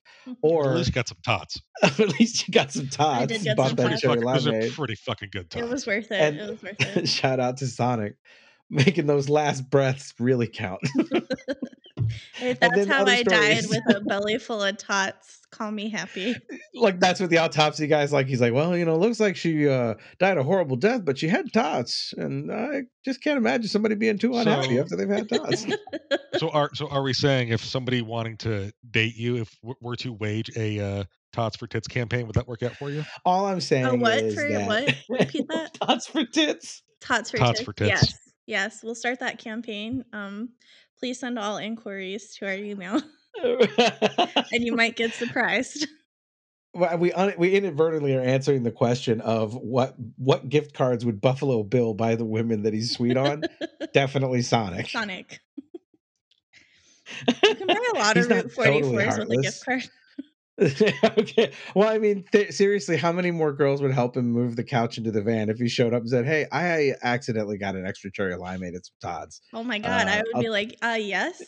Or 0.43 0.69
at 0.71 0.75
least 0.77 0.87
you 0.89 0.93
got 0.93 1.07
some 1.07 1.17
tots. 1.23 1.61
at 1.81 1.97
least 2.19 2.47
you 2.47 2.51
got 2.53 2.71
some 2.71 2.87
tots. 2.87 3.27
did 3.27 3.41
get 3.43 3.57
bought 3.57 3.69
some 3.69 3.75
that 3.77 3.89
tots. 3.89 4.01
cherry 4.01 4.21
Fucking- 4.21 4.33
those 4.33 4.47
are 4.47 4.71
pretty 4.75 4.95
fucking 4.95 5.29
good 5.31 5.49
tots. 5.49 5.65
It 5.65 5.69
was 5.69 5.87
worth 5.87 6.11
it. 6.11 6.19
And- 6.21 6.37
it 6.37 6.49
was 6.49 6.61
worth 6.61 6.75
it. 6.97 7.07
Shout 7.09 7.39
out 7.39 7.57
to 7.57 7.67
Sonic. 7.67 8.15
Making 8.69 9.05
those 9.07 9.27
last 9.29 9.69
breaths 9.69 10.13
really 10.19 10.47
count. 10.47 10.79
If 12.41 12.59
that's 12.59 12.87
how 12.87 13.01
other 13.01 13.11
I 13.11 13.23
died 13.23 13.63
with 13.69 13.81
a 13.95 14.01
belly 14.01 14.37
full 14.37 14.63
of 14.63 14.77
tots, 14.77 15.39
call 15.51 15.71
me 15.71 15.89
happy. 15.89 16.35
like 16.73 16.99
that's 16.99 17.19
what 17.19 17.29
the 17.29 17.37
autopsy 17.37 17.87
guy's 17.87 18.11
like. 18.13 18.27
He's 18.27 18.41
like, 18.41 18.53
well, 18.53 18.75
you 18.77 18.85
know, 18.85 18.95
it 18.95 18.99
looks 18.99 19.19
like 19.19 19.35
she 19.35 19.67
uh, 19.67 19.95
died 20.19 20.37
a 20.37 20.43
horrible 20.43 20.75
death, 20.75 21.03
but 21.05 21.17
she 21.17 21.27
had 21.27 21.51
tots, 21.53 22.13
and 22.17 22.51
I 22.51 22.83
just 23.05 23.21
can't 23.23 23.37
imagine 23.37 23.67
somebody 23.67 23.95
being 23.95 24.17
too 24.17 24.35
unhappy 24.35 24.75
So- 24.75 24.81
after 24.81 24.95
they've 24.95 25.09
had 25.09 25.29
tots. 25.29 25.65
so 26.37 26.49
are 26.49 26.69
so 26.73 26.87
are 26.87 27.03
we 27.03 27.13
saying 27.13 27.49
if 27.49 27.63
somebody 27.63 28.01
wanting 28.01 28.37
to 28.37 28.71
date 28.89 29.15
you, 29.15 29.37
if 29.37 29.49
w- 29.61 29.75
were 29.81 29.95
to 29.97 30.13
wage 30.13 30.49
a 30.55 30.79
uh, 30.79 31.03
tots 31.33 31.57
for 31.57 31.67
tits 31.67 31.87
campaign, 31.87 32.25
would 32.27 32.35
that 32.35 32.47
work 32.47 32.63
out 32.63 32.75
for 32.75 32.89
you? 32.89 33.03
All 33.25 33.45
I'm 33.45 33.61
saying 33.61 33.99
what 33.99 34.17
is 34.19 34.35
for- 34.35 34.49
that 34.49 34.67
what? 34.67 34.95
Repeat 35.19 35.47
that. 35.49 35.73
tots 35.75 36.07
for 36.07 36.25
tits. 36.25 36.81
Tots 37.01 37.31
for 37.31 37.37
Tots 37.37 37.59
tits. 37.59 37.65
for 37.65 37.73
tits. 37.73 37.89
Yes, 37.89 38.13
yes. 38.45 38.79
We'll 38.83 38.93
start 38.95 39.19
that 39.21 39.39
campaign. 39.39 40.05
Um, 40.13 40.49
please 41.01 41.19
send 41.19 41.39
all 41.39 41.57
inquiries 41.57 42.35
to 42.35 42.45
our 42.45 42.53
email, 42.53 43.01
and 43.43 44.63
you 44.63 44.75
might 44.75 44.95
get 44.95 45.13
surprised. 45.13 45.87
Well, 46.73 46.97
we 46.97 47.11
un- 47.11 47.33
we 47.37 47.53
inadvertently 47.53 48.15
are 48.15 48.21
answering 48.21 48.63
the 48.63 48.71
question 48.71 49.19
of 49.21 49.55
what 49.55 49.95
what 50.17 50.47
gift 50.47 50.73
cards 50.73 51.05
would 51.05 51.19
Buffalo 51.19 51.63
Bill 51.63 51.93
buy 51.93 52.15
the 52.15 52.23
women 52.23 52.63
that 52.63 52.73
he's 52.73 52.93
sweet 52.93 53.17
on? 53.17 53.43
Definitely 53.93 54.41
Sonic. 54.41 54.89
Sonic. 54.89 55.41
You 57.43 57.55
can 57.55 57.67
buy 57.67 57.75
a 57.93 57.97
lot 57.97 58.15
of 58.15 58.29
Route 58.29 58.53
totally 58.55 58.81
44s 58.83 59.19
with 59.19 59.39
a 59.39 59.41
gift 59.41 59.65
card. 59.65 59.89
okay. 60.61 61.51
Well, 61.75 61.89
I 61.89 61.97
mean, 61.97 62.23
th- 62.31 62.51
seriously, 62.51 62.97
how 62.97 63.11
many 63.11 63.31
more 63.31 63.53
girls 63.53 63.81
would 63.81 63.91
help 63.93 64.15
him 64.17 64.29
move 64.31 64.55
the 64.55 64.63
couch 64.63 64.97
into 64.97 65.11
the 65.11 65.21
van 65.21 65.49
if 65.49 65.57
he 65.57 65.67
showed 65.69 65.93
up 65.93 66.01
and 66.01 66.09
said, 66.09 66.25
"Hey, 66.25 66.45
I 66.51 66.93
accidentally 67.03 67.57
got 67.57 67.75
an 67.75 67.85
extra 67.85 68.11
cherry 68.11 68.35
limeade 68.35 68.75
at 68.75 68.85
some 68.85 68.95
Todd's." 69.01 69.41
Oh 69.53 69.63
my 69.63 69.79
god, 69.79 70.07
Uh, 70.07 70.11
I 70.11 70.17
would 70.17 70.35
I'll- 70.35 70.41
be 70.41 70.49
like, 70.49 70.77
uh, 70.81 70.97
yes. 70.99 71.41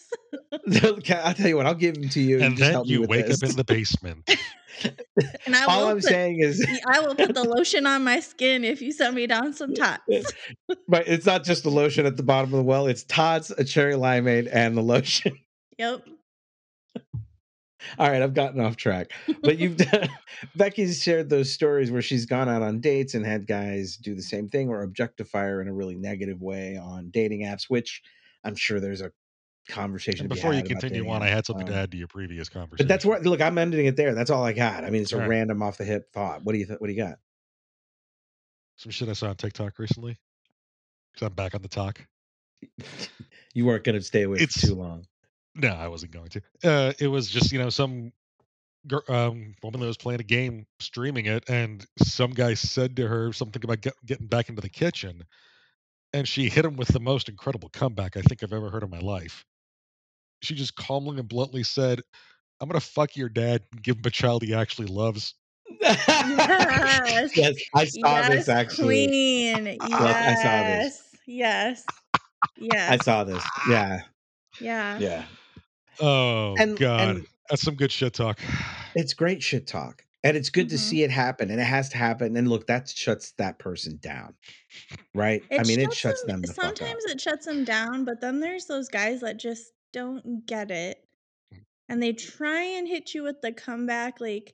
I'll 0.84 1.34
tell 1.34 1.48
you 1.48 1.58
what, 1.58 1.66
I'll 1.66 1.76
give 1.76 1.96
them 1.96 2.10
to 2.10 2.20
you. 2.22 2.42
and 2.42 2.52
just 2.56 2.60
then 2.62 2.72
help 2.72 2.88
you 2.88 3.02
with 3.02 3.10
wake 3.10 3.28
this. 3.28 3.44
up 3.44 3.50
in 3.50 3.56
the 3.56 3.64
basement. 3.64 4.30
And 5.46 5.56
I 5.56 5.66
All 5.66 5.88
I'm 5.88 5.98
put, 5.98 6.06
saying 6.06 6.40
is, 6.40 6.66
I 6.92 7.00
will 7.00 7.14
put 7.14 7.36
the 7.36 7.44
lotion 7.44 7.86
on 7.86 8.04
my 8.04 8.20
skin 8.20 8.64
if 8.64 8.82
you 8.82 8.92
send 8.92 9.16
me 9.16 9.28
down 9.28 9.54
some 9.54 9.74
tots. 9.76 10.34
but 10.88 11.08
it's 11.08 11.28
not 11.28 11.44
just 11.44 11.62
the 11.64 11.70
lotion 11.70 12.08
at 12.08 12.18
the 12.18 12.24
bottom 12.24 12.52
of 12.54 12.58
the 12.58 12.64
well; 12.64 12.88
it's 12.88 13.04
Todd's, 13.04 13.52
a 13.52 13.64
cherry 13.64 13.94
limeade, 13.94 14.50
and 14.52 14.76
the 14.76 14.82
lotion. 14.82 15.38
Yep. 15.78 16.06
All 18.00 18.10
right, 18.10 18.22
I've 18.22 18.34
gotten 18.34 18.60
off 18.62 18.76
track. 18.76 19.12
But 19.42 19.58
you've 19.58 19.78
done, 19.92 20.10
Becky's 20.56 21.02
shared 21.02 21.30
those 21.30 21.52
stories 21.52 21.92
where 21.92 22.02
she's 22.02 22.26
gone 22.26 22.50
out 22.50 22.62
on 22.62 22.80
dates 22.80 23.14
and 23.14 23.26
had 23.26 23.48
guys 23.48 23.98
do 23.98 24.16
the 24.16 24.22
same 24.22 24.50
thing 24.50 24.70
or 24.70 24.84
objectify 24.84 25.44
her 25.46 25.62
in 25.62 25.68
a 25.68 25.74
really 25.74 25.96
negative 25.96 26.42
way 26.42 26.78
on 26.78 27.10
dating 27.12 27.42
apps, 27.42 27.64
which 27.70 28.02
I'm 28.44 28.56
sure 28.56 28.80
there's 28.80 29.02
a 29.02 29.12
conversation. 29.70 30.24
To 30.26 30.30
be 30.30 30.36
before 30.36 30.54
you 30.54 30.64
continue 30.64 31.08
on, 31.10 31.24
I 31.24 31.28
had 31.30 31.46
something 31.46 31.66
to 31.68 31.74
Um, 31.74 31.80
add 31.80 31.92
to 31.92 31.98
your 31.98 32.08
previous 32.08 32.50
conversation. 32.50 32.86
But 32.86 32.88
that's 32.94 33.06
what 33.06 33.24
look, 33.24 33.42
I'm 33.42 33.58
ending 33.58 33.86
it 33.86 33.96
there. 33.96 34.14
That's 34.14 34.30
all 34.30 34.44
I 34.44 34.54
got. 34.54 34.84
I 34.84 34.90
mean, 34.90 35.02
it's 35.04 35.12
a 35.14 35.16
All 35.16 35.22
right. 35.22 35.30
random 35.30 35.62
off 35.64 35.78
the 35.78 35.86
hip 35.86 36.12
thought. 36.14 36.44
What 36.44 36.54
do 36.54 36.60
you 36.60 36.66
th- 36.66 36.80
what 36.80 36.88
do 36.88 36.94
you 36.94 37.02
got? 37.02 37.20
some 38.76 38.92
shit 38.92 39.08
I 39.08 39.14
saw 39.14 39.30
on 39.30 39.36
TikTok 39.36 39.78
recently. 39.80 40.18
Because 41.14 41.28
I'm 41.28 41.34
back 41.34 41.54
on 41.56 41.62
the 41.62 41.68
Tok. 41.68 42.06
You 43.56 43.66
weren't 43.68 43.84
going 43.84 43.96
to 43.96 44.02
stay 44.02 44.24
away 44.24 44.38
It's- 44.38 44.60
for 44.60 44.68
too 44.68 44.74
long. 44.76 45.06
No, 45.56 45.70
I 45.70 45.88
wasn't 45.88 46.12
going 46.12 46.30
to. 46.30 46.42
Uh, 46.64 46.94
it 47.00 47.08
was 47.08 47.30
just 47.30 47.52
you 47.52 47.60
know 47.60 47.70
some 47.70 48.12
um, 49.08 49.56
woman 49.64 49.80
that 49.80 49.88
was 49.88 49.98
playing 49.98 50.20
a 50.20 50.24
game, 50.24 50.66
streaming 50.80 51.28
it, 51.28 51.44
and 51.48 51.86
some 51.98 52.32
guy 52.32 52.54
said 52.54 52.96
to 52.98 53.08
her 53.08 53.32
something 53.32 53.64
about 53.64 53.82
get, 53.82 53.94
getting 54.06 54.28
back 54.28 54.50
into 54.50 54.62
the 54.62 54.70
kitchen, 54.70 55.24
and 56.12 56.28
she 56.28 56.50
hit 56.50 56.66
him 56.66 56.76
with 56.76 56.90
the 56.90 57.00
most 57.00 57.30
incredible 57.30 57.70
comeback 57.70 58.18
I 58.18 58.22
think 58.22 58.44
I've 58.44 58.54
ever 58.54 58.70
heard 58.70 58.84
in 58.84 58.90
my 58.90 59.00
life. 59.00 59.46
She 60.42 60.56
just 60.56 60.76
calmly 60.76 61.20
and 61.20 61.30
bluntly 61.30 61.64
said, 61.64 62.02
"I'm 62.60 62.68
gonna 62.68 62.80
fuck 62.80 63.16
your 63.16 63.30
dad 63.30 63.64
and 63.72 63.82
give 63.82 63.98
him 63.98 64.04
a 64.06 64.10
child 64.10 64.44
he 64.44 64.54
actually 64.54 64.88
loves." 64.88 65.36
Yes. 65.80 67.32
yes, 67.36 67.56
I 67.74 67.86
saw 67.86 68.16
yes, 68.18 68.30
this 68.30 68.50
actually. 68.50 69.08
Queen. 69.08 69.66
Yes. 69.66 69.84
I 69.92 70.44
saw 70.44 70.64
this. 70.64 71.04
Yes. 71.26 71.86
Yes. 72.58 72.92
I 72.92 72.98
saw 72.98 73.24
this. 73.24 73.44
Yeah, 73.70 74.02
yeah. 74.60 75.00
yeah. 75.00 75.24
Oh 76.00 76.56
And- 76.58 76.78
God, 76.78 77.18
and- 77.18 77.28
that's 77.50 77.62
some 77.62 77.76
good 77.76 77.92
shit 77.92 78.14
talk. 78.14 78.40
It's 78.96 79.14
great 79.16 79.42
shit 79.42 79.66
talk. 79.66 80.06
And 80.24 80.38
it's 80.38 80.50
good 80.52 80.70
to 80.70 80.76
Mhm. 80.76 80.80
see 80.80 81.04
it 81.04 81.10
happen. 81.12 81.50
And 81.50 81.60
it 81.60 81.64
has 81.66 81.90
to 81.90 81.98
happen. 81.98 82.38
And 82.38 82.48
look, 82.48 82.68
that 82.68 82.88
shuts 82.88 83.32
that 83.34 83.58
person 83.60 83.98
down. 84.02 84.36
Right? 85.16 85.44
I 85.52 85.64
mean, 85.64 85.80
it 85.80 85.92
shuts 85.94 86.24
them 86.24 86.42
the 86.44 86.54
fuck. 86.54 86.78
Sometimes 86.78 87.04
it 87.06 87.20
shuts 87.20 87.46
them 87.48 87.64
down, 87.66 88.06
but 88.06 88.22
then 88.22 88.40
there's 88.40 88.66
those 88.68 88.88
guys 88.88 89.20
that 89.22 89.38
just 89.38 89.74
don't 89.92 90.46
get 90.46 90.70
it. 90.72 91.04
And 91.90 92.02
they 92.02 92.14
try 92.14 92.62
and 92.62 92.88
hit 92.88 93.14
you 93.14 93.24
with 93.24 93.42
the 93.42 93.52
comeback. 93.52 94.22
Like, 94.22 94.54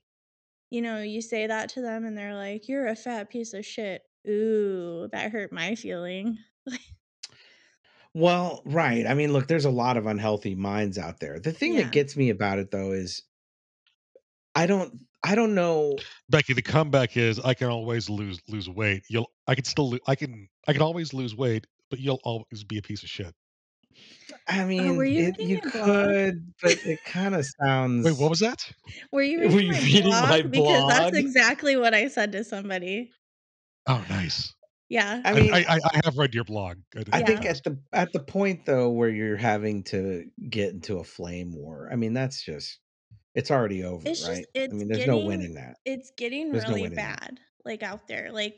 you 0.71 0.82
know, 0.82 1.02
you 1.04 1.21
say 1.21 1.45
that 1.47 1.69
to 1.71 1.82
them 1.82 2.06
and 2.06 2.17
they're 2.17 2.34
like, 2.36 2.67
you're 2.69 2.88
a 2.88 2.95
fat 2.95 3.30
piece 3.30 3.54
of 3.54 3.65
shit. 3.65 4.02
Ooh, 4.28 5.08
that 5.12 5.32
hurt 5.32 5.52
my 5.52 5.75
feeling. 5.75 6.38
Well, 8.13 8.62
right. 8.65 9.06
I 9.06 9.13
mean, 9.13 9.34
look, 9.34 9.48
there's 9.48 9.65
a 9.65 9.69
lot 9.69 9.98
of 9.98 10.06
unhealthy 10.06 10.56
minds 10.56 10.98
out 10.98 11.19
there. 11.19 11.39
The 11.39 11.52
thing 11.52 11.76
Yeah. 11.76 11.84
that 11.84 11.91
gets 11.91 12.17
me 12.17 12.30
about 12.30 12.60
it 12.60 12.72
though 12.72 12.91
is 12.91 13.24
I 14.56 14.65
don't 14.67 14.93
I 15.24 15.36
don't 15.36 15.54
know. 15.54 15.98
Becky, 16.30 16.54
the 16.54 16.62
comeback 16.62 17.17
is 17.17 17.39
I 17.39 17.54
can 17.54 17.67
always 17.69 18.10
lose 18.10 18.39
lose 18.48 18.69
weight. 18.69 19.04
You'll 19.10 19.32
I 19.48 19.56
can 19.56 19.65
still 19.65 19.91
lo- 19.91 20.00
I 20.08 20.15
can 20.15 20.48
I 20.67 20.74
can 20.74 20.82
always 20.82 21.13
lose 21.13 21.36
weight, 21.36 21.67
but 21.89 22.00
you'll 22.00 22.22
always 22.24 22.63
be 22.67 22.78
a 22.78 22.82
piece 22.82 23.04
of 23.04 23.10
shit. 23.10 23.34
I 24.48 24.63
oh, 24.63 24.65
mean, 24.65 24.95
were 24.95 25.06
you 25.06 25.28
it, 25.28 25.36
reading 25.38 25.50
you 25.50 25.62
my 25.63 25.72
blog? 25.72 26.08
could, 26.08 26.54
but 26.62 26.74
it 26.86 27.00
kind 27.06 27.36
of 27.36 27.45
sounds 27.62 28.06
Wait, 28.06 28.17
what 28.17 28.30
was 28.30 28.39
that? 28.39 28.72
Were 29.12 29.22
you 29.24 29.39
Were 29.39 29.45
reading, 29.48 29.62
you 29.62 29.74
my, 29.74 29.80
reading 29.84 30.04
blog? 30.04 30.30
my 30.30 30.41
Because 30.50 30.86
that's 30.88 31.12
blog? 31.12 31.15
exactly 31.15 31.78
what 31.78 31.93
I 31.93 32.08
said 32.08 32.32
to 32.34 32.43
somebody. 32.43 33.12
Oh, 33.88 34.06
nice. 34.10 34.54
Yeah. 34.89 35.21
I 35.23 35.32
I 35.32 35.34
mean, 35.34 35.54
I, 35.54 35.60
I, 35.69 35.80
I 35.93 36.02
have 36.04 36.17
read 36.17 36.34
your 36.34 36.43
blog. 36.43 36.78
I, 36.95 37.04
I 37.13 37.24
think 37.24 37.43
know. 37.43 37.49
at 37.51 37.63
the 37.63 37.80
at 37.93 38.11
the 38.11 38.20
point 38.20 38.66
though 38.66 38.89
where 38.89 39.09
you're 39.09 39.38
having 39.38 39.84
to 39.86 40.26
get 40.49 40.74
into 40.74 40.97
a 40.97 41.03
flame 41.03 41.53
war, 41.55 41.89
I 41.91 41.95
mean 41.95 42.13
that's 42.13 42.43
just 42.43 42.80
it's 43.36 43.51
already 43.51 43.84
over, 43.84 44.07
It's 44.07 44.20
just- 44.20 44.32
right? 44.32 44.45
it's 44.55 44.74
I 44.74 44.76
mean, 44.76 44.88
there's 44.88 45.05
no 45.07 45.20
winning 45.20 45.53
that. 45.53 45.76
it's 45.86 46.11
getting 46.18 46.51
There's 46.51 46.63
no 46.63 46.70
really 46.70 46.82
winning 46.84 46.95
that. 46.97 47.20
bad 47.20 47.39
like 47.66 47.84
out 47.84 48.07
there 48.07 48.32
like 48.32 48.57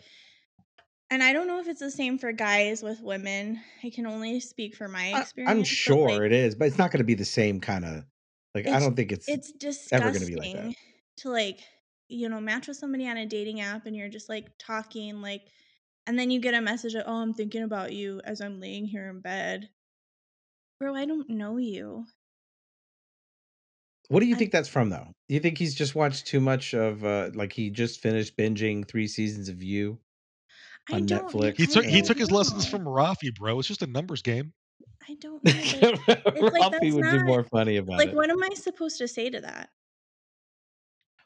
and 1.09 1.21
i 1.23 1.33
don't 1.33 1.47
know 1.47 1.59
if 1.59 1.67
it's 1.67 1.79
the 1.81 1.91
same 1.91 2.17
for 2.17 2.31
guys 2.31 2.81
with 2.83 3.01
women 3.01 3.59
i 3.83 3.89
can 3.89 4.05
only 4.05 4.39
speak 4.39 4.75
for 4.75 4.87
my 4.87 5.19
experience 5.19 5.51
I'm 5.51 5.63
sure 5.63 6.09
like, 6.09 6.21
it 6.21 6.31
is, 6.31 6.55
but 6.55 6.67
it's 6.67 6.77
not 6.77 6.91
going 6.91 6.99
to 6.99 7.03
be 7.05 7.15
the 7.15 7.25
same 7.25 7.59
kind 7.59 7.83
of 7.83 8.05
like 8.55 8.67
I 8.67 8.79
don't 8.79 8.95
think 8.95 9.11
it's, 9.11 9.27
it's 9.27 9.51
just 9.53 9.91
ever 9.91 10.11
disgusting 10.11 10.35
gonna 10.35 10.43
be 10.51 10.55
like 10.55 10.63
that. 10.65 10.75
to 11.17 11.29
like 11.29 11.59
you 12.07 12.29
know 12.29 12.39
match 12.39 12.67
with 12.67 12.77
somebody 12.77 13.07
on 13.09 13.17
a 13.17 13.25
dating 13.25 13.59
app 13.59 13.85
and 13.87 13.95
you're 13.95 14.07
just 14.09 14.29
like 14.29 14.47
talking 14.59 15.21
like 15.21 15.41
and 16.11 16.19
then 16.19 16.29
you 16.29 16.41
get 16.41 16.53
a 16.53 16.59
message 16.59 16.93
of 16.93 17.03
oh 17.07 17.21
i'm 17.21 17.33
thinking 17.33 17.63
about 17.63 17.93
you 17.93 18.19
as 18.25 18.41
i'm 18.41 18.59
laying 18.59 18.85
here 18.85 19.09
in 19.09 19.21
bed 19.21 19.69
bro 20.77 20.93
i 20.93 21.05
don't 21.05 21.29
know 21.29 21.55
you 21.55 22.05
What 24.09 24.19
do 24.19 24.25
you 24.25 24.35
I- 24.35 24.39
think 24.39 24.51
that's 24.51 24.67
from, 24.67 24.89
though? 24.89 25.07
Do 25.29 25.35
you 25.35 25.39
think 25.39 25.57
he's 25.57 25.73
just 25.73 25.95
watched 25.95 26.27
too 26.27 26.41
much 26.41 26.73
of, 26.73 27.05
uh, 27.05 27.29
like 27.33 27.53
he 27.53 27.69
just 27.69 28.01
finished 28.01 28.35
binging 28.35 28.85
three 28.85 29.07
seasons 29.07 29.47
of 29.47 29.63
You? 29.63 29.99
I 30.89 30.95
on 30.95 31.05
don't. 31.05 31.31
Netflix. 31.31 31.55
He 31.55 31.65
took 31.65 31.85
he 31.85 32.01
took 32.01 32.17
his 32.17 32.29
lessons 32.29 32.65
from 32.71 32.81
Rafi, 32.83 33.33
bro. 33.33 33.57
It's 33.59 33.69
just 33.69 33.83
a 33.83 33.87
numbers 33.87 34.21
game. 34.21 34.51
I 35.07 35.15
don't 35.15 35.41
know. 35.45 35.51
Like, 35.53 36.07
like, 36.35 36.53
Ralphie 36.53 36.91
that's 36.91 36.95
would 36.95 37.03
be 37.11 37.23
more 37.23 37.43
funny 37.45 37.77
about 37.77 37.99
like 37.99 38.09
it. 38.09 38.09
Like, 38.09 38.15
what 38.17 38.29
am 38.29 38.43
I 38.43 38.49
supposed 38.55 38.97
to 38.97 39.07
say 39.07 39.29
to 39.29 39.39
that? 39.39 39.69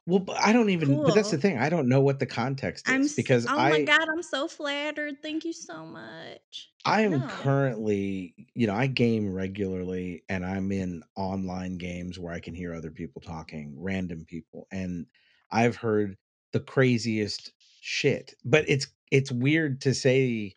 Well, 0.05 0.25
I 0.39 0.53
don't 0.53 0.69
even. 0.69 1.03
But 1.03 1.13
that's 1.15 1.31
the 1.31 1.37
thing. 1.37 1.57
I 1.57 1.69
don't 1.69 1.89
know 1.89 2.01
what 2.01 2.19
the 2.19 2.25
context 2.27 2.87
I'm 2.87 3.07
is 3.07 3.13
because 3.15 3.47
oh 3.47 3.57
I 3.57 3.71
my 3.71 3.81
god, 3.81 4.07
I'm 4.09 4.21
so 4.23 4.47
flattered. 4.47 5.21
Thank 5.21 5.45
you 5.45 5.53
so 5.53 5.85
much. 5.85 6.71
I 6.85 7.01
am 7.01 7.23
No. 7.23 7.25
currently, 7.25 8.35
you 8.53 8.67
know, 8.67 8.75
I 8.75 8.87
game 8.87 9.33
regularly 9.33 10.23
and 10.29 10.45
I'm 10.45 10.71
in 10.71 11.03
online 11.15 11.77
games 11.77 12.19
where 12.19 12.33
I 12.33 12.39
can 12.39 12.53
hear 12.53 12.73
other 12.75 12.91
people 12.91 13.21
talking, 13.21 13.73
random 13.81 14.25
people, 14.25 14.67
and 14.71 15.07
I've 15.51 15.75
heard 15.77 16.17
the 16.51 16.59
craziest 16.59 17.51
shit. 17.81 18.35
But 18.45 18.65
it's 18.69 18.87
it's 19.11 19.31
weird 19.31 19.81
to 19.81 19.93
say 19.95 20.55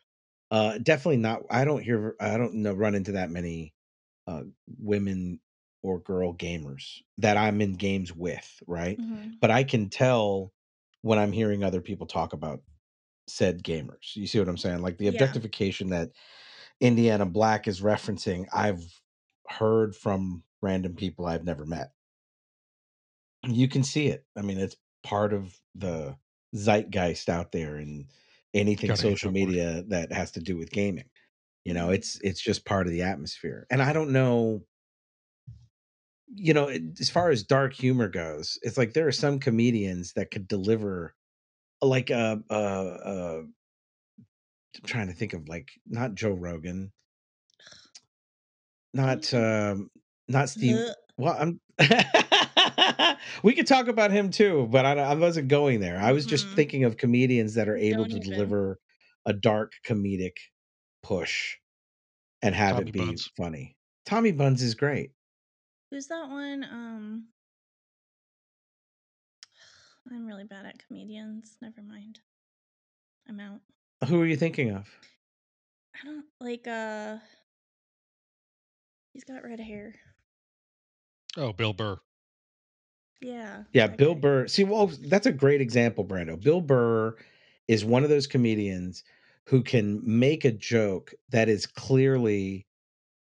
uh 0.50 0.78
definitely 0.78 1.16
not 1.18 1.42
I 1.50 1.64
don't 1.64 1.82
hear 1.82 2.14
I 2.20 2.36
don't 2.36 2.54
know 2.56 2.74
run 2.74 2.94
into 2.94 3.12
that 3.12 3.30
many 3.30 3.74
uh 4.26 4.44
women 4.78 5.40
or 5.82 6.00
girl 6.00 6.34
gamers 6.34 7.02
that 7.18 7.36
I'm 7.36 7.60
in 7.60 7.74
games 7.74 8.14
with, 8.14 8.62
right? 8.66 8.98
Mhm. 8.98 9.40
But 9.40 9.50
I 9.50 9.64
can 9.64 9.88
tell 9.90 10.52
when 11.02 11.18
I'm 11.18 11.32
hearing 11.32 11.62
other 11.64 11.80
people 11.80 12.06
talk 12.06 12.32
about 12.32 12.62
said 13.28 13.62
gamers. 13.62 14.16
You 14.16 14.26
see 14.26 14.38
what 14.38 14.48
I'm 14.48 14.58
saying? 14.58 14.80
Like 14.82 14.98
the 14.98 15.08
Yeah. 15.08 15.08
objectification 15.08 15.90
that 15.90 16.12
Indiana 16.80 17.26
Black 17.26 17.68
is 17.68 17.80
referencing, 17.82 18.46
I've 18.52 19.02
heard 19.48 19.96
from 19.96 20.44
random 20.62 20.96
people 20.96 21.26
I've 21.26 21.44
never 21.44 21.66
met. 21.66 21.92
You 23.46 23.68
can 23.68 23.82
see 23.84 24.08
it. 24.08 24.26
I 24.36 24.42
mean, 24.42 24.58
it's 24.58 24.76
part 25.02 25.32
of 25.32 25.60
the 25.74 26.18
zeitgeist 26.54 27.28
out 27.28 27.52
there 27.52 27.76
and 27.76 28.06
anything 28.54 28.94
Gotta 28.94 28.94
social 28.94 29.30
media 29.30 29.84
that 29.88 30.12
has 30.12 30.32
to 30.32 30.40
do 30.40 30.56
with 30.56 30.70
gaming. 30.70 31.08
You 31.64 31.74
know, 31.74 31.90
Mhm. 31.90 31.92
it's 31.92 32.20
it's 32.22 32.40
just 32.42 32.64
part 32.66 32.86
of 32.86 32.92
the 32.92 33.02
atmosphere. 33.02 33.66
And 33.70 33.82
I 33.82 33.92
don't 33.92 34.12
know 34.12 34.66
you 36.34 36.54
know, 36.54 36.68
as 37.00 37.10
far 37.10 37.30
as 37.30 37.42
dark 37.42 37.72
humor 37.74 38.08
goes, 38.08 38.58
it's 38.62 38.78
like 38.78 38.92
there 38.92 39.06
are 39.08 39.12
some 39.12 39.38
comedians 39.38 40.12
that 40.14 40.30
could 40.30 40.48
deliver 40.48 41.14
like 41.82 42.10
uh 42.10 42.36
uh 42.50 42.54
uh 42.54 43.42
I'm 44.76 44.86
trying 44.86 45.08
to 45.08 45.12
think 45.14 45.32
of 45.32 45.48
like 45.48 45.70
not 45.86 46.14
Joe 46.14 46.32
Rogan, 46.32 46.92
not 48.94 49.32
um 49.34 49.90
not 50.28 50.48
Steve. 50.48 50.76
Well, 51.16 51.36
I'm 51.38 51.60
we 53.42 53.54
could 53.54 53.66
talk 53.66 53.88
about 53.88 54.10
him 54.10 54.30
too, 54.30 54.68
but 54.70 54.84
I, 54.86 54.92
I 54.92 55.14
wasn't 55.14 55.48
going 55.48 55.80
there. 55.80 55.98
I 55.98 56.12
was 56.12 56.26
just 56.26 56.46
Mhm. 56.48 56.56
thinking 56.56 56.84
of 56.84 56.96
comedians 56.96 57.54
that 57.54 57.68
are 57.68 57.76
able 57.76 58.04
Don't 58.04 58.10
to 58.10 58.16
even. 58.16 58.32
deliver 58.34 58.78
a 59.26 59.32
dark 59.32 59.72
comedic 59.86 60.36
push 61.02 61.56
and 62.42 62.54
have 62.54 62.76
Tommy 62.76 62.90
it 62.90 62.92
be 62.92 62.98
Buns. 62.98 63.30
funny. 63.36 63.76
Tommy 64.06 64.32
Buns 64.32 64.62
is 64.62 64.74
great. 64.74 65.12
Who's 65.90 66.06
that 66.08 66.28
one? 66.28 66.64
Um 66.64 67.24
I'm 70.10 70.26
really 70.26 70.44
bad 70.44 70.64
at 70.64 70.86
comedians. 70.86 71.56
Never 71.60 71.82
mind. 71.82 72.20
I'm 73.28 73.40
out. 73.40 73.60
Who 74.08 74.20
are 74.22 74.26
you 74.26 74.36
thinking 74.36 74.70
of? 74.70 74.88
I 76.00 76.06
don't 76.06 76.24
like 76.40 76.66
uh 76.66 77.16
he's 79.12 79.24
got 79.24 79.44
red 79.44 79.60
hair. 79.60 79.94
Oh, 81.36 81.52
Bill 81.52 81.72
Burr. 81.72 81.98
Yeah. 83.20 83.64
Yeah, 83.72 83.88
that 83.88 83.98
Bill 83.98 84.14
guy. 84.14 84.20
Burr. 84.20 84.46
See, 84.48 84.64
well, 84.64 84.86
that's 84.86 85.26
a 85.26 85.32
great 85.32 85.60
example, 85.60 86.04
Brando. 86.04 86.40
Bill 86.40 86.60
Burr 86.60 87.16
is 87.66 87.84
one 87.84 88.04
of 88.04 88.10
those 88.10 88.26
comedians 88.26 89.02
who 89.44 89.62
can 89.62 90.00
make 90.04 90.44
a 90.44 90.52
joke 90.52 91.12
that 91.30 91.48
is 91.48 91.66
clearly 91.66 92.66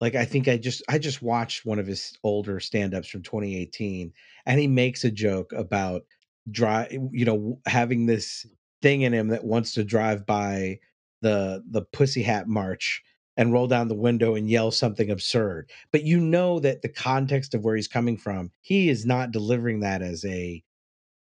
like 0.01 0.15
I 0.15 0.25
think 0.25 0.47
I 0.47 0.57
just 0.57 0.83
I 0.89 0.97
just 0.99 1.21
watched 1.21 1.65
one 1.65 1.79
of 1.79 1.87
his 1.87 2.17
older 2.23 2.59
stand-ups 2.59 3.07
from 3.07 3.23
2018 3.23 4.13
and 4.45 4.59
he 4.59 4.67
makes 4.67 5.03
a 5.03 5.11
joke 5.11 5.51
about 5.53 6.03
drive 6.51 6.91
you 6.91 7.25
know 7.25 7.59
having 7.65 8.05
this 8.05 8.45
thing 8.81 9.01
in 9.01 9.13
him 9.13 9.27
that 9.29 9.43
wants 9.43 9.73
to 9.73 9.83
drive 9.83 10.25
by 10.25 10.79
the 11.21 11.63
the 11.69 11.81
pussy 11.81 12.21
hat 12.23 12.47
march 12.47 13.03
and 13.35 13.53
roll 13.53 13.67
down 13.67 13.87
the 13.87 13.95
window 13.95 14.35
and 14.35 14.49
yell 14.49 14.71
something 14.71 15.09
absurd 15.09 15.69
but 15.91 16.03
you 16.03 16.19
know 16.19 16.59
that 16.59 16.81
the 16.83 16.89
context 16.89 17.53
of 17.53 17.63
where 17.63 17.75
he's 17.75 17.87
coming 17.87 18.17
from 18.17 18.51
he 18.61 18.89
is 18.89 19.05
not 19.05 19.31
delivering 19.31 19.79
that 19.81 20.01
as 20.01 20.23
a 20.25 20.63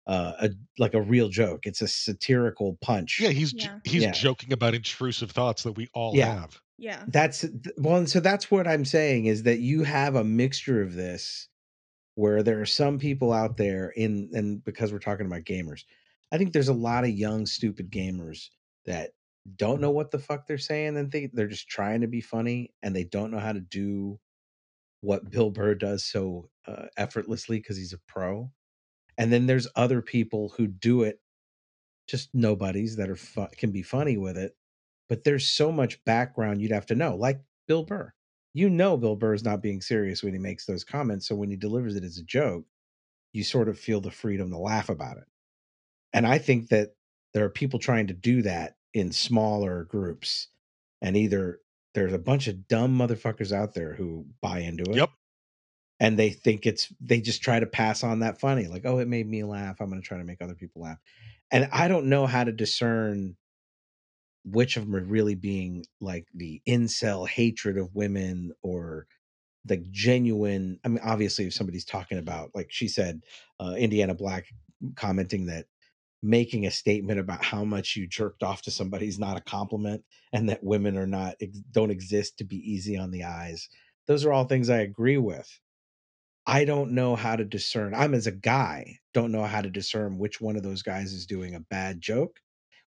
uh 0.08 0.34
a 0.42 0.50
like 0.80 0.94
a 0.94 1.02
real 1.02 1.30
joke 1.30 1.66
it's 1.66 1.82
a 1.82 1.88
satirical 1.88 2.78
punch 2.82 3.20
Yeah, 3.20 3.30
he's 3.30 3.54
Yeah. 3.54 3.80
he's 3.84 4.06
Yeah. 4.06 4.08
joking 4.08 4.52
about 4.54 4.74
intrusive 4.74 5.32
thoughts 5.32 5.64
that 5.64 5.74
we 5.74 5.88
all 5.94 6.16
Yeah. 6.16 6.18
have. 6.18 6.62
Yeah. 6.84 7.06
that's 7.08 7.42
th- 7.42 7.76
well 7.78 8.06
so 8.08 8.20
that's 8.20 8.52
what 8.52 8.68
i'm 8.68 8.84
saying 8.84 9.26
is 9.26 9.44
that 9.44 9.60
you 9.60 9.84
have 9.84 10.16
a 10.16 10.24
mixture 10.24 10.82
of 10.82 10.94
this 10.96 11.48
where 12.16 12.44
there 12.44 12.60
are 12.60 12.66
some 12.66 13.00
people 13.00 13.32
out 13.32 13.56
there 13.56 13.90
in 13.92 14.30
and 14.34 14.64
because 14.66 14.92
we're 14.92 15.00
talking 15.00 15.26
about 15.26 15.44
gamers 15.44 15.86
i 16.34 16.38
think 16.38 16.52
there's 16.52 16.68
a 16.68 16.74
lot 16.74 17.06
of 17.06 17.12
young 17.12 17.46
stupid 17.46 17.90
gamers 17.90 18.50
that 18.86 19.12
don't 19.56 19.80
know 19.80 19.92
what 19.92 20.12
the 20.12 20.20
fuck 20.20 20.46
they're 20.46 20.58
saying 20.58 20.98
and 20.98 21.10
think 21.10 21.32
they're 21.34 21.48
just 21.48 21.70
trying 21.70 22.02
to 22.02 22.08
be 22.08 22.20
funny 22.22 22.74
and 22.84 22.94
they 22.94 23.06
don't 23.06 23.32
know 23.32 23.40
how 23.40 23.54
to 23.54 23.62
do 23.62 24.20
what 25.00 25.32
bill 25.32 25.52
burr 25.52 25.76
does 25.76 26.04
so 26.04 26.50
uh, 26.68 26.88
effortlessly 26.98 27.60
because 27.60 27.78
he's 27.78 27.94
a 27.94 28.00
pro 28.10 28.52
and 29.18 29.32
then 29.32 29.46
there's 29.46 29.68
other 29.78 30.02
people 30.02 30.54
who 30.58 30.68
do 30.68 31.04
it 31.04 31.22
just 32.08 32.30
nobodies 32.34 32.98
that 32.98 33.10
are 33.10 33.16
fu- 33.16 33.48
can 33.58 33.72
be 33.72 33.82
funny 33.82 34.18
with 34.18 34.38
it 34.38 34.56
but 35.10 35.24
there's 35.24 35.48
so 35.48 35.72
much 35.72 36.04
background 36.06 36.62
you'd 36.62 36.72
have 36.72 36.86
to 36.88 36.96
know 36.96 37.16
like 37.16 37.42
bill 37.68 37.84
burr. 37.84 38.14
You 38.54 38.70
know 38.70 38.98
bill 38.98 39.16
burr 39.16 39.34
is 39.34 39.44
not 39.44 39.62
being 39.62 39.82
serious 39.82 40.24
when 40.24 40.34
he 40.34 40.40
makes 40.40 40.66
those 40.66 40.84
comments 40.84 41.28
so 41.28 41.36
when 41.36 41.50
he 41.50 41.56
delivers 41.58 41.96
it 41.96 42.04
as 42.04 42.18
a 42.18 42.24
joke 42.24 42.66
you 43.34 43.44
sort 43.44 43.68
of 43.70 43.80
feel 43.80 44.02
the 44.02 44.12
freedom 44.12 44.52
to 44.52 44.58
laugh 44.58 44.90
about 44.90 45.18
it. 45.18 45.26
And 46.14 46.28
i 46.28 46.38
think 46.38 46.70
that 46.70 46.96
there 47.34 47.46
are 47.46 47.50
people 47.50 47.80
trying 47.80 48.08
to 48.08 48.14
do 48.14 48.42
that 48.44 48.76
in 48.94 49.12
smaller 49.12 49.86
groups 49.86 50.50
and 51.02 51.18
either 51.18 51.60
there's 51.96 52.14
a 52.14 52.20
bunch 52.20 52.48
of 52.48 52.68
dumb 52.68 52.98
motherfuckers 52.98 53.52
out 53.52 53.74
there 53.74 53.94
who 53.96 54.26
buy 54.42 54.60
into 54.60 54.84
it 54.92 54.96
Yep. 54.98 55.10
and 56.00 56.18
they 56.18 56.30
think 56.30 56.66
it's 56.66 56.94
they 57.02 57.22
just 57.22 57.42
try 57.42 57.60
to 57.60 57.66
pass 57.66 58.04
on 58.04 58.20
that 58.20 58.40
funny 58.40 58.68
like 58.68 58.86
oh 58.86 59.00
it 59.00 59.08
made 59.08 59.28
me 59.28 59.44
laugh 59.44 59.80
i'm 59.82 59.90
going 59.90 60.02
to 60.02 60.08
try 60.08 60.18
to 60.18 60.24
make 60.24 60.42
other 60.42 60.56
people 60.56 60.82
laugh. 60.84 61.00
And 61.52 61.68
i 61.72 61.88
don't 61.88 62.06
know 62.08 62.28
how 62.28 62.44
to 62.44 62.52
discern 62.52 63.36
which 64.46 64.78
of 64.78 64.86
them 64.86 64.96
are 64.96 65.04
really 65.04 65.36
being 65.36 65.86
like 66.02 66.28
the 66.36 66.62
incel 66.68 67.28
hatred 67.28 67.78
of 67.78 67.96
women 67.96 68.52
or 68.62 69.08
the 69.66 69.78
genuine 69.92 70.80
i 70.86 70.88
mean 70.88 71.00
obviously 71.04 71.46
if 71.46 71.54
somebody's 71.54 71.86
talking 71.86 72.18
about 72.18 72.52
like 72.54 72.68
she 72.70 72.88
said 72.88 73.22
uh, 73.60 73.74
indiana 73.78 74.14
black 74.14 74.46
commenting 74.96 75.46
that 75.48 75.66
making 76.24 76.66
a 76.66 76.72
statement 76.72 77.20
about 77.20 77.44
how 77.44 77.66
much 77.66 77.98
you 77.98 78.08
jerked 78.08 78.44
off 78.44 78.62
to 78.62 78.72
somebody 78.72 79.08
is 79.08 79.20
not 79.20 79.38
a 79.38 79.42
compliment 79.42 80.04
and 80.32 80.50
that 80.50 80.64
women 80.64 80.98
are 80.98 81.06
not 81.06 81.36
don't 81.72 81.92
exist 81.92 82.38
to 82.38 82.46
be 82.46 82.56
easy 82.58 82.98
on 82.98 83.12
the 83.12 83.26
eyes. 83.26 83.68
Those 84.08 84.26
are 84.26 84.32
all 84.32 84.46
things 84.46 84.70
i 84.70 84.78
agree 84.78 85.18
with. 85.18 85.60
I 86.48 86.66
don't 86.66 86.92
know 86.92 87.16
how 87.16 87.36
to 87.36 87.46
discern 87.46 87.94
i'm 87.94 88.14
as 88.14 88.28
a 88.28 88.32
guy 88.32 89.00
don't 89.14 89.32
know 89.32 89.44
how 89.44 89.62
to 89.62 89.70
discern 89.70 90.18
which 90.18 90.42
one 90.42 90.56
of 90.58 90.64
those 90.64 90.82
guys 90.82 91.14
is 91.14 91.26
doing 91.26 91.56
a 91.56 91.62
bad 91.62 92.02
joke 92.02 92.40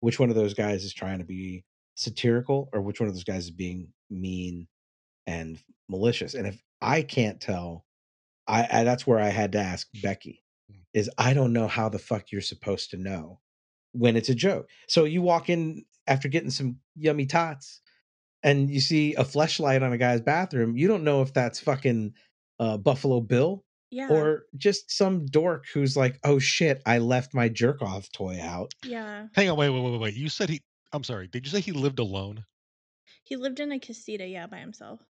which 0.05 0.21
one 0.21 0.29
of 0.29 0.37
those 0.37 0.55
guys 0.55 0.85
is 0.85 0.93
trying 0.93 1.19
to 1.19 1.25
be 1.25 1.65
satirical 1.95 2.69
or 2.73 2.81
which 2.83 3.01
one 3.01 3.09
of 3.09 3.15
those 3.15 3.25
guys 3.25 3.45
is 3.45 3.51
being 3.51 3.89
mean 4.11 4.67
and 5.27 5.59
malicious 5.89 6.35
and 6.35 6.47
if 6.47 6.63
i 6.81 7.03
can't 7.03 7.41
tell 7.41 7.85
i, 8.47 8.67
I 8.71 8.85
that's 8.85 9.07
where 9.07 9.19
i 9.19 9.29
had 9.29 9.53
to 9.53 9.59
ask 9.59 9.87
becky 10.03 10.43
is 10.93 11.09
i 11.17 11.33
don't 11.33 11.53
know 11.53 11.69
how 11.69 11.89
the 11.89 11.99
fuck 11.99 12.31
you're 12.31 12.41
supposed 12.41 12.91
to 12.91 12.97
know 12.97 13.41
when 13.95 14.17
it's 14.17 14.29
a 14.29 14.35
joke. 14.35 14.69
So 14.89 15.05
you 15.05 15.23
walk 15.23 15.49
in 15.49 15.85
after 16.07 16.29
getting 16.29 16.51
some 16.51 16.79
yummy 16.97 17.27
tots 17.27 17.81
and 18.43 18.69
you 18.69 18.81
see 18.81 19.15
a 19.15 19.25
fleshlight 19.25 19.83
on 19.83 19.93
a 19.93 19.99
guy's 19.99 20.21
bathroom 20.21 20.77
you 20.77 20.87
don't 20.87 21.05
know 21.05 21.23
if 21.23 21.33
that's 21.33 21.59
fucking 21.61 22.13
uh, 22.61 22.77
buffalo 22.77 23.21
bill 23.21 23.64
Yeah. 23.91 24.27
or 24.27 24.45
just 24.57 24.91
some 24.91 25.27
dork 25.27 25.67
who's 25.73 25.97
like 25.97 26.19
oh 26.25 26.39
shit 26.39 26.83
i 26.87 26.99
left 26.99 27.35
my 27.35 27.49
jerk 27.49 27.83
off 27.83 28.11
toy 28.13 28.41
out 28.41 28.75
yeah. 28.83 29.29
Hang 29.35 29.51
on, 29.51 29.59
wait, 29.59 29.71
wait, 29.71 29.81
wait, 29.83 29.93
wait, 29.93 30.01
wait. 30.01 30.15
You 30.15 30.29
said 30.29 30.49
he 30.51 30.63
I'm 30.93 31.05
sorry, 31.05 31.29
did 31.29 31.47
you 31.47 31.53
say 31.53 31.61
he 31.61 31.73
lived 31.73 31.99
alone? 32.01 32.47
He 33.25 33.35
lived 33.37 33.59
in 33.59 33.73
a 33.73 33.81
casita, 33.81 34.27
yeah, 34.27 34.47
by 34.47 34.59
himself. 34.61 35.05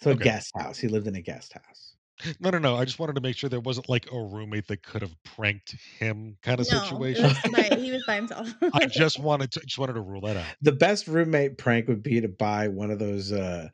so 0.00 0.10
a 0.10 0.14
Okay. 0.14 0.16
guest 0.16 0.52
house 0.56 0.78
he 0.78 0.88
lived 0.88 1.06
in 1.06 1.14
a 1.16 1.20
guest 1.22 1.52
house 1.52 1.96
No, 2.40 2.50
no, 2.50 2.58
no. 2.58 2.76
I 2.76 2.84
just 2.84 2.98
wanted 2.98 3.14
to 3.16 3.20
make 3.20 3.36
sure 3.36 3.50
there 3.50 3.60
wasn't 3.60 3.88
like 3.88 4.10
a 4.12 4.16
roommate 4.18 4.68
that 4.68 4.82
could 4.82 5.02
have 5.02 5.20
pranked 5.24 5.72
him 5.98 6.36
kind 6.42 6.60
of 6.60 6.66
No, 6.66 6.68
situation. 6.68 7.30
by, 7.46 7.70
he 7.70 7.90
was 7.90 8.04
by 8.04 8.16
himself. 8.16 8.48
I 8.72 8.80
just 8.86 9.18
wanted 9.18 9.52
to 9.52 9.60
just 9.60 9.78
wanted 9.78 9.94
to 9.94 10.00
rule 10.00 10.22
that 10.22 10.36
out. 10.36 10.56
the 10.60 10.72
best 10.72 11.06
roommate 11.06 11.58
prank 11.58 11.88
would 11.88 12.02
be 12.02 12.20
to 12.20 12.28
buy 12.28 12.68
one 12.68 12.90
of 12.90 12.98
those 12.98 13.32
uh 13.32 13.68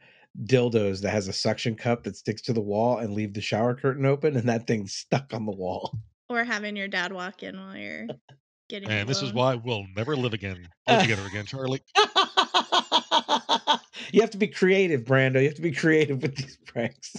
dildos 0.44 1.00
that 1.02 1.10
has 1.10 1.28
a 1.28 1.32
suction 1.32 1.74
cup 1.74 2.04
that 2.04 2.16
sticks 2.16 2.42
to 2.42 2.52
the 2.52 2.60
wall 2.60 2.98
and 2.98 3.12
leave 3.14 3.34
the 3.34 3.40
shower 3.40 3.74
curtain 3.74 4.06
open 4.06 4.36
and 4.36 4.48
that 4.48 4.66
thing's 4.66 4.92
stuck 4.92 5.32
on 5.34 5.46
the 5.46 5.52
wall. 5.52 5.98
Or 6.28 6.44
having 6.44 6.76
your 6.76 6.88
dad 6.88 7.12
walk 7.12 7.42
in 7.42 7.58
while 7.58 7.76
you're 7.76 8.06
getting 8.68 8.88
And 8.88 9.08
this 9.08 9.22
is 9.22 9.32
why 9.32 9.56
we'll 9.56 9.86
never 9.96 10.16
live 10.16 10.32
again, 10.32 10.68
live 10.88 11.02
together 11.02 11.26
again, 11.26 11.46
Charlie. 11.46 11.82
you 14.12 14.20
have 14.20 14.30
to 14.30 14.38
be 14.38 14.46
creative, 14.46 15.02
Brando. 15.02 15.40
You 15.40 15.48
have 15.48 15.56
to 15.56 15.62
be 15.62 15.72
creative 15.72 16.22
with 16.22 16.36
these 16.36 16.56
pranks. 16.66 17.16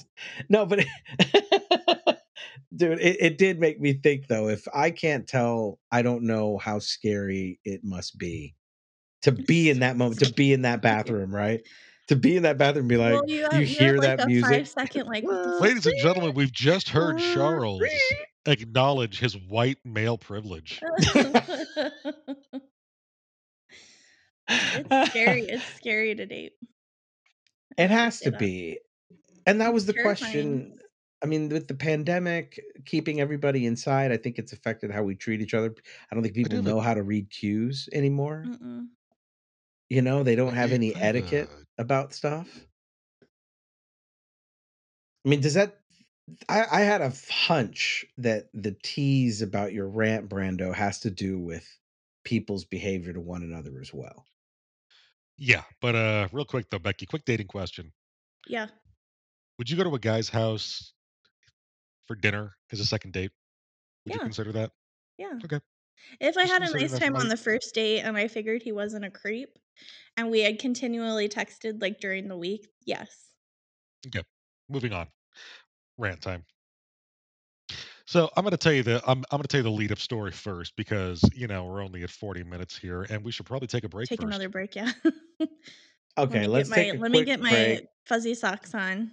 No, 0.49 0.65
but 0.65 0.79
dude, 2.75 2.99
it, 3.01 3.17
it 3.19 3.37
did 3.37 3.59
make 3.59 3.79
me 3.81 3.93
think 3.93 4.27
though. 4.27 4.47
If 4.47 4.65
I 4.73 4.91
can't 4.91 5.27
tell, 5.27 5.79
I 5.91 6.01
don't 6.01 6.23
know 6.23 6.57
how 6.57 6.79
scary 6.79 7.59
it 7.65 7.81
must 7.83 8.17
be 8.17 8.55
to 9.23 9.31
be 9.31 9.69
in 9.69 9.79
that 9.79 9.97
moment, 9.97 10.19
to 10.21 10.33
be 10.33 10.53
in 10.53 10.63
that 10.63 10.81
bathroom, 10.81 11.33
right? 11.33 11.61
To 12.11 12.17
be 12.17 12.35
in 12.35 12.43
that 12.43 12.57
bathroom, 12.57 12.81
and 12.83 12.89
be 12.89 12.97
like, 12.97 13.13
well, 13.13 13.23
you, 13.25 13.37
you, 13.37 13.43
have, 13.43 13.53
you 13.61 13.65
hear 13.65 13.93
have 13.95 14.03
like 14.03 14.17
that 14.17 14.27
music. 14.27 14.49
five 14.51 14.67
second 14.67 15.07
like 15.07 15.23
Ladies 15.61 15.85
and 15.85 15.97
gentlemen, 16.01 16.33
we've 16.33 16.51
just 16.51 16.89
heard 16.89 17.15
Uh, 17.15 17.33
Charles 17.33 17.81
acknowledge 18.45 19.17
his 19.17 19.37
white 19.37 19.77
male 19.85 20.17
privilege. 20.17 20.81
it's 24.49 25.09
scary. 25.09 25.41
It's 25.49 25.63
scary 25.77 26.13
to 26.15 26.25
date. 26.25 26.51
It 27.77 27.89
has 27.89 28.19
to 28.19 28.31
be. 28.33 28.79
And 29.45 29.61
that 29.61 29.73
was 29.73 29.85
the 29.85 29.93
Terrifying. 29.93 30.15
question. 30.17 30.77
I 31.23 31.27
mean, 31.27 31.47
with 31.47 31.69
the 31.69 31.75
pandemic 31.75 32.59
keeping 32.85 33.21
everybody 33.21 33.65
inside, 33.65 34.11
I 34.11 34.17
think 34.17 34.37
it's 34.37 34.51
affected 34.51 34.91
how 34.91 35.03
we 35.03 35.15
treat 35.15 35.39
each 35.39 35.53
other. 35.53 35.73
I 36.11 36.15
don't 36.15 36.23
think 36.23 36.35
people 36.35 36.61
know 36.61 36.81
how 36.81 36.93
to 36.93 37.03
read 37.03 37.29
cues 37.29 37.87
anymore. 37.93 38.43
Mm-mm. 38.45 38.87
You 39.91 40.01
know, 40.01 40.23
they 40.23 40.35
don't 40.35 40.53
have 40.53 40.71
any 40.71 40.95
etiquette 40.95 41.49
a- 41.77 41.81
about 41.81 42.13
stuff. 42.13 42.47
I 45.25 45.29
mean, 45.29 45.41
does 45.41 45.55
that? 45.55 45.79
I, 46.47 46.63
I 46.71 46.79
had 46.79 47.01
a 47.01 47.11
hunch 47.29 48.05
that 48.17 48.47
the 48.53 48.73
tease 48.83 49.41
about 49.41 49.73
your 49.73 49.89
rant, 49.89 50.29
Brando, 50.29 50.73
has 50.73 51.01
to 51.01 51.09
do 51.09 51.37
with 51.37 51.67
people's 52.23 52.63
behavior 52.63 53.11
to 53.11 53.19
one 53.19 53.43
another 53.43 53.81
as 53.81 53.93
well. 53.93 54.25
Yeah, 55.37 55.63
but 55.81 55.93
uh, 55.93 56.29
real 56.31 56.45
quick 56.45 56.69
though, 56.69 56.79
Becky, 56.79 57.05
quick 57.05 57.25
dating 57.25 57.47
question: 57.47 57.91
Yeah. 58.47 58.67
Would 59.57 59.69
you 59.69 59.75
go 59.75 59.83
to 59.83 59.93
a 59.93 59.99
guy's 59.99 60.29
house 60.29 60.93
for 62.07 62.15
dinner 62.15 62.55
as 62.71 62.79
a 62.79 62.85
second 62.85 63.11
date? 63.11 63.31
Would 64.05 64.13
you 64.13 64.19
Yeah. 64.21 64.23
consider 64.23 64.53
that? 64.53 64.71
Yeah. 65.17 65.37
Okay. 65.43 65.59
If 66.21 66.37
I 66.37 66.43
Just 66.43 66.53
had 66.53 66.61
a 66.61 66.79
nice 66.79 66.97
time 66.97 67.17
on 67.17 67.27
the 67.27 67.35
first 67.35 67.75
date 67.75 68.03
and 68.03 68.15
I 68.15 68.29
figured 68.29 68.61
he 68.63 68.71
wasn't 68.71 69.03
a 69.03 69.11
creep 69.11 69.59
and 70.17 70.29
we 70.31 70.41
had 70.41 70.59
continually 70.59 71.27
texted 71.29 71.81
like 71.81 71.99
during 71.99 72.27
the 72.27 72.37
week, 72.37 72.67
yes. 72.85 73.09
Yep. 74.13 74.25
Moving 74.69 74.93
on. 74.93 75.07
Rant 75.97 76.21
time. 76.21 76.43
So 78.05 78.29
I'm 78.35 78.43
going 78.43 78.51
to 78.51 78.57
tell 78.57 78.73
you 78.73 78.83
the 78.83 79.01
I'm 79.07 79.19
I'm 79.31 79.37
going 79.37 79.43
to 79.43 79.47
tell 79.47 79.59
you 79.59 79.63
the 79.63 79.69
lead 79.71 79.91
up 79.91 79.99
story 79.99 80.31
first 80.31 80.75
because 80.75 81.21
you 81.33 81.47
know 81.47 81.63
we're 81.65 81.81
only 81.83 82.03
at 82.03 82.09
40 82.09 82.43
minutes 82.43 82.77
here 82.77 83.03
and 83.09 83.23
we 83.23 83.31
should 83.31 83.45
probably 83.45 83.67
take 83.67 83.83
a 83.85 83.89
break 83.89 84.09
Take 84.09 84.19
first. 84.19 84.27
another 84.27 84.49
break, 84.49 84.75
yeah. 84.75 84.91
Okay, 86.17 86.45
let 86.45 86.67
let's 86.67 86.69
me 86.69 86.75
get 86.83 86.99
my 86.99 86.99
take 86.99 86.99
let 86.99 87.11
me 87.11 87.23
get 87.23 87.39
my 87.39 87.49
break. 87.49 87.87
fuzzy 88.05 88.33
socks 88.33 88.75
on, 88.75 89.11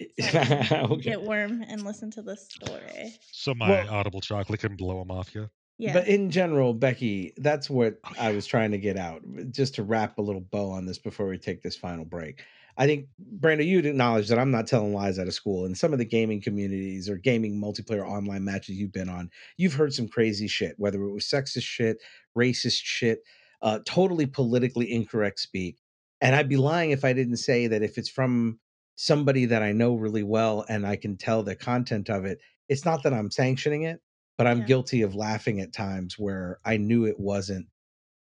so 0.20 0.38
okay. 0.38 1.00
get 1.02 1.20
warm 1.22 1.62
and 1.68 1.84
listen 1.84 2.10
to 2.12 2.22
the 2.22 2.36
story. 2.36 3.14
So 3.32 3.54
my 3.54 3.68
Well- 3.68 3.90
audible 3.90 4.20
chocolate 4.22 4.60
can 4.60 4.76
blow 4.76 4.98
them 4.98 5.10
off 5.10 5.34
you. 5.34 5.50
Yeah. 5.82 5.94
But 5.94 6.06
in 6.06 6.30
general, 6.30 6.74
Becky, 6.74 7.32
that's 7.38 7.68
what 7.68 7.98
Oh, 8.04 8.12
I 8.16 8.30
was 8.30 8.46
trying 8.46 8.70
to 8.70 8.78
get 8.78 8.96
out. 8.96 9.22
Just 9.50 9.74
to 9.74 9.82
wrap 9.82 10.16
a 10.18 10.22
little 10.22 10.40
bow 10.40 10.70
on 10.70 10.86
this 10.86 10.98
before 10.98 11.26
we 11.26 11.38
take 11.38 11.60
this 11.60 11.74
final 11.74 12.04
break. 12.04 12.40
I 12.76 12.86
think, 12.86 13.08
Brando, 13.40 13.66
you'd 13.66 13.84
acknowledge 13.84 14.28
that 14.28 14.38
I'm 14.38 14.52
not 14.52 14.68
telling 14.68 14.94
lies 14.94 15.18
out 15.18 15.26
of 15.26 15.34
school. 15.34 15.64
And 15.64 15.76
some 15.76 15.92
of 15.92 15.98
the 15.98 16.04
gaming 16.04 16.40
communities 16.40 17.08
or 17.08 17.16
gaming 17.16 17.60
multiplayer 17.60 18.08
online 18.08 18.44
matches 18.44 18.76
you've 18.76 18.92
been 18.92 19.08
on, 19.08 19.28
you've 19.56 19.74
heard 19.74 19.92
some 19.92 20.06
crazy 20.06 20.46
shit, 20.46 20.76
whether 20.78 21.02
it 21.02 21.12
was 21.12 21.26
sexist 21.26 21.64
shit, 21.64 21.98
racist 22.38 22.80
shit, 22.84 23.18
uh, 23.60 23.80
totally 23.84 24.26
politically 24.26 24.90
incorrect 24.92 25.40
speak. 25.40 25.78
And 26.20 26.36
I'd 26.36 26.48
be 26.48 26.56
lying 26.56 26.92
if 26.92 27.04
I 27.04 27.12
didn't 27.12 27.38
say 27.38 27.66
that 27.66 27.82
if 27.82 27.98
it's 27.98 28.08
from 28.08 28.60
somebody 28.94 29.46
that 29.46 29.62
I 29.64 29.72
know 29.72 29.96
really 29.96 30.22
well 30.22 30.64
and 30.68 30.86
I 30.86 30.94
can 30.94 31.16
tell 31.16 31.42
the 31.42 31.56
content 31.56 32.08
of 32.08 32.24
it, 32.24 32.38
it's 32.68 32.84
not 32.84 33.02
that 33.02 33.12
I'm 33.12 33.32
sanctioning 33.32 33.82
it, 33.82 34.00
but 34.38 34.46
I'm 34.46 34.60
Yeah. 34.60 34.66
guilty 34.66 35.02
of 35.02 35.14
laughing 35.14 35.60
at 35.60 35.72
times 35.72 36.18
where 36.18 36.60
I 36.64 36.76
knew 36.76 37.06
it 37.06 37.20
wasn't 37.20 37.68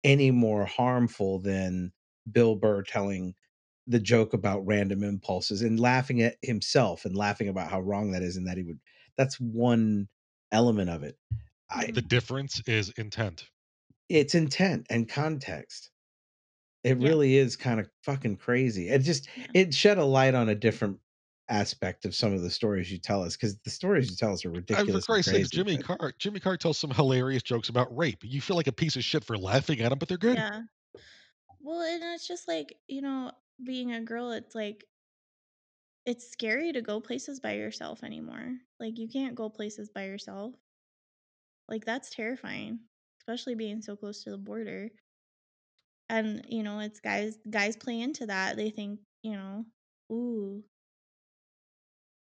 any 0.04 0.30
more 0.30 0.64
harmful 0.66 1.40
than 1.40 1.92
Bill 2.30 2.56
Burr 2.56 2.82
telling 2.82 3.34
the 3.86 4.00
joke 4.00 4.34
about 4.34 4.66
random 4.66 5.02
impulses 5.02 5.62
and 5.62 5.80
laughing 5.80 6.22
at 6.22 6.36
himself 6.42 7.04
and 7.04 7.16
laughing 7.16 7.48
about 7.48 7.70
how 7.70 7.80
wrong 7.80 8.12
that 8.12 8.22
is 8.22 8.36
and 8.36 8.46
that 8.46 8.56
he 8.58 8.62
would 8.64 8.80
that's 9.16 9.40
one 9.40 10.08
element 10.52 10.90
of 10.90 11.02
it. 11.02 11.18
I. 11.70 11.92
The 11.92 12.00
difference 12.00 12.60
is 12.66 12.88
intent. 12.90 13.50
it's 14.08 14.34
intent 14.34 14.86
and 14.90 15.08
context. 15.08 15.90
It 16.84 16.98
Yeah. 16.98 17.08
really 17.08 17.36
is 17.36 17.56
kind 17.56 17.80
of 17.80 17.90
fucking 18.04 18.36
crazy. 18.38 18.88
It 18.88 19.00
just 19.00 19.28
Yeah. 19.34 19.52
it 19.54 19.74
shed 19.74 19.98
a 19.98 20.04
light 20.04 20.34
on 20.34 20.48
a 20.48 20.54
different 20.54 21.00
aspect 21.48 22.04
of 22.04 22.14
some 22.14 22.32
of 22.32 22.42
the 22.42 22.50
stories 22.50 22.90
you 22.90 22.98
tell 22.98 23.22
us 23.22 23.36
because 23.36 23.58
the 23.58 23.70
stories 23.70 24.10
you 24.10 24.16
tell 24.16 24.32
us 24.32 24.44
are 24.44 24.48
I, 24.48 24.52
for 24.52 24.56
ridiculous. 24.58 24.94
and 24.94 25.04
Christ's 25.04 25.32
sakes, 25.32 25.48
crazy, 25.50 25.56
Jimmy 25.56 25.76
but- 25.78 25.98
Carr 25.98 26.12
Jimmy 26.18 26.40
Carr 26.40 26.56
tells 26.56 26.78
some 26.78 26.90
hilarious 26.90 27.42
jokes 27.42 27.68
about 27.68 27.94
rape. 27.96 28.18
You 28.22 28.40
feel 28.40 28.56
like 28.56 28.66
a 28.66 28.72
piece 28.72 28.96
of 28.96 29.04
shit 29.04 29.24
for 29.24 29.36
laughing 29.36 29.80
at 29.80 29.90
them, 29.90 29.98
but 29.98 30.08
they're 30.08 30.18
good. 30.18 30.36
Yeah. 30.36 30.60
Well, 31.60 31.80
and 31.82 32.02
it's 32.14 32.28
just 32.28 32.46
like, 32.48 32.76
you 32.86 33.02
know, 33.02 33.32
being 33.64 33.92
a 33.92 34.00
girl, 34.00 34.30
it's 34.32 34.54
like 34.54 34.84
it's 36.06 36.30
scary 36.30 36.72
to 36.72 36.80
go 36.80 37.00
places 37.00 37.40
by 37.40 37.54
yourself 37.54 38.02
anymore. 38.02 38.56
Like 38.80 38.98
you 38.98 39.08
can't 39.08 39.34
go 39.34 39.48
places 39.48 39.90
by 39.90 40.04
yourself. 40.06 40.54
Like 41.68 41.84
that's 41.84 42.10
terrifying, 42.10 42.80
especially 43.20 43.54
being 43.54 43.82
so 43.82 43.96
close 43.96 44.24
to 44.24 44.30
the 44.30 44.38
border. 44.38 44.88
And, 46.08 46.46
you 46.48 46.62
know, 46.62 46.78
it's 46.78 47.00
guys 47.00 47.38
guys 47.50 47.76
play 47.76 48.00
into 48.00 48.24
that. 48.26 48.56
They 48.56 48.70
think, 48.70 49.00
you 49.22 49.32
know, 49.32 49.66
ooh, 50.10 50.64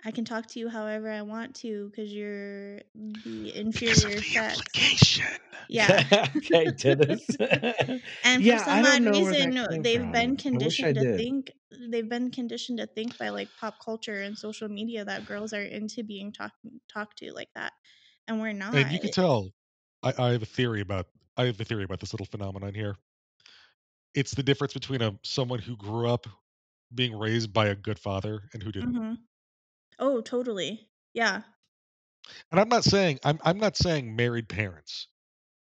I 0.06 0.12
can 0.12 0.26
talk 0.26 0.48
to 0.48 0.60
you 0.60 0.70
however 0.70 1.12
I 1.12 1.24
want 1.24 1.56
to 1.58 1.90
because 1.90 2.14
you're 2.14 2.82
the 2.96 3.54
Because 3.74 4.04
of 4.06 4.10
inferior 4.10 4.22
the 4.24 4.24
sex. 4.24 4.62
implication. 4.62 5.26
Yeah. 5.68 6.04
okay, 6.38 6.72
Dennis. 6.72 7.36
And 8.24 8.44
Yeah, 8.44 8.48
for 8.48 8.58
some 8.58 8.84
odd 8.86 9.04
reason, 9.06 9.38
that 9.38 9.54
no, 9.54 9.68
came 9.70 9.84
they've 9.84 10.12
from. 10.12 10.12
Been 10.12 10.36
conditioned 10.38 10.96
to 10.96 11.06
did. 11.06 11.18
think 11.18 11.52
they've 11.72 12.08
been 12.10 12.32
conditioned 12.32 12.80
to 12.80 12.88
think 12.88 13.18
by 13.18 13.30
like 13.30 13.56
pop 13.56 13.78
culture 13.84 14.22
and 14.22 14.38
social 14.38 14.68
media 14.70 15.06
that 15.06 15.26
girls 15.26 15.54
are 15.54 15.62
into 15.64 16.04
being 16.04 16.32
talked 16.32 16.58
talked 16.92 17.18
to 17.20 17.32
like 17.34 17.50
that, 17.56 17.74
and 18.28 18.42
we're 18.42 18.54
not. 18.54 18.74
And 18.74 18.92
you 18.92 19.00
can 19.00 19.10
tell. 19.10 19.54
I, 20.04 20.14
I 20.18 20.32
have 20.34 20.44
a 20.44 20.46
theory 20.46 20.82
about 20.82 21.08
I 21.38 21.46
have 21.46 21.60
a 21.60 21.66
theory 21.66 21.84
about 21.84 22.00
this 22.00 22.14
little 22.14 22.28
phenomenon 22.28 22.74
here. 22.76 22.96
It's 24.16 24.32
the 24.34 24.42
difference 24.44 24.74
between 24.74 25.02
a 25.04 25.20
someone 25.24 25.60
who 25.60 25.76
grew 25.78 26.08
up 26.10 26.26
being 26.94 27.18
raised 27.18 27.54
by 27.54 27.68
a 27.68 27.76
good 27.76 28.00
father 28.00 28.50
and 28.54 28.64
who 28.64 28.72
didn't. 28.72 28.98
Mhm. 28.98 29.26
Oh, 30.00 30.22
totally. 30.22 30.88
Yeah. 31.14 31.42
And 32.52 32.60
I'm 32.60 32.70
not 32.70 32.84
saying 32.84 33.20
I'm 33.24 33.40
I'm 33.44 33.58
not 33.60 33.78
saying 33.78 34.16
married 34.16 34.50
parents. 34.50 35.08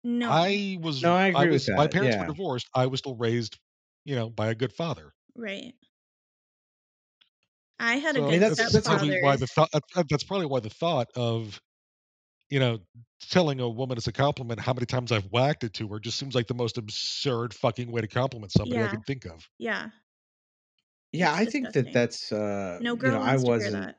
No. 0.03 0.29
I 0.31 0.79
was 0.81 1.03
No, 1.03 1.15
I 1.15 1.29
agree 1.29 1.45
with 1.47 1.53
was 1.53 1.69
my 1.71 1.85
that, 1.85 1.93
parents 1.93 2.15
yeah. 2.17 2.23
were 2.23 2.27
divorced. 2.27 2.69
I 2.75 2.87
was 2.87 2.99
still 3.01 3.17
raised, 3.17 3.59
you 4.05 4.15
know, 4.17 4.29
by 4.31 4.49
a 4.49 4.55
good 4.55 4.73
father. 4.73 5.13
right. 5.37 5.75
I 7.81 7.97
had 7.97 8.17
a 8.17 8.21
So 8.21 8.31
good 8.31 8.41
that's- 8.41 8.57
that's, 8.59 8.73
that's 8.73 8.87
probably 8.87 9.09
stepfather. 9.09 9.25
why 9.27 9.37
the 9.37 9.47
thought 9.47 9.71
that- 9.73 10.09
that's 10.09 10.25
probably 10.25 10.47
why 10.47 10.61
the 10.61 10.71
thought 10.71 11.09
of 11.17 11.61
you 12.51 12.61
know 12.61 12.79
telling 13.21 13.59
a 13.61 13.69
woman 13.69 13.97
as 13.99 14.07
a 14.07 14.13
compliment 14.13 14.61
how 14.61 14.73
many 14.73 14.87
times 14.87 15.11
I've 15.11 15.25
whacked 15.33 15.65
it 15.65 15.75
to 15.75 15.89
her 15.89 15.99
just 15.99 16.19
seems 16.19 16.35
like 16.35 16.47
the 16.47 16.55
most 16.55 16.79
absurd 16.79 17.53
fucking 17.55 17.91
way 17.91 18.01
to 18.01 18.07
compliment 18.07 18.53
somebody 18.53 18.79
I 18.81 18.85
Yeah. 18.85 18.91
could 18.91 19.07
think 19.07 19.25
of. 19.27 19.49
yeah. 19.59 19.91
Yeah, 21.13 21.31
It's 21.41 21.49
I 21.49 21.51
think 21.51 21.65
that 21.73 21.85
disgusting. 21.85 21.93
that's 21.93 22.33
uh 22.33 22.79
No 22.81 22.93
you 22.93 22.97
girl 22.97 23.13
know, 23.13 23.21
I 23.23 23.37
wants 23.37 23.43
to 23.45 23.47
hear 23.47 23.57
wasn't 23.57 23.73
that. 23.87 23.97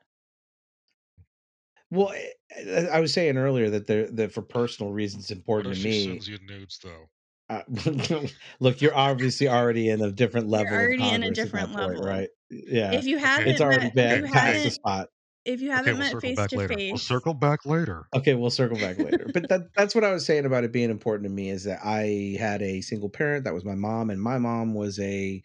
Well 1.91 2.11
eh, 2.11 2.29
eh, 2.55 2.87
I 2.91 2.99
was 2.99 3.13
saying 3.13 3.37
earlier 3.37 3.69
that 3.69 3.87
there 3.87 4.09
that 4.11 4.31
for 4.31 4.41
personal 4.41 4.91
reasons 4.93 5.31
important 5.31 5.75
to 5.75 5.81
me. 5.81 6.25
sends 6.25 6.27
you 6.27 6.37
nudes 6.37 6.77
though? 6.79 7.09
Uh, 7.49 7.61
look, 8.59 8.81
you're 8.81 8.95
obviously 8.95 9.47
already 9.47 9.89
in 9.89 10.01
a 10.01 10.11
different 10.11 10.47
You're 10.53 10.67
level 10.67 10.83
of 10.85 10.95
already 10.95 11.11
in 11.11 11.23
a 11.23 11.31
congress 11.31 11.45
at 11.45 11.53
that 11.53 11.69
different 11.69 11.75
point, 11.75 11.99
level. 11.99 12.01
right? 12.01 12.29
Yeah. 12.49 13.01
If 13.01 13.05
you 13.05 13.17
haven't 13.19 13.47
It's 13.47 13.61
already 13.61 13.91
met, 13.95 14.07
been 14.07 14.27
if 14.33 14.33
you 14.33 14.41
Okay, 14.41 14.43
past 14.43 14.63
the 14.63 14.71
spot. 14.71 15.09
if 15.45 15.61
you 15.61 15.71
haven't 15.71 15.97
we'll 15.97 16.19
met 16.19 16.19
face 16.19 16.45
back 16.45 16.49
to 16.49 16.57
later. 16.57 16.83
We'll 16.91 16.99
face, 16.99 17.13
circle 17.13 17.33
back 17.35 17.65
later. 17.65 18.09
Okay, 18.15 18.33
we'll 18.35 18.49
circle 18.49 18.77
back 18.77 18.97
later. 18.97 19.27
But 19.29 19.49
that 19.49 19.73
that's 19.75 19.93
what 19.93 20.05
I 20.05 20.11
was 20.13 20.25
saying 20.25 20.45
about 20.45 20.63
it 20.63 20.71
being 20.71 20.89
important 20.89 21.25
to 21.25 21.29
me 21.35 21.49
is 21.49 21.65
that 21.65 21.79
I 21.83 22.37
had 22.39 22.61
a 22.61 22.81
single 22.81 23.09
parent 23.09 23.43
that 23.43 23.53
was 23.53 23.65
my 23.65 23.75
mom, 23.75 24.09
and 24.09 24.21
my 24.21 24.37
mom 24.37 24.73
was 24.73 24.99
a 24.99 25.43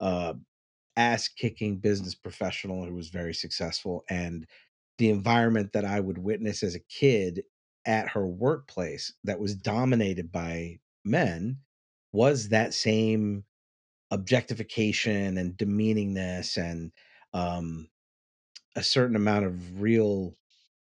uh, 0.00 0.34
ass 0.96 1.28
kicking 1.28 1.78
business 1.78 2.14
professional 2.14 2.86
who 2.86 2.94
was 2.94 3.10
very 3.10 3.34
successful. 3.34 4.04
And 4.10 4.48
the 4.98 5.10
environment 5.10 5.72
that 5.72 5.84
I 5.84 6.00
would 6.00 6.18
witness 6.18 6.62
as 6.62 6.74
a 6.74 6.80
kid 6.80 7.44
at 7.86 8.08
her 8.10 8.26
workplace 8.26 9.12
that 9.24 9.40
was 9.40 9.56
dominated 9.56 10.32
by 10.32 10.80
men 11.04 11.58
was 12.12 12.48
that 12.50 12.74
same 12.74 13.44
objectification 14.10 15.38
and 15.38 15.56
demeaningness 15.58 16.56
and 16.56 16.92
um, 17.34 17.88
a 18.76 18.82
certain 18.82 19.16
amount 19.16 19.46
of 19.46 19.80
real 19.80 20.36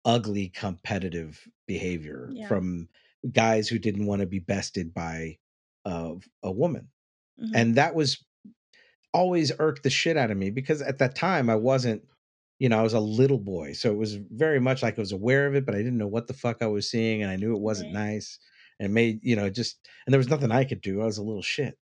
ugly 0.05 0.49
competitive 0.49 1.49
behavior 1.67 2.31
Yeah. 2.35 2.49
from 2.49 2.89
guys 3.33 3.69
who 3.69 3.79
didn't 3.79 4.07
want 4.07 4.21
to 4.21 4.27
be 4.27 4.39
bested 4.41 4.95
by 4.95 5.39
uh, 5.85 6.15
a 6.43 6.53
woman 6.53 6.91
Mhm. 7.41 7.55
and 7.55 7.75
that 7.77 7.95
was 7.95 8.25
always 9.15 9.53
irked 9.59 9.83
the 9.83 9.91
shit 9.91 10.17
out 10.17 10.31
of 10.31 10.37
me 10.37 10.51
because 10.51 10.83
at 10.83 10.99
that 10.99 11.15
time 11.15 11.51
I 11.51 11.57
wasn't, 11.57 12.05
you 12.59 12.69
know, 12.69 12.79
I 12.79 12.83
was 12.83 12.95
a 12.95 13.01
little 13.01 13.39
boy, 13.39 13.73
so 13.73 13.91
it 13.93 13.97
was 13.97 14.15
very 14.17 14.61
much 14.61 14.83
like 14.83 14.99
I 14.99 15.03
was 15.03 15.13
aware 15.13 15.47
of 15.47 15.55
it, 15.55 15.65
but 15.67 15.75
I 15.75 15.79
didn't 15.79 15.99
know 15.99 16.09
what 16.09 16.27
the 16.27 16.35
fuck 16.35 16.59
I 16.63 16.67
was 16.67 16.91
seeing, 16.91 17.23
and 17.23 17.31
I 17.31 17.37
knew 17.37 17.55
it 17.55 17.61
wasn't 17.61 17.95
Right. 17.95 18.05
nice, 18.15 18.39
and 18.79 18.87
it 18.87 18.93
made 18.93 19.21
you 19.23 19.37
know 19.37 19.51
just 19.51 19.89
and 20.07 20.13
there 20.13 20.19
was 20.19 20.29
nothing 20.29 20.51
I 20.53 20.65
could 20.65 20.81
do. 20.81 21.01
I 21.03 21.07
was 21.07 21.19
a 21.19 21.23
little 21.23 21.43
shit. 21.43 21.79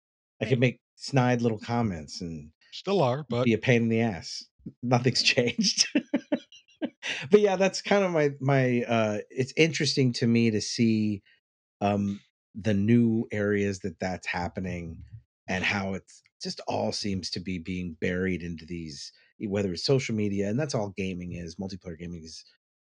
I 0.42 0.46
could 0.46 0.60
make 0.60 0.80
snide 0.96 1.42
little 1.42 1.60
comments 1.60 2.22
and 2.22 2.52
Still 2.72 3.02
are, 3.02 3.26
but 3.30 3.46
be 3.46 3.54
a 3.54 3.58
pain 3.58 3.84
in 3.84 3.90
the 3.90 4.02
ass. 4.02 4.46
Nothing's 4.82 5.24
changed. 5.34 5.88
but 7.30 7.40
yeah, 7.40 7.56
that's 7.56 7.82
kind 7.82 8.04
of 8.04 8.12
my 8.12 8.32
my. 8.40 8.84
uh 8.88 9.20
It's 9.30 9.54
interesting 9.58 10.14
to 10.14 10.28
me 10.28 10.52
to 10.52 10.62
see 10.62 11.22
um 11.82 12.22
the 12.56 12.74
new 12.74 13.28
areas 13.32 13.80
that 13.80 14.00
that's 14.00 14.28
happening 14.28 15.04
and 15.48 15.64
how 15.64 15.94
it's 15.96 16.22
just 16.44 16.62
all 16.68 16.92
seems 16.92 17.30
to 17.32 17.40
be 17.40 17.60
being 17.60 17.98
buried 18.02 18.44
into 18.44 18.66
these 18.66 19.12
whether 19.50 19.72
it's 19.72 19.84
social 19.84 20.16
media 20.16 20.50
and 20.50 20.60
that's 20.60 20.76
all 20.76 20.90
gaming 20.98 21.34
is 21.34 21.56
multiplayer 21.56 21.98
gaming 21.98 22.24
is 22.24 22.44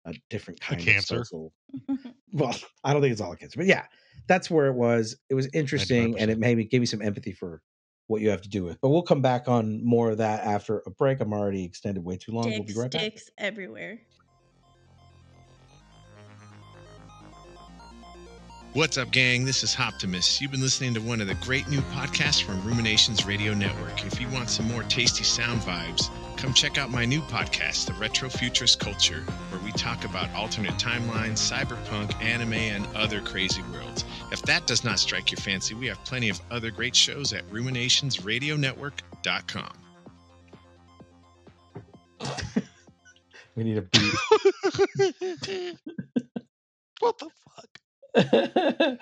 a 0.07 0.15
different 0.31 0.61
A 0.63 0.67
kind 0.67 0.81
of 0.81 0.87
cancer. 0.87 1.17
social 1.25 1.53
well 2.33 2.55
i 2.85 2.93
don't 2.93 3.03
think 3.03 3.13
it's 3.13 3.21
all 3.21 3.35
cancer 3.37 3.59
but 3.59 3.67
yeah 3.67 3.85
that's 4.29 4.51
where 4.51 4.67
it 4.67 4.75
was 4.75 5.17
it 5.31 5.35
was 5.35 5.49
interesting 5.53 6.19
and 6.19 6.31
it 6.31 6.39
95%. 6.39 6.41
made 6.41 6.57
me 6.59 6.65
gave 6.65 6.81
me 6.81 6.87
some 6.87 7.03
empathy 7.03 7.33
for 7.33 7.63
what 8.09 8.21
you 8.21 8.31
have 8.31 8.43
to 8.43 8.49
do 8.49 8.65
with 8.65 8.81
but 8.81 8.89
we'll 8.91 9.03
come 9.03 9.23
back 9.23 9.49
on 9.49 9.85
more 9.85 10.11
of 10.11 10.19
that 10.19 10.45
after 10.45 10.83
a 10.87 10.91
break 10.91 11.21
i'm 11.21 11.33
already 11.33 11.65
extended 11.65 12.05
way 12.05 12.17
too 12.17 12.33
long 12.33 12.51
we'll 12.51 12.63
be 12.65 12.75
right 12.75 12.91
back 12.91 13.01
dicks 13.03 13.31
everywhere. 13.39 14.01
What's 18.75 18.97
up, 18.97 19.11
gang? 19.11 19.45
This 19.45 19.63
is 19.63 19.77
Optimus. 19.79 20.41
You've 20.41 20.51
been 20.51 20.63
listening 20.63 20.95
to 20.95 21.01
one 21.03 21.21
of 21.21 21.27
the 21.27 21.35
great 21.35 21.69
new 21.69 21.83
podcasts 21.93 22.43
from 22.43 22.65
Ruminations 22.67 23.27
Radio 23.27 23.53
Network. 23.53 24.07
If 24.07 24.19
you 24.19 24.27
want 24.31 24.49
some 24.49 24.67
more 24.67 24.83
tasty 24.85 25.25
sound 25.25 25.61
vibes, 25.61 26.09
come 26.43 26.53
check 26.53 26.77
out 26.77 26.91
my 26.91 27.05
new 27.05 27.21
podcast, 27.21 27.87
The 27.87 27.93
Retro 27.93 28.29
Futurist 28.29 28.81
Culture, 28.81 29.21
where 29.51 29.61
we 29.63 29.71
talk 29.71 30.05
about 30.05 30.29
alternate 30.35 30.75
timelines, 30.75 31.39
cyberpunk, 31.39 32.21
anime, 32.21 32.55
and 32.55 32.85
other 32.97 33.21
crazy 33.21 33.63
worlds. 33.73 34.05
If 34.33 34.43
that 34.43 34.67
does 34.67 34.83
not 34.83 34.99
strike 34.99 35.31
your 35.31 35.39
fancy, 35.39 35.77
we 35.77 35.87
have 35.87 36.05
plenty 36.05 36.31
of 36.31 36.41
other 36.51 36.73
great 36.73 36.97
shows 36.97 37.33
at 37.33 37.49
ruminationsradionetwork.com. 37.51 39.73
we 43.55 43.63
need 43.63 43.79
a 43.79 43.83
beat 43.83 44.03
what 46.99 47.19
the 47.19 47.29
fuck? 47.55 47.79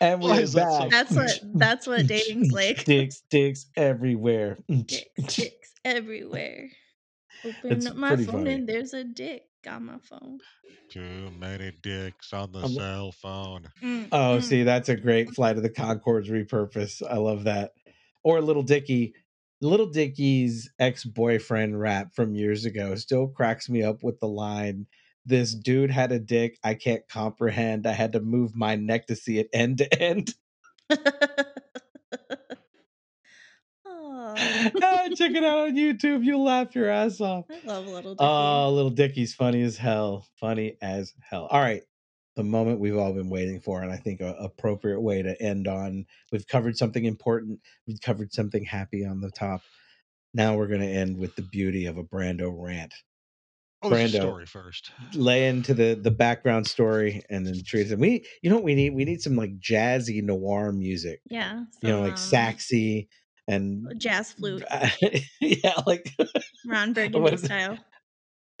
and 0.00 0.22
we're 0.22 0.40
is 0.40 0.52
that 0.52 0.70
so 0.70 0.78
back 0.78 0.90
That's 0.90 1.16
what 1.16 1.40
that's 1.54 1.88
what 1.88 2.06
dating's 2.06 2.52
like. 2.52 2.84
dicks 2.84 3.22
dicks 3.30 3.66
everywhere 3.76 4.58
Dicks, 4.68 5.34
dicks 5.36 5.74
everywhere. 5.84 6.68
Open 7.44 7.72
It's 7.72 7.86
up 7.86 7.96
my 7.96 8.08
pretty 8.08 8.24
phone 8.24 8.34
funny. 8.44 8.52
and 8.54 8.68
there's 8.68 8.94
a 8.94 9.04
dick 9.04 9.42
on 9.68 9.86
my 9.86 9.98
phone. 10.02 10.38
Too 10.90 11.30
many 11.38 11.72
dicks 11.82 12.32
on 12.32 12.52
the 12.52 12.60
I'm- 12.60 12.68
cell 12.72 13.12
phone. 13.12 13.68
Mm, 13.82 14.08
Oh, 14.12 14.38
mm. 14.38 14.42
see, 14.42 14.62
that's 14.62 14.88
a 14.88 14.96
great 14.96 15.30
Flight 15.34 15.56
of 15.56 15.62
the 15.62 15.70
Conchords 15.70 16.28
repurpose. 16.28 17.02
I 17.08 17.16
love 17.16 17.44
that. 17.44 17.72
Or 18.22 18.40
Little 18.40 18.62
Dicky. 18.62 19.14
Little 19.60 19.86
Dicky's 19.86 20.70
ex 20.78 21.04
boyfriend 21.04 21.78
rap 21.80 22.14
from 22.14 22.34
years 22.34 22.64
ago 22.64 22.94
still 22.96 23.28
cracks 23.28 23.68
me 23.70 23.82
up 23.82 24.02
with 24.02 24.20
the 24.20 24.28
line 24.28 24.86
This 25.26 25.54
dude 25.54 25.90
had 25.90 26.12
a 26.12 26.18
dick 26.18 26.58
I 26.62 26.74
can't 26.74 27.06
comprehend. 27.08 27.86
I 27.86 27.92
had 27.92 28.12
to 28.12 28.20
move 28.20 28.54
my 28.54 28.76
neck 28.76 29.06
to 29.06 29.16
see 29.16 29.38
it 29.38 29.48
end 29.54 29.78
to 29.78 30.02
end. 30.02 30.34
Aw, 34.36 34.72
Ah, 34.82 35.08
Check 35.16 35.32
it 35.32 35.44
out 35.44 35.58
on 35.68 35.74
YouTube. 35.76 36.24
You'll 36.24 36.44
laugh 36.44 36.74
your 36.74 36.88
ass 36.88 37.20
off. 37.20 37.44
I 37.50 37.58
love 37.66 37.86
little 37.86 38.14
Dicky. 38.14 38.24
Oh, 38.24 38.70
Little 38.72 38.90
Dicky's 38.90 39.34
funny 39.34 39.62
as 39.62 39.76
hell. 39.76 40.26
Funny 40.40 40.76
as 40.80 41.12
hell. 41.20 41.46
All 41.50 41.60
right. 41.60 41.82
The 42.36 42.42
moment 42.42 42.80
we've 42.80 42.96
all 42.96 43.12
been 43.12 43.30
waiting 43.30 43.60
for, 43.60 43.82
and 43.82 43.92
I 43.92 43.96
think 43.96 44.20
a 44.20 44.34
appropriate 44.40 45.00
way 45.00 45.22
to 45.22 45.40
end 45.40 45.68
on. 45.68 46.04
We've 46.32 46.46
covered 46.46 46.76
something 46.76 47.04
important. 47.04 47.60
We've 47.86 48.00
covered 48.00 48.32
something 48.32 48.64
happy 48.64 49.04
on 49.04 49.20
the 49.20 49.30
top. 49.30 49.60
Now 50.32 50.56
we're 50.56 50.66
going 50.66 50.80
to 50.80 50.86
end 50.88 51.16
with 51.16 51.36
the 51.36 51.42
beauty 51.42 51.86
of 51.86 51.96
a 51.96 52.02
Brando 52.02 52.52
rant. 52.52 52.92
Oh, 53.82 53.90
there's 53.90 54.12
Brando. 54.14 54.16
story 54.22 54.46
first. 54.46 54.90
Lay 55.14 55.46
into 55.46 55.74
the 55.74 55.94
the 55.94 56.10
background 56.10 56.66
story, 56.66 57.22
and 57.30 57.46
then 57.46 57.62
treat 57.64 57.88
it. 57.90 57.98
We, 57.98 58.24
you 58.42 58.50
know, 58.50 58.56
what 58.56 58.64
we 58.64 58.74
need 58.74 58.94
we 58.94 59.04
need 59.04 59.20
some 59.22 59.36
like 59.36 59.60
jazzy 59.60 60.20
noir 60.22 60.72
music. 60.72 61.20
yeah, 61.30 61.64
You 61.82 61.88
know, 61.90 62.00
like 62.00 62.18
some, 62.18 62.36
um, 62.38 62.46
saxy 62.46 63.08
and 63.48 63.94
jazz 63.98 64.32
flute, 64.32 64.64
yeah, 65.40 65.74
like 65.86 66.10
Ron 66.66 66.92
Burgundy 66.94 67.20
What 67.20 67.34
is 67.34 67.44
it? 67.44 67.48
style. 67.48 67.78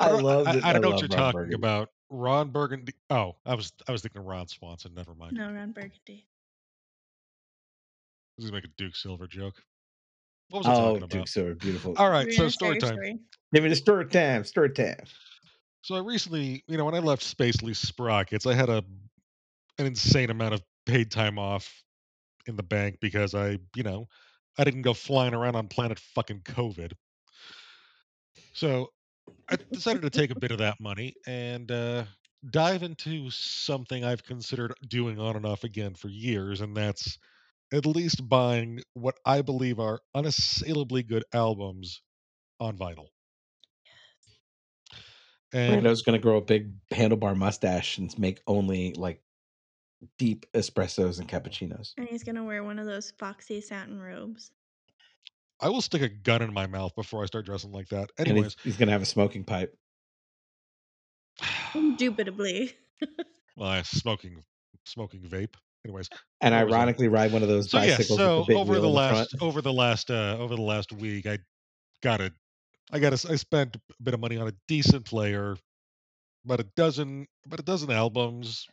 I 0.00 0.10
love 0.10 0.48
I, 0.48 0.52
it. 0.54 0.64
I 0.64 0.72
don't 0.72 0.82
know 0.82 0.88
what 0.90 1.00
you're 1.00 1.08
Ron 1.08 1.16
talking 1.16 1.32
Burgundy. 1.32 1.54
about. 1.54 1.90
Ron 2.10 2.50
Burgundy. 2.50 2.92
Oh, 3.10 3.36
I 3.46 3.54
was 3.54 3.72
I 3.88 3.92
was 3.92 4.02
thinking 4.02 4.20
of 4.20 4.26
Ron 4.26 4.48
Swanson. 4.48 4.94
Never 4.94 5.14
mind. 5.14 5.34
No, 5.34 5.52
Ron 5.52 5.72
Burgundy. 5.72 6.26
This 8.36 8.46
is 8.46 8.52
make 8.52 8.64
a 8.64 8.68
Duke 8.76 8.96
Silver 8.96 9.26
joke. 9.26 9.62
What 10.50 10.60
was 10.60 10.68
I 10.68 10.72
Oh, 10.72 10.98
talking 10.98 11.08
Duke? 11.08 11.28
Silver, 11.28 11.54
beautiful. 11.54 11.94
All 11.96 12.10
You 12.10 12.12
right, 12.12 12.26
were 12.26 12.32
so 12.32 12.48
story 12.48 12.76
time. 12.76 12.96
story. 12.96 13.20
Give 13.52 13.62
me 13.62 13.70
the 13.70 13.76
story 13.76 14.06
time. 14.06 14.44
Story 14.44 14.70
time. 14.70 14.96
So 15.82 15.94
I 15.94 16.00
recently, 16.00 16.64
you 16.66 16.76
know, 16.78 16.84
when 16.86 16.94
I 16.94 16.98
left 17.00 17.22
Space 17.22 17.62
Lease 17.62 17.78
Sprockets, 17.78 18.46
I 18.46 18.54
had 18.54 18.70
a 18.70 18.82
an 19.78 19.86
insane 19.86 20.30
amount 20.30 20.54
of 20.54 20.62
paid 20.86 21.10
time 21.10 21.38
off 21.38 21.83
in 22.46 22.56
the 22.56 22.62
bank 22.62 22.98
because 23.00 23.34
I, 23.34 23.58
you 23.74 23.82
know, 23.82 24.08
I 24.58 24.64
didn't 24.64 24.82
go 24.82 24.94
flying 24.94 25.34
around 25.34 25.56
on 25.56 25.68
planet 25.68 25.98
fucking 25.98 26.40
COVID. 26.40 26.92
So 28.52 28.90
I 29.48 29.56
decided 29.72 30.02
to 30.02 30.10
take 30.10 30.30
a 30.30 30.38
bit 30.38 30.50
of 30.50 30.58
that 30.58 30.80
money 30.80 31.14
and 31.26 31.70
uh, 31.70 32.04
dive 32.50 32.82
into 32.82 33.30
something 33.30 34.04
I've 34.04 34.24
considered 34.24 34.74
doing 34.88 35.18
on 35.18 35.36
and 35.36 35.46
off 35.46 35.64
again 35.64 35.94
for 35.94 36.08
years, 36.08 36.60
and 36.60 36.76
that's 36.76 37.18
at 37.72 37.86
least 37.86 38.28
buying 38.28 38.80
what 38.94 39.16
I 39.24 39.42
believe 39.42 39.80
are 39.80 40.00
unassailably 40.14 41.02
good 41.02 41.24
albums 41.32 42.02
on 42.60 42.76
vinyl. 42.76 43.08
And 45.52 45.82
Brando's 45.82 46.02
gonna 46.02 46.18
grow 46.18 46.38
a 46.38 46.42
big 46.42 46.72
handlebar 46.90 47.36
mustache 47.36 47.98
and 47.98 48.16
make 48.18 48.40
only 48.46 48.92
like 48.94 49.20
deep 50.18 50.46
espressos 50.54 51.18
and 51.18 51.28
cappuccinos. 51.28 51.92
And 51.96 52.08
he's 52.08 52.22
gonna 52.22 52.44
wear 52.44 52.64
one 52.64 52.78
of 52.78 52.86
those 52.86 53.12
foxy 53.18 53.60
satin 53.60 54.00
robes. 54.00 54.50
I 55.60 55.68
will 55.68 55.80
stick 55.80 56.02
a 56.02 56.08
gun 56.08 56.42
in 56.42 56.52
my 56.52 56.66
mouth 56.66 56.94
before 56.94 57.22
I 57.22 57.26
start 57.26 57.46
dressing 57.46 57.72
like 57.72 57.88
that. 57.88 58.10
And 58.18 58.28
Anyways, 58.28 58.56
he's, 58.56 58.64
he's 58.64 58.76
gonna 58.76 58.92
have 58.92 59.02
a 59.02 59.06
smoking 59.06 59.44
pipe. 59.44 59.76
Indubitably. 61.74 62.72
well, 63.56 63.68
I 63.68 63.82
smoking 63.82 64.42
smoking 64.84 65.20
vape. 65.22 65.54
Anyways, 65.84 66.08
And 66.40 66.54
Where 66.54 66.64
was 66.64 66.72
I? 66.72 66.76
ironically, 66.76 67.08
ride 67.08 67.32
one 67.32 67.42
of 67.42 67.48
those 67.48 67.70
so 67.70 67.78
yeah, 67.78 67.96
bicycles 67.96 68.18
so 68.18 68.38
with 68.38 68.46
the 68.46 68.52
big 68.52 68.60
over 68.60 68.72
wheel 68.72 68.82
the 68.82 68.88
in 68.88 68.94
the 68.94 68.98
last 68.98 69.34
over 69.40 69.62
the 69.62 69.72
last 69.72 70.10
uh 70.10 70.36
over 70.38 70.56
the 70.56 70.62
last 70.62 70.92
week, 70.92 71.26
I 71.26 71.38
got 72.02 72.20
a 72.20 72.32
I 72.90 72.98
got 72.98 73.12
a 73.12 73.32
I 73.32 73.36
spent 73.36 73.76
a 73.76 74.02
bit 74.02 74.14
of 74.14 74.20
money 74.20 74.36
on 74.38 74.48
a 74.48 74.52
decent 74.66 75.04
player, 75.04 75.56
about 76.44 76.60
a 76.60 76.66
dozen 76.76 77.26
about 77.44 77.60
a 77.60 77.64
dozen 77.64 77.90
albums, 77.90 78.66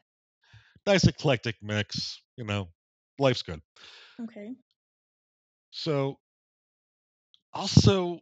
nice 0.85 1.05
eclectic 1.05 1.55
mix. 1.61 2.21
You 2.37 2.45
know, 2.45 2.69
life's 3.19 3.41
good. 3.43 3.61
Okay. 4.21 4.55
So 5.71 6.19
also 7.53 8.19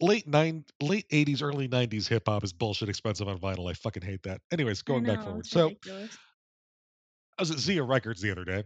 late 0.00 0.26
nine 0.26 0.64
late 0.80 1.06
eighties, 1.10 1.42
early 1.42 1.68
nineties 1.68 2.08
hip 2.08 2.24
hop 2.26 2.44
is 2.44 2.52
bullshit 2.52 2.88
expensive 2.88 3.28
on 3.28 3.38
vinyl. 3.38 3.70
I 3.70 3.74
fucking 3.74 4.02
hate 4.02 4.22
that. 4.24 4.40
Anyways, 4.52 4.82
going 4.82 5.04
back 5.04 5.22
forward. 5.22 5.46
So 5.46 5.68
ridiculous. 5.68 6.18
I 7.38 7.42
was 7.42 7.50
at 7.50 7.58
Zia 7.58 7.82
Records 7.82 8.20
the 8.20 8.30
other 8.30 8.44
day, 8.44 8.64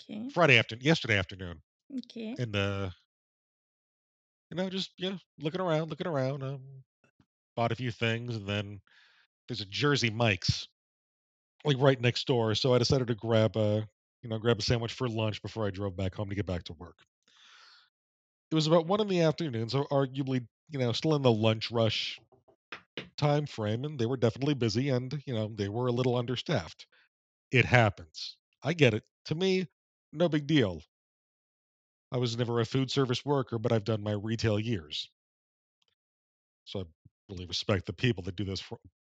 Okay. 0.00 0.30
Friday 0.30 0.58
afternoon, 0.58 0.84
yesterday 0.84 1.18
afternoon, 1.18 1.62
Okay. 1.98 2.34
and 2.38 2.54
uh, 2.56 2.90
you 4.50 4.56
know, 4.56 4.68
just 4.68 4.90
know, 4.98 5.18
looking 5.38 5.60
around, 5.60 5.90
looking 5.90 6.06
around. 6.06 6.42
Um, 6.42 6.60
bought 7.56 7.72
a 7.72 7.76
few 7.76 7.90
things, 7.90 8.36
and 8.36 8.46
then 8.48 8.80
there's 9.48 9.60
a 9.60 9.66
Jersey 9.66 10.10
Mike's 10.10 10.68
like 11.64 11.76
right 11.78 12.00
next 12.00 12.26
door. 12.26 12.54
So 12.54 12.74
I 12.74 12.78
decided 12.78 13.08
to 13.08 13.14
grab 13.14 13.56
a 13.56 13.88
you 14.22 14.28
know 14.28 14.38
grab 14.38 14.58
a 14.58 14.62
sandwich 14.62 14.92
for 14.92 15.08
lunch 15.08 15.42
before 15.42 15.66
I 15.66 15.70
drove 15.70 15.96
back 15.96 16.14
home 16.14 16.28
to 16.28 16.34
get 16.34 16.46
back 16.46 16.64
to 16.64 16.72
work. 16.74 16.96
It 18.50 18.54
was 18.54 18.66
about 18.66 18.86
one 18.86 19.00
in 19.02 19.08
the 19.08 19.20
afternoon, 19.20 19.68
so 19.68 19.84
arguably 19.90 20.46
you 20.70 20.78
know 20.78 20.92
still 20.92 21.14
in 21.14 21.20
the 21.22 21.30
lunch 21.32 21.70
rush 21.70 22.18
time 23.16 23.46
frame, 23.46 23.84
and 23.84 23.98
they 23.98 24.06
were 24.06 24.16
definitely 24.16 24.54
busy, 24.54 24.88
and 24.88 25.22
you 25.26 25.34
know 25.34 25.48
they 25.48 25.68
were 25.68 25.88
a 25.88 25.92
little 25.92 26.16
understaffed. 26.16 26.86
It 27.50 27.64
happens. 27.66 28.36
I 28.62 28.74
get 28.74 28.94
it. 28.94 29.04
To 29.26 29.34
me, 29.34 29.68
no 30.12 30.28
big 30.28 30.46
deal. 30.46 30.82
I 32.10 32.16
was 32.16 32.34
never 32.38 32.60
a 32.60 32.64
food 32.64 32.90
service 32.90 33.26
worker, 33.26 33.58
but 33.58 33.70
I've 33.70 33.84
done 33.84 34.02
my 34.02 34.12
retail 34.12 34.58
years. 34.58 35.10
So 36.64 36.80
I 36.80 36.84
really 37.28 37.46
respect 37.46 37.86
the 37.86 37.92
people 37.92 38.22
that 38.24 38.36
do 38.36 38.44
those 38.44 38.62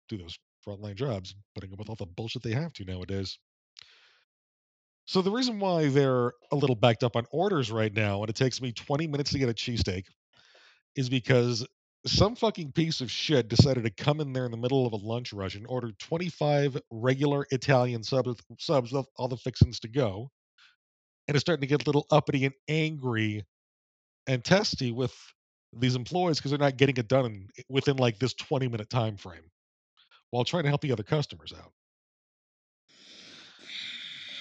do 0.07 0.17
those 0.17 0.37
frontline 0.65 0.95
jobs, 0.95 1.35
putting 1.55 1.71
up 1.71 1.79
with 1.79 1.89
all 1.89 1.95
the 1.95 2.05
bullshit 2.05 2.43
they 2.43 2.53
have 2.53 2.73
to 2.73 2.85
nowadays. 2.85 3.37
So 5.05 5.21
the 5.21 5.31
reason 5.31 5.59
why 5.59 5.87
they're 5.87 6.33
a 6.51 6.55
little 6.55 6.75
backed 6.75 7.03
up 7.03 7.15
on 7.15 7.25
orders 7.31 7.71
right 7.71 7.93
now, 7.93 8.21
and 8.21 8.29
it 8.29 8.35
takes 8.35 8.61
me 8.61 8.71
20 8.71 9.07
minutes 9.07 9.31
to 9.31 9.39
get 9.39 9.49
a 9.49 9.53
cheesesteak, 9.53 10.03
is 10.95 11.09
because 11.09 11.65
some 12.05 12.35
fucking 12.35 12.71
piece 12.73 13.01
of 13.01 13.09
shit 13.11 13.49
decided 13.49 13.83
to 13.83 13.89
come 13.89 14.19
in 14.19 14.33
there 14.33 14.45
in 14.45 14.51
the 14.51 14.57
middle 14.57 14.85
of 14.85 14.93
a 14.93 14.97
lunch 14.97 15.33
rush 15.33 15.55
and 15.55 15.65
order 15.67 15.91
25 15.99 16.77
regular 16.91 17.45
Italian 17.51 18.03
subs, 18.03 18.35
subs 18.59 18.91
with 18.91 19.07
all 19.17 19.27
the 19.27 19.37
fixings 19.37 19.79
to 19.79 19.87
go, 19.87 20.29
and 21.27 21.35
is 21.35 21.41
starting 21.41 21.61
to 21.61 21.67
get 21.67 21.81
a 21.81 21.85
little 21.85 22.05
uppity 22.11 22.45
and 22.45 22.53
angry 22.67 23.43
and 24.27 24.45
testy 24.45 24.91
with 24.91 25.13
these 25.73 25.95
employees 25.95 26.37
because 26.37 26.51
they're 26.51 26.59
not 26.59 26.77
getting 26.77 26.97
it 26.97 27.07
done 27.07 27.47
within 27.67 27.97
like 27.97 28.19
this 28.19 28.33
20 28.35 28.67
minute 28.67 28.89
time 28.89 29.17
frame 29.17 29.43
while 30.31 30.43
trying 30.43 30.63
to 30.63 30.69
help 30.69 30.81
the 30.81 30.91
other 30.91 31.03
customers 31.03 31.53
out. 31.57 31.71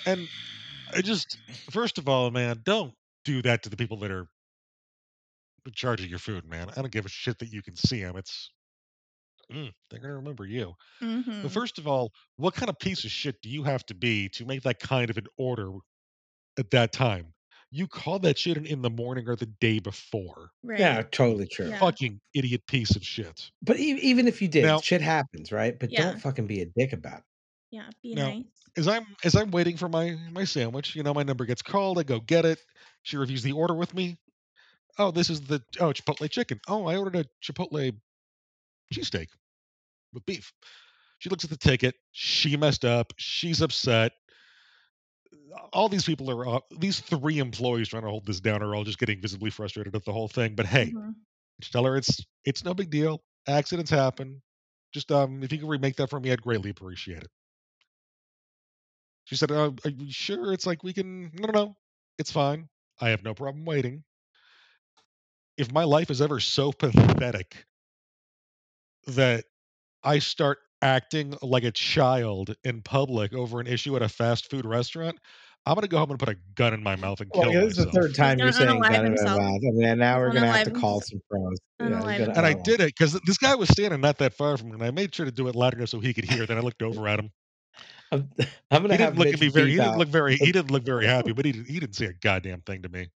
And 0.07 0.29
I 0.95 1.03
just, 1.03 1.39
first 1.71 1.99
of 1.99 2.09
all, 2.09 2.31
man, 2.31 2.61
don't 2.65 2.95
do 3.25 3.43
that 3.43 3.63
to 3.65 3.71
the 3.71 3.77
people 3.77 3.99
that 3.99 4.11
are 4.11 4.27
in 5.67 5.73
charge 5.73 6.01
of 6.01 6.09
your 6.09 6.19
food, 6.19 6.49
man. 6.49 6.71
I 6.71 6.81
don't 6.81 6.91
give 6.91 7.05
a 7.05 7.11
shit 7.11 7.39
that 7.41 7.53
you 7.53 7.63
can 7.63 7.77
see 7.77 8.03
them. 8.03 8.17
It's, 8.17 8.51
mm, 9.53 9.71
they're 9.91 10.01
going 10.01 10.13
to 10.13 10.17
remember 10.17 10.47
you. 10.47 10.73
Mm-hmm. 11.03 11.43
But 11.43 11.51
first 11.51 11.79
of 11.79 11.87
all, 11.87 12.13
what 12.37 12.55
kind 12.55 12.71
of 12.71 12.79
piece 12.79 13.05
of 13.05 13.11
shit 13.11 13.37
do 13.43 13.51
you 13.51 13.65
have 13.65 13.85
to 13.87 13.95
be 13.95 14.29
to 14.31 14.47
make 14.47 14.63
that 14.63 14.81
kind 14.81 15.11
of 15.11 15.19
an 15.19 15.27
order 15.37 15.73
at 16.59 16.71
that 16.71 16.93
time? 16.93 17.35
You 17.71 17.87
call 17.87 18.19
that 18.21 18.39
shit 18.39 18.57
in, 18.57 18.65
in 18.67 18.81
the 18.83 18.89
morning 18.91 19.29
or 19.29 19.37
the 19.37 19.47
day 19.47 19.79
before. 19.79 20.51
right. 20.63 20.79
Yeah, 20.81 21.03
totally 21.11 21.47
true. 21.47 21.69
Yeah. 21.69 21.79
Fucking 21.79 22.19
idiot 22.35 22.63
piece 22.67 22.97
of 22.97 23.05
shit. 23.05 23.51
But 23.63 23.79
e- 23.79 23.99
even 24.01 24.27
if 24.27 24.41
you 24.41 24.49
did, 24.49 24.65
Now- 24.65 24.81
shit 24.81 25.03
happens, 25.03 25.53
right? 25.53 25.79
But 25.79 25.91
Yeah. 25.91 26.05
don't 26.05 26.19
fucking 26.21 26.47
be 26.47 26.63
a 26.63 26.67
dick 26.67 26.93
about 26.95 27.19
it. 27.19 27.25
Yeah. 27.71 27.91
Be 28.03 28.15
No. 28.15 28.31
nice. 28.31 28.45
As 28.77 28.89
I'm 28.89 29.05
as 29.25 29.35
I'm 29.37 29.51
waiting 29.51 29.77
for 29.77 29.89
my 29.89 30.17
my 30.31 30.45
sandwich, 30.45 30.95
you 30.97 31.03
know, 31.03 31.13
my 31.13 31.23
number 31.25 31.45
gets 31.45 31.61
called. 31.63 31.99
I 31.99 32.05
go 32.05 32.21
get 32.21 32.45
it. 32.47 32.61
She 33.03 33.17
reviews 33.17 33.43
the 33.43 33.53
order 33.53 33.75
with 33.75 33.93
me. 33.93 34.17
Oh, 34.99 35.11
this 35.11 35.29
is 35.31 35.41
the 35.43 35.63
oh 35.81 35.93
Chipotle 35.93 36.31
chicken. 36.31 36.61
Oh, 36.69 36.87
I 36.87 36.97
ordered 36.97 37.17
a 37.17 37.25
Chipotle 37.45 37.95
cheesesteak 38.95 39.29
with 40.15 40.25
beef. 40.27 40.53
She 41.19 41.29
looks 41.29 41.45
at 41.45 41.51
the 41.51 41.57
ticket. 41.57 41.95
She 42.13 42.57
messed 42.57 42.85
up. 42.85 43.13
She's 43.17 43.61
upset. 43.61 44.13
All 45.73 45.89
these 45.89 46.05
people 46.05 46.31
are 46.31 46.47
uh, 46.57 46.61
these 46.79 47.01
three 47.01 47.39
employees 47.39 47.89
trying 47.89 48.03
to 48.03 48.09
hold 48.09 48.27
this 48.27 48.41
down 48.41 48.63
are 48.63 48.75
all 48.75 48.85
just 48.85 48.99
getting 48.99 49.21
visibly 49.21 49.51
frustrated 49.51 49.95
at 49.95 50.05
the 50.05 50.13
whole 50.13 50.29
thing. 50.29 50.55
But 50.55 50.67
hey, 50.67 50.95
Mhm. 50.95 51.15
just 51.61 51.73
tell 51.73 51.85
her 51.85 51.97
it's 51.97 52.25
it's 52.45 52.65
no 52.65 52.75
big 52.75 52.91
deal. 52.91 53.23
Accidents 53.47 53.91
happen. 53.91 54.43
Just 54.93 55.13
um, 55.13 55.43
if 55.43 55.53
you 55.53 55.59
can 55.59 55.69
remake 55.69 55.97
that 55.97 56.11
for 56.11 56.21
me, 56.21 56.33
I'd 56.33 56.43
greatly 56.43 56.71
appreciate 56.71 57.23
it. 57.23 57.31
She 59.25 59.37
said, 59.37 59.53
uh, 59.53 59.73
"Are 59.85 59.91
you 59.91 60.11
sure?" 60.11 60.53
It's 60.53 60.67
like 60.67 60.83
we 60.83 60.93
can. 60.93 61.31
No, 61.35 61.47
no, 61.47 61.53
no. 61.53 61.77
It's 62.19 62.33
fine. 62.33 62.69
I 63.01 63.11
have 63.11 63.23
no 63.23 63.35
problem 63.35 63.65
waiting. 63.65 64.05
If 65.59 65.71
my 65.73 65.85
life 65.85 66.11
is 66.11 66.23
ever 66.23 66.41
so 66.41 66.73
pathetic 66.73 67.67
that 69.07 69.45
I 70.03 70.19
start 70.21 70.59
acting 70.83 71.35
like 71.43 71.65
a 71.65 71.73
child 71.73 72.55
in 72.65 72.83
public 72.83 73.33
over 73.35 73.61
an 73.61 73.67
issue 73.67 73.97
at 73.97 74.03
a 74.03 74.09
fast 74.09 74.51
food 74.51 74.65
restaurant, 74.67 75.19
I'm 75.67 75.75
gonna 75.75 75.89
go 75.89 75.99
home 75.99 76.11
and 76.11 76.19
put 76.19 76.29
a 76.31 76.37
gun 76.55 76.75
in 76.75 76.83
my 76.83 76.97
mouth 76.97 77.21
and 77.21 77.33
Well, 77.35 77.47
kill 77.47 77.51
yeah, 77.51 77.61
this 77.61 77.79
is 77.79 77.87
the 77.87 77.91
third 77.93 78.15
time 78.15 78.41
you're 78.41 78.53
gonna 78.53 78.53
saying 78.53 78.83
unalive 78.83 78.89
gun 78.89 79.07
in 79.07 79.15
my 79.15 79.29
himself. 79.29 79.41
mouth. 79.41 79.63
I 79.67 79.71
mean, 79.73 79.99
now 79.99 80.19
we're 80.19 80.33
gonna 80.33 80.47
gonna 80.47 80.47
have 80.47 80.63
to 80.65 80.71
call 80.71 81.01
himself. 81.01 81.03
some 81.03 81.21
pros. 81.31 81.59
Unalive 81.81 82.19
he's 82.19 82.29
gonna 82.29 82.35
And 82.35 82.47
I 82.47 82.55
did 82.55 82.81
it 82.81 82.89
because 82.99 83.15
this 83.27 83.39
guy 83.39 83.55
was 83.55 83.69
standing 83.71 84.01
not 84.01 84.19
that 84.19 84.35
far 84.35 84.57
from 84.57 84.69
me, 84.69 84.75
and 84.75 84.85
I 84.85 84.91
made 84.91 85.15
sure 85.15 85.27
to 85.27 85.33
do 85.33 85.49
it 85.49 85.57
loud 85.57 85.75
enough 85.75 85.91
so 85.91 86.01
he 86.01 86.15
could 86.15 86.25
hear. 86.25 86.47
Then 86.47 86.59
I 86.59 86.61
looked 86.61 86.83
over 86.83 87.09
at 87.09 87.19
him. 87.19 87.31
I'm, 88.13 88.31
I'm 88.71 88.83
gonna 88.83 88.95
He 88.95 88.99
have 88.99 89.15
didn't 89.15 89.19
look 89.19 89.33
Mitch 89.33 89.35
at 89.35 89.41
me 89.41 89.49
very. 89.49 89.73
He 89.73 89.81
didn't 89.81 89.97
look 89.99 90.09
very. 90.09 90.37
He 90.37 90.53
didn't 90.53 90.71
look 90.71 90.85
very 90.85 91.07
happy, 91.07 91.33
but 91.33 91.45
he 91.45 91.53
didn't. 91.53 91.69
He 91.69 91.81
didn't 91.81 91.97
say 91.97 92.07
a 92.07 92.13
goddamn 92.15 92.63
thing 92.63 92.83
to 92.83 92.89
me. 92.89 93.09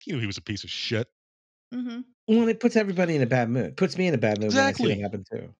He 0.00 0.12
knew 0.12 0.20
he 0.20 0.26
was 0.26 0.38
a 0.38 0.42
piece 0.42 0.64
of 0.64 0.70
shit. 0.70 1.08
Mm-hmm. 1.74 2.00
Well, 2.28 2.48
it 2.48 2.60
puts 2.60 2.76
everybody 2.76 3.16
in 3.16 3.22
a 3.22 3.26
bad 3.26 3.48
mood. 3.50 3.76
Puts 3.76 3.96
me 3.98 4.06
in 4.08 4.14
a 4.14 4.18
bad 4.18 4.40
mood 4.40 4.54
when 4.54 4.64
I 4.64 4.72
see 4.72 4.86
Exactly. 4.86 4.88
what 4.88 4.98
happened 5.00 5.26
too. 5.30 5.54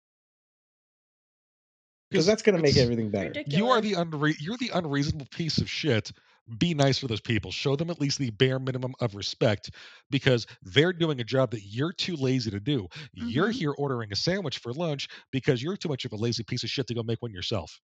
'Cause 2.14 2.26
that's 2.26 2.42
gonna 2.42 2.58
make 2.58 2.76
everything 2.76 3.10
better. 3.10 3.36
Ridiculous. 3.36 3.46
You 3.46 3.68
are 3.70 3.80
the 3.80 3.92
unre- 3.92 4.36
You're 4.40 4.56
the 4.56 4.70
unreasonable 4.70 5.26
piece 5.30 5.58
of 5.58 5.70
shit. 5.70 6.12
Be 6.58 6.74
nice 6.74 6.98
to 7.00 7.06
those 7.06 7.20
people. 7.20 7.52
Show 7.52 7.76
them 7.76 7.90
at 7.90 8.00
least 8.00 8.18
the 8.18 8.30
bare 8.30 8.58
minimum 8.58 8.94
of 9.00 9.14
respect 9.14 9.70
because 10.10 10.46
they're 10.62 10.92
doing 10.92 11.20
a 11.20 11.24
job 11.24 11.52
that 11.52 11.62
you're 11.62 11.92
too 11.92 12.16
lazy 12.16 12.50
to 12.50 12.58
do. 12.60 12.88
You're 13.12 13.50
Mhm. 13.50 13.52
here 13.52 13.72
ordering 13.72 14.12
a 14.12 14.16
sandwich 14.16 14.58
for 14.58 14.72
lunch 14.72 15.08
because 15.30 15.62
you're 15.62 15.76
too 15.76 15.88
much 15.88 16.04
of 16.04 16.12
a 16.12 16.16
lazy 16.16 16.42
piece 16.42 16.64
of 16.64 16.70
shit 16.70 16.86
to 16.88 16.94
go 16.94 17.02
make 17.04 17.22
one 17.22 17.32
yourself. 17.32 17.80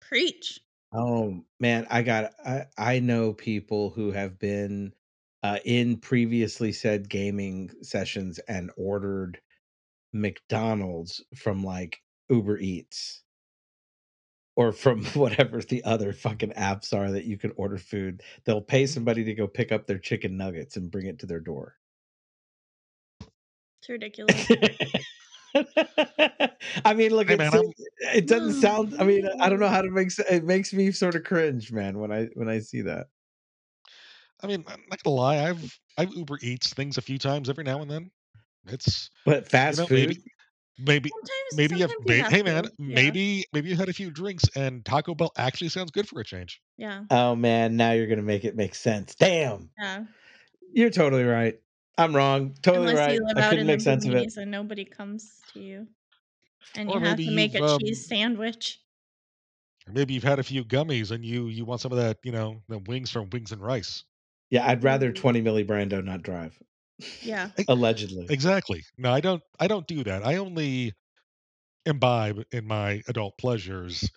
Preach. 0.00 0.60
Oh 0.92 1.44
man, 1.60 1.86
I 1.90 2.02
got 2.02 2.32
I 2.44 2.66
I 2.78 3.00
know 3.00 3.32
people 3.34 3.90
who 3.90 4.12
have 4.12 4.38
been 4.38 4.94
uh, 5.42 5.58
in 5.64 5.98
previously 5.98 6.72
said 6.72 7.08
gaming 7.08 7.70
sessions 7.82 8.38
and 8.40 8.70
ordered 8.76 9.40
McDonald's 10.14 11.24
from 11.36 11.64
like 11.64 12.02
Uber 12.30 12.58
Eats 12.60 13.23
or 14.56 14.72
from 14.72 15.04
whatever 15.14 15.60
the 15.60 15.82
other 15.84 16.12
fucking 16.12 16.52
apps 16.52 16.92
are 16.92 17.10
that 17.10 17.24
you 17.24 17.36
can 17.38 17.52
order 17.56 17.78
food. 17.78 18.22
They'll 18.44 18.60
pay 18.60 18.84
mm-hmm. 18.84 18.92
somebody 18.92 19.24
to 19.24 19.34
go 19.34 19.46
pick 19.46 19.72
up 19.72 19.86
their 19.86 19.98
chicken 19.98 20.36
nuggets 20.36 20.76
and 20.76 20.90
bring 20.90 21.06
it 21.06 21.18
to 21.20 21.26
their 21.26 21.40
door. 21.40 21.76
It's 23.80 23.88
ridiculous. 23.88 24.46
I 26.84 26.94
mean, 26.94 27.12
look, 27.12 27.28
Hey, 27.28 27.36
man, 27.36 27.52
it 28.12 28.26
doesn't 28.26 28.60
sound. 28.60 28.96
I 28.98 29.04
mean, 29.04 29.28
I 29.40 29.48
don't 29.48 29.60
know 29.60 29.68
how 29.68 29.82
to 29.82 29.90
make. 29.90 30.10
It 30.30 30.44
makes 30.44 30.72
me 30.72 30.90
sort 30.90 31.14
of 31.14 31.22
cringe, 31.22 31.70
man, 31.70 31.98
when 31.98 32.10
I 32.10 32.24
when 32.34 32.48
I 32.48 32.58
see 32.58 32.80
that. 32.82 33.06
I 34.42 34.48
mean, 34.48 34.64
I'm 34.66 34.82
not 34.90 35.02
gonna 35.02 35.14
lie. 35.14 35.48
I've 35.48 35.78
I've 35.96 36.12
Uber 36.12 36.38
Eats 36.42 36.74
things 36.74 36.98
a 36.98 37.02
few 37.02 37.18
times 37.18 37.48
every 37.48 37.62
now 37.62 37.82
and 37.82 37.90
then. 37.90 38.10
It's 38.66 39.10
But 39.24 39.48
fast 39.48 39.78
know, 39.78 39.86
food, 39.86 40.08
maybe- 40.08 40.22
maybe 40.78 41.10
Sometimes, 41.10 41.56
maybe 41.56 41.76
you 41.76 41.82
have, 41.82 41.94
you 42.06 42.22
have 42.22 42.32
hey 42.32 42.42
man, 42.42 42.64
to. 42.64 42.72
Yeah. 42.78 42.94
maybe 42.94 43.44
maybe 43.52 43.68
you 43.68 43.76
had 43.76 43.88
a 43.88 43.92
few 43.92 44.10
drinks 44.10 44.44
and 44.56 44.84
Taco 44.84 45.14
Bell 45.14 45.32
actually 45.36 45.68
sounds 45.70 45.90
good 45.90 46.08
for 46.08 46.20
a 46.20 46.24
change. 46.24 46.60
Yeah. 46.76 47.04
oh 47.10 47.34
man, 47.36 47.76
now 47.76 47.92
you're 47.92 48.06
gonna 48.06 48.22
make 48.22 48.44
it 48.44 48.56
make 48.56 48.74
sense. 48.74 49.14
Damn, 49.14 49.70
Yeah. 49.78 50.04
you're 50.72 50.90
totally 50.90 51.24
right. 51.24 51.58
I'm 51.96 52.14
wrong. 52.14 52.54
Totally 52.62 52.88
Unless 52.90 53.06
right. 53.06 53.14
you 53.14 53.24
live 53.24 53.38
I 53.38 53.42
out 53.42 53.50
couldn't 53.50 53.60
in 53.60 53.66
make 53.68 53.78
the 53.78 53.84
sense 53.84 54.04
of 54.06 54.14
it. 54.14 54.26
boonies 54.26 54.36
and 54.36 54.50
nobody 54.50 54.84
comes 54.84 55.40
to 55.52 55.60
you, 55.60 55.86
and 56.74 56.90
Or 56.90 56.98
you 56.98 57.04
have 57.04 57.18
to 57.18 57.30
make 57.30 57.54
a 57.54 57.62
um, 57.64 57.78
cheese 57.78 58.06
sandwich. 58.06 58.80
Or 59.86 59.92
maybe 59.92 60.14
you've 60.14 60.24
had 60.24 60.38
a 60.38 60.42
few 60.42 60.64
gummies 60.64 61.10
and 61.12 61.24
you 61.24 61.46
you 61.48 61.64
want 61.64 61.80
some 61.80 61.92
of 61.92 61.98
that, 61.98 62.18
you 62.24 62.32
know, 62.32 62.62
the 62.68 62.78
wings 62.78 63.10
from 63.10 63.30
Wings 63.30 63.52
and 63.52 63.62
Rice. 63.62 64.04
Yeah, 64.50 64.66
I'd 64.68 64.82
rather 64.82 65.12
Mm. 65.12 65.16
20 65.16 65.42
milli 65.42 65.64
Brando 65.66 66.02
not 66.04 66.22
drive. 66.22 66.60
Yeah. 67.22 67.50
Allegedly. 67.68 68.26
Exactly. 68.30 68.84
No, 68.98 69.12
I 69.12 69.20
don't 69.20 69.42
I 69.58 69.66
don't 69.66 69.86
do 69.86 70.04
that. 70.04 70.24
I 70.26 70.36
only 70.36 70.92
imbibe 71.86 72.44
in 72.52 72.66
my 72.66 73.02
adult 73.08 73.36
pleasures 73.38 74.08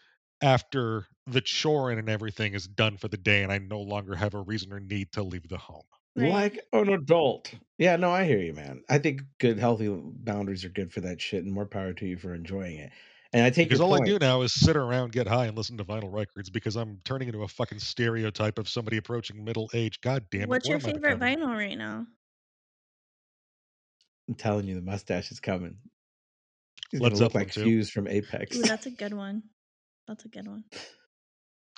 after 0.42 1.06
the 1.26 1.42
choring 1.42 2.00
and 2.00 2.10
everything 2.10 2.54
is 2.54 2.68
done 2.68 2.98
for 2.98 3.08
the 3.08 3.18
day 3.18 3.44
and 3.44 3.52
I 3.52 3.58
no 3.58 3.82
longer 3.82 4.16
have 4.16 4.34
a 4.34 4.42
reason 4.42 4.72
or 4.72 4.80
need 4.80 5.12
to 5.14 5.24
leave 5.24 5.48
the 5.50 5.58
home. 5.58 5.84
Right. 6.16 6.32
Like 6.32 6.60
an 6.74 6.90
adult. 6.90 7.54
Yeah, 7.78 7.96
no, 7.96 8.10
I 8.10 8.26
hear 8.26 8.40
you, 8.40 8.54
man. 8.54 8.84
I 8.90 8.98
think 8.98 9.22
good, 9.40 9.60
healthy 9.60 9.88
boundaries 9.88 10.66
are 10.66 10.70
good 10.70 10.92
for 10.92 11.02
that 11.02 11.22
shit, 11.22 11.44
and 11.44 11.54
more 11.54 11.68
power 11.68 11.94
to 11.94 12.06
you 12.08 12.18
for 12.18 12.34
enjoying 12.34 12.78
it. 12.78 12.92
And 13.34 13.44
I 13.44 13.52
take 13.52 13.70
Because 13.70 13.82
all 13.82 13.90
point. 13.90 14.10
I 14.10 14.12
do 14.14 14.18
now 14.20 14.42
is 14.42 14.52
sit 14.52 14.76
around, 14.76 15.12
get 15.12 15.28
high, 15.28 15.46
and 15.46 15.56
listen 15.56 15.78
to 15.78 15.84
vinyl 15.86 16.12
records 16.12 16.50
because 16.50 16.76
I'm 16.76 17.00
turning 17.06 17.28
into 17.28 17.44
a 17.44 17.48
fucking 17.48 17.78
stereotype 17.78 18.58
of 18.58 18.68
somebody 18.68 18.98
approaching 18.98 19.44
middle 19.44 19.70
age. 19.76 20.02
God 20.02 20.26
damn 20.32 20.44
it. 20.44 20.50
What's 20.50 20.68
your 20.68 20.80
favorite 20.80 21.20
vinyl 21.20 21.56
right 21.56 21.78
now? 21.78 22.08
I'm 24.28 24.36
telling 24.36 24.68
you, 24.68 24.76
the 24.76 24.82
mustache 24.82 25.32
is 25.32 25.40
coming. 25.40 25.78
He's 26.92 27.02
Led 27.02 27.12
gonna 27.12 27.24
look 27.24 27.34
Zeppelin 27.34 27.46
like. 27.46 27.54
Fuse 27.54 27.90
from 27.90 28.08
Apex. 28.08 28.56
Ooh, 28.58 28.64
that's 28.64 28.86
a 28.86 28.92
good 28.92 29.14
one. 29.14 29.44
That's 30.08 30.26
a 30.26 30.30
good 30.30 30.48
one. 30.48 30.64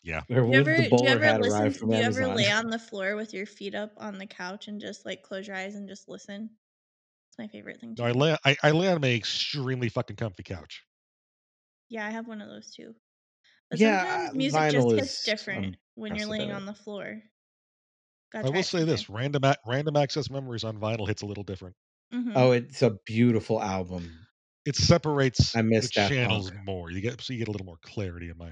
Yeah. 0.04 0.22
or 0.30 0.42
Do 0.42 0.52
you 0.52 0.60
ever, 0.60 0.76
the 0.76 0.90
do 0.90 1.04
you 1.04 1.10
ever 1.10 1.24
hat 1.24 1.42
listen? 1.42 1.72
To, 1.72 1.80
from 1.80 1.90
do 1.90 1.96
you 1.98 2.04
ever 2.04 2.28
lay 2.28 2.50
on 2.52 2.70
the 2.70 2.80
floor 2.80 3.16
with 3.16 3.34
your 3.34 3.46
feet 3.46 3.76
up 3.76 3.92
on 3.98 4.18
the 4.18 4.26
couch 4.28 4.68
and 4.68 4.80
just 4.80 5.06
like 5.06 5.24
close 5.24 5.48
your 5.48 5.56
eyes 5.56 5.76
and 5.76 5.88
just 5.88 6.08
listen? 6.08 6.50
It's 7.30 7.38
my 7.38 7.48
favorite 7.48 7.80
thing 7.82 7.96
to 7.96 8.02
No, 8.02 8.08
I 8.08 8.12
lay 8.12 8.38
I, 8.46 8.58
I 8.64 8.72
lay 8.72 8.88
on 8.88 9.02
my 9.02 9.12
extremely 9.12 9.90
fucking 9.90 10.16
comfy 10.16 10.44
couch. 10.44 10.84
Yeah, 11.90 12.06
I 12.06 12.12
have 12.12 12.28
one 12.28 12.42
of 12.42 12.50
those 12.50 12.72
too. 12.74 12.94
But 13.70 13.80
Yeah, 13.80 14.04
sometimes 14.04 14.32
uh, 14.32 14.38
music 14.38 14.62
just 14.62 14.88
vinyl 14.88 14.96
hits 14.96 15.20
is 15.20 15.24
different 15.26 15.76
when 15.96 16.16
you're 16.16 16.28
laying 16.28 16.52
on 16.52 16.66
the 16.66 16.74
floor. 16.74 17.22
Gotta 18.32 18.48
I 18.48 18.52
will 18.52 18.64
say 18.64 18.84
this: 18.84 19.10
random 19.10 19.42
random 19.66 19.96
access 19.96 20.30
memories 20.30 20.64
on 20.64 20.80
vinyl 20.80 21.08
hits 21.08 21.24
a 21.24 21.26
little 21.26 21.44
different. 21.44 21.76
Mhm. 22.14 22.34
Oh, 22.36 22.52
it's 22.52 22.82
a 22.82 22.92
beautiful 23.06 23.62
album. 23.62 24.28
It 24.66 24.76
separates 24.76 25.56
I 25.56 25.62
the 25.62 25.68
miss 25.70 25.90
channels 25.90 26.52
more. 26.66 26.92
You 26.92 27.02
get 27.02 27.22
so 27.22 27.34
you 27.34 27.40
get 27.40 27.48
a 27.48 27.52
little 27.52 27.66
more 27.66 27.80
clarity 27.82 28.30
in 28.30 28.38
my 28.38 28.52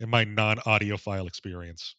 in 0.00 0.08
my 0.10 0.24
non 0.24 0.56
audiophile 0.58 1.26
experience. 1.26 1.94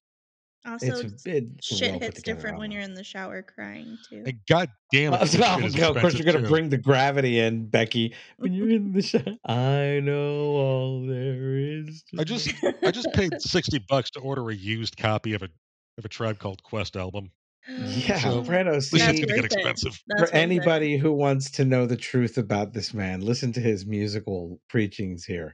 Also, 0.64 0.86
It's 0.98 1.26
it's- 1.26 1.66
shit 1.66 1.90
well 1.92 2.00
hits 2.00 2.22
different 2.22 2.60
when 2.60 2.72
you're 2.72 2.84
in 2.84 2.94
the 2.94 3.04
shower 3.04 3.42
crying 3.42 3.98
too. 4.08 4.24
And 4.28 4.40
god 4.48 4.70
damn 4.92 5.14
it, 5.14 5.22
is 5.24 5.34
no, 5.36 5.90
of 5.92 5.98
course, 5.98 6.14
you're 6.14 6.24
gonna 6.24 6.38
expensive, 6.38 6.50
bring 6.50 6.70
the 6.70 6.78
gravity 6.78 7.40
in, 7.40 7.68
Becky. 7.68 8.14
When 8.38 8.54
you're 8.54 8.70
in 8.70 8.92
the 8.92 9.02
shower, 9.02 9.38
I 9.46 10.00
know 10.04 10.42
all 10.56 11.06
there 11.08 11.58
is. 11.58 12.04
To 12.14 12.22
I 12.22 12.24
just. 12.24 12.54
I 12.84 12.92
just 12.92 13.12
paid 13.14 13.42
sixty 13.42 13.80
bucks 13.80 14.12
to 14.12 14.20
order 14.20 14.50
a 14.50 14.56
used 14.56 14.98
copy 14.98 15.34
of 15.34 15.42
a 15.42 15.50
of 15.98 16.06
a 16.06 16.10
Tribe 16.10 16.38
Called 16.38 16.62
Quest 16.64 16.96
album. 16.96 17.32
Yeah, 17.68 18.20
So, 18.20 18.42
Brando. 18.44 18.68
At 18.70 18.74
least 18.76 18.94
gonna 19.06 19.14
get 19.14 19.46
expensive. 19.46 20.02
That's 20.08 20.30
for 20.32 20.36
anybody 20.36 20.98
who 20.98 21.12
wants 21.14 21.52
to 21.52 21.66
know 21.66 21.86
the 21.86 21.98
truth 21.98 22.38
about 22.38 22.74
this 22.74 22.94
man, 22.94 23.22
listen 23.22 23.54
to 23.54 23.60
his 23.60 23.86
musical 23.86 24.60
preachings 24.68 25.26
here. 25.26 25.54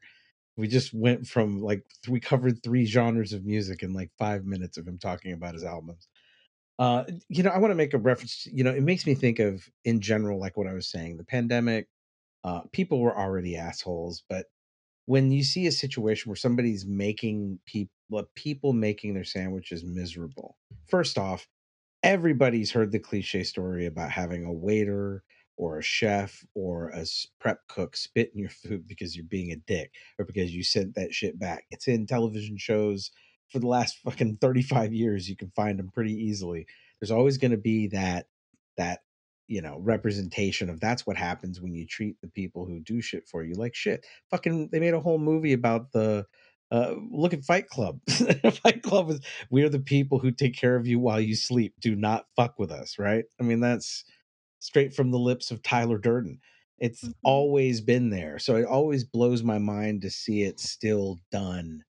We 0.55 0.67
just 0.67 0.93
went 0.93 1.27
from 1.27 1.61
like 1.61 1.83
th- 2.03 2.11
we 2.11 2.19
covered 2.19 2.63
three 2.63 2.85
genres 2.85 3.33
of 3.33 3.45
music 3.45 3.83
in 3.83 3.93
like 3.93 4.11
five 4.17 4.45
minutes 4.45 4.77
of 4.77 4.87
him 4.87 4.97
talking 4.97 5.33
about 5.33 5.53
his 5.53 5.63
albums. 5.63 6.07
Uh, 6.79 7.03
you 7.27 7.43
know, 7.43 7.49
I 7.49 7.57
want 7.57 7.71
to 7.71 7.75
make 7.75 7.93
a 7.93 7.97
reference. 7.97 8.43
to- 8.43 8.55
You 8.55 8.63
know, 8.63 8.71
it 8.73 8.83
makes 8.83 9.05
me 9.05 9.13
think 9.15 9.39
of 9.39 9.67
in 9.83 9.99
general, 9.99 10.39
like 10.39 10.57
what 10.57 10.67
I 10.67 10.73
was 10.73 10.87
saying, 10.89 11.17
the 11.17 11.23
pandemic. 11.25 11.87
Uh, 12.43 12.61
people 12.71 12.99
were 12.99 13.17
already 13.17 13.57
assholes, 13.57 14.23
but 14.29 14.45
when 15.05 15.31
you 15.31 15.43
see 15.43 15.67
a 15.67 15.71
situation 15.71 16.29
where 16.29 16.35
somebody's 16.35 16.85
making 16.85 17.59
people 17.65 17.91
people 18.35 18.71
making 18.73 19.13
their 19.13 19.23
sandwiches 19.25 19.83
miserable, 19.83 20.57
first 20.87 21.17
off, 21.17 21.47
everybody's 22.03 22.71
heard 22.71 22.91
the 22.91 22.99
cliche 22.99 23.43
story 23.43 23.85
about 23.85 24.11
having 24.11 24.45
a 24.45 24.53
waiter 24.53 25.23
or 25.57 25.79
a 25.79 25.83
chef 25.83 26.45
or 26.53 26.89
a 26.89 27.05
prep 27.39 27.67
cook 27.67 27.97
spit 27.97 28.31
in 28.33 28.39
your 28.39 28.49
food 28.49 28.87
because 28.87 29.15
you're 29.15 29.25
being 29.25 29.51
a 29.51 29.55
dick 29.55 29.91
or 30.19 30.25
because 30.25 30.53
you 30.53 30.63
sent 30.63 30.95
that 30.95 31.13
shit 31.13 31.39
back. 31.39 31.65
It's 31.71 31.87
in 31.87 32.05
television 32.05 32.57
shows 32.57 33.11
for 33.49 33.59
the 33.59 33.67
last 33.67 33.97
fucking 34.03 34.37
35 34.39 34.93
years. 34.93 35.27
You 35.27 35.35
can 35.35 35.51
find 35.55 35.79
them 35.79 35.89
pretty 35.91 36.13
easily. 36.13 36.67
There's 36.99 37.11
always 37.11 37.37
going 37.37 37.51
to 37.51 37.57
be 37.57 37.87
that 37.87 38.27
that 38.77 38.99
you 39.47 39.61
know 39.61 39.79
representation 39.79 40.69
of 40.69 40.79
that's 40.79 41.07
what 41.07 41.17
happens 41.17 41.61
when 41.61 41.73
you 41.73 41.87
treat 41.87 42.19
the 42.21 42.27
people 42.27 42.65
who 42.65 42.79
do 42.79 43.01
shit 43.01 43.27
for 43.27 43.43
you 43.43 43.55
like 43.55 43.75
shit. 43.75 44.05
Fucking 44.29 44.69
they 44.71 44.79
made 44.79 44.93
a 44.93 44.99
whole 44.99 45.19
movie 45.19 45.53
about 45.53 45.91
the 45.91 46.25
uh, 46.71 46.95
look 47.11 47.33
at 47.33 47.43
Fight 47.45 47.67
Club. 47.69 47.99
Fight 48.09 48.83
Club 48.83 49.09
is 49.11 49.21
we're 49.49 49.69
the 49.69 49.79
people 49.79 50.19
who 50.19 50.31
take 50.31 50.55
care 50.55 50.75
of 50.75 50.87
you 50.87 50.99
while 50.99 51.21
you 51.21 51.35
sleep. 51.35 51.73
Do 51.79 51.95
not 51.95 52.25
fuck 52.35 52.59
with 52.59 52.71
us, 52.71 52.99
right? 52.99 53.25
I 53.39 53.43
mean, 53.43 53.59
that's 53.59 54.03
straight 54.59 54.93
from 54.93 55.11
the 55.11 55.19
lips 55.19 55.51
of 55.51 55.63
Tyler 55.63 55.97
Durden. 55.97 56.39
It's 56.79 57.03
Mhm. 57.03 57.13
always 57.23 57.81
been 57.81 58.09
there. 58.09 58.39
So 58.39 58.55
it 58.55 58.65
always 58.65 59.03
blows 59.03 59.43
my 59.43 59.57
mind 59.59 60.01
to 60.03 60.09
see 60.11 60.43
it 60.43 60.59
still 60.59 61.19
done 61.31 61.83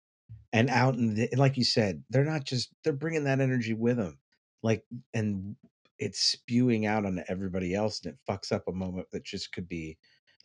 and 0.53 0.70
out 0.70 0.95
in 0.95 1.14
the, 1.14 1.29
and 1.31 1.39
like 1.41 1.57
you 1.57 1.64
said, 1.64 2.05
they're 2.11 2.24
not 2.24 2.45
just 2.45 2.70
they're 2.85 2.93
bringing 2.93 3.24
that 3.24 3.41
energy 3.41 3.74
with 3.74 3.97
them. 3.99 4.18
Like 4.62 4.85
and 5.14 5.57
it's 5.99 6.20
spewing 6.20 6.87
out 6.87 7.07
onto 7.07 7.22
everybody 7.29 7.74
else 7.74 8.05
and 8.05 8.14
it 8.14 8.20
fucks 8.31 8.53
up 8.53 8.68
a 8.68 8.72
moment 8.72 9.09
that 9.12 9.24
just 9.24 9.53
could 9.53 9.68
be 9.68 9.99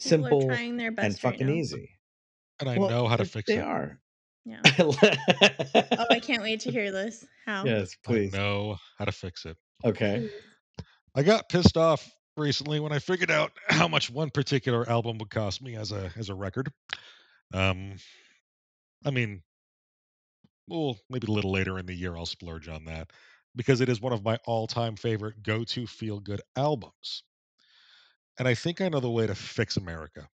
People 0.03 0.17
simple 0.17 0.41
trying 0.47 0.77
their 0.77 0.91
best 0.91 1.17
and 1.17 1.19
fucking 1.19 1.47
right 1.47 1.57
easy. 1.57 1.89
And 2.59 2.69
I 2.69 2.77
Well, 2.77 2.89
know 2.89 3.07
how 3.07 3.17
to 3.17 3.25
fix 3.25 3.49
they 3.49 3.57
it. 3.57 3.65
are. 3.65 3.99
Yeah. 4.45 4.61
oh, 4.79 6.05
I 6.09 6.19
can't 6.19 6.41
wait 6.41 6.61
to 6.61 6.71
hear 6.71 6.91
this. 6.91 7.25
How? 7.45 7.63
Yes, 7.65 7.95
please. 8.03 8.33
I 8.33 8.37
know 8.37 8.77
how 8.97 9.05
to 9.05 9.11
fix 9.11 9.45
it. 9.45 9.57
Okay. 9.85 10.29
I 11.15 11.23
got 11.23 11.49
pissed 11.49 11.77
off 11.77 12.09
recently 12.37 12.79
when 12.79 12.91
I 12.91 12.99
figured 12.99 13.31
out 13.31 13.51
how 13.67 13.87
much 13.87 14.09
one 14.09 14.29
particular 14.29 14.89
album 14.89 15.17
would 15.19 15.29
cost 15.29 15.61
me 15.61 15.75
as 15.75 15.91
a 15.91 16.11
as 16.15 16.29
a 16.29 16.35
record. 16.35 16.71
Um, 17.53 17.95
I 19.05 19.11
mean, 19.11 19.43
well, 20.67 20.97
maybe 21.09 21.27
a 21.27 21.31
little 21.31 21.51
later 21.51 21.77
in 21.77 21.85
the 21.85 21.93
year 21.93 22.15
I'll 22.15 22.25
splurge 22.25 22.67
on 22.67 22.85
that 22.85 23.11
because 23.55 23.81
it 23.81 23.89
is 23.89 23.99
one 23.99 24.13
of 24.13 24.23
my 24.23 24.37
all-time 24.45 24.95
favorite 24.95 25.43
go-to 25.43 25.85
feel-good 25.85 26.41
albums. 26.55 27.23
And 28.39 28.47
I 28.47 28.53
think 28.53 28.79
I 28.79 28.87
know 28.87 29.01
the 29.01 29.09
way 29.09 29.27
to 29.27 29.35
fix 29.35 29.75
America. 29.75 30.29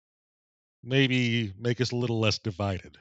Maybe 0.84 1.54
make 1.58 1.80
us 1.80 1.92
a 1.92 1.96
little 1.96 2.20
less 2.20 2.38
divided. 2.38 2.98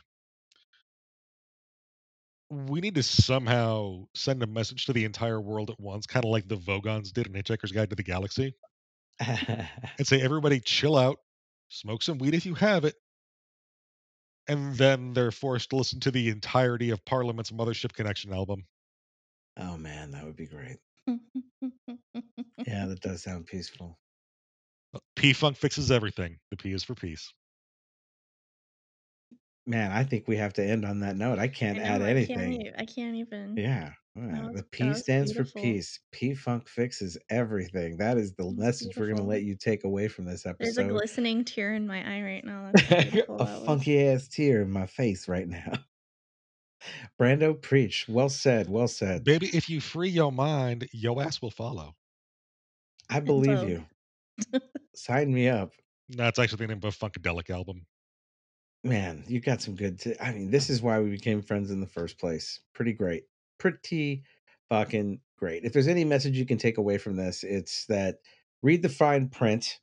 We 2.50 2.80
need 2.80 2.94
to 2.96 3.02
somehow 3.02 4.04
send 4.14 4.42
a 4.42 4.46
message 4.46 4.86
to 4.86 4.92
the 4.92 5.04
entire 5.04 5.40
world 5.40 5.70
at 5.70 5.80
once, 5.80 6.06
kind 6.06 6.24
of 6.24 6.30
like 6.30 6.46
the 6.46 6.56
Vogons 6.56 7.12
did 7.12 7.26
in 7.26 7.32
Hitchhiker's 7.32 7.72
Guide 7.72 7.90
to 7.90 7.96
the 7.96 8.02
Galaxy. 8.02 8.54
and 9.20 9.66
say, 10.02 10.20
everybody 10.20 10.60
chill 10.60 10.96
out, 10.96 11.18
smoke 11.68 12.02
some 12.02 12.18
weed 12.18 12.34
if 12.34 12.46
you 12.46 12.54
have 12.54 12.84
it. 12.84 12.94
And 14.46 14.76
then 14.76 15.14
they're 15.14 15.30
forced 15.30 15.70
to 15.70 15.76
listen 15.76 16.00
to 16.00 16.10
the 16.10 16.28
entirety 16.28 16.90
of 16.90 17.04
Parliament's 17.04 17.50
Mothership 17.50 17.92
Connection 17.94 18.32
album. 18.32 18.66
oh 19.58 19.76
man, 19.78 20.10
that 20.10 20.24
would 20.24 20.36
be 20.36 20.46
great. 20.46 20.78
Yeah, 22.66 22.86
that 22.86 23.00
does 23.00 23.22
sound 23.22 23.46
peaceful. 23.46 23.98
P 25.16 25.32
Funk 25.32 25.56
fixes 25.56 25.90
everything. 25.90 26.38
The 26.50 26.56
P 26.56 26.72
is 26.72 26.82
for 26.84 26.94
peace. 26.94 27.32
Man, 29.66 29.92
I 29.92 30.04
think 30.04 30.28
we 30.28 30.36
have 30.36 30.52
to 30.54 30.64
end 30.64 30.84
on 30.84 31.00
that 31.00 31.16
note. 31.16 31.38
I 31.38 31.48
I 31.48 31.48
can't 31.48 31.78
know, 31.78 31.82
add 31.82 32.02
I 32.02 32.14
can't, 32.20 32.40
anything. 32.40 32.52
e- 32.52 32.72
I 32.76 32.84
can't 32.84 33.16
even. 33.16 33.56
Yeah. 33.56 33.92
yeah, 34.14 34.42
oh, 34.42 34.52
That 34.52 34.56
The 34.56 34.62
P 34.64 34.84
that 34.84 34.88
was 34.88 35.00
stands 35.00 35.32
for 35.32 35.44
beautiful. 35.44 35.62
peace. 35.62 36.00
P 36.12 36.34
Funk 36.34 36.68
fixes 36.68 37.16
everything. 37.30 37.96
That 37.96 38.18
is 38.18 38.34
the 38.34 38.52
That's 38.56 38.56
message 38.58 38.96
we're 38.96 39.06
going 39.06 39.16
to 39.18 39.22
beautiful. 39.22 39.26
let 39.26 39.42
you 39.42 39.56
take 39.56 39.84
away 39.84 40.08
from 40.08 40.26
this 40.26 40.44
episode. 40.46 40.56
There's 40.58 40.78
a 40.78 40.82
episode. 40.82 40.98
glistening 40.98 41.44
tear 41.44 41.74
in 41.74 41.86
my 41.86 41.98
eye 42.06 42.22
right 42.22 42.44
now. 42.44 42.70
That's 42.74 42.82
how 42.88 42.96
beautiful 43.10 43.40
a 43.40 43.44
that 43.44 43.64
was. 43.64 43.66
funky 43.66 44.06
ass 44.06 44.28
tear 44.28 44.62
in 44.62 44.70
my 44.70 44.86
face 44.86 45.28
right 45.28 45.48
now. 45.48 45.72
Brando, 47.20 47.60
preach. 47.60 48.06
Well 48.08 48.28
said. 48.28 48.68
Well 48.68 48.88
said. 48.88 49.24
Baby, 49.24 49.48
if 49.54 49.68
you 49.70 49.80
free 49.80 50.10
your 50.10 50.32
mind, 50.32 50.88
your 50.92 51.22
ass 51.22 51.40
will 51.40 51.50
follow. 51.50 51.96
I 53.08 53.20
believe 53.20 53.60
Vogue. 53.60 53.68
you. 53.68 53.86
Sign 54.94 55.32
me 55.32 55.48
up. 55.48 55.72
That's 56.10 56.38
actually 56.38 56.66
the 56.66 56.74
name 56.74 56.78
of 56.78 56.84
a 56.84 56.88
Funkadelic 56.88 57.50
album. 57.50 57.86
Man, 58.84 59.24
you 59.26 59.40
got 59.40 59.62
some 59.62 59.74
good. 59.74 59.98
T- 59.98 60.14
I 60.20 60.32
mean, 60.32 60.50
this 60.50 60.68
is 60.68 60.82
why 60.82 61.00
we 61.00 61.10
became 61.10 61.40
friends 61.42 61.70
in 61.70 61.80
the 61.80 61.86
first 61.86 62.18
place. 62.18 62.60
Pretty 62.74 62.92
great. 62.92 63.24
Pretty 63.58 64.24
fucking 64.68 65.20
great. 65.38 65.64
If 65.64 65.72
there's 65.72 65.88
any 65.88 66.04
message 66.04 66.36
you 66.36 66.44
can 66.44 66.58
take 66.58 66.76
away 66.76 66.98
from 66.98 67.16
this, 67.16 67.42
it's 67.44 67.86
that 67.86 68.16
read 68.62 68.82
the 68.82 68.90
fine 68.90 69.28
print. 69.30 69.80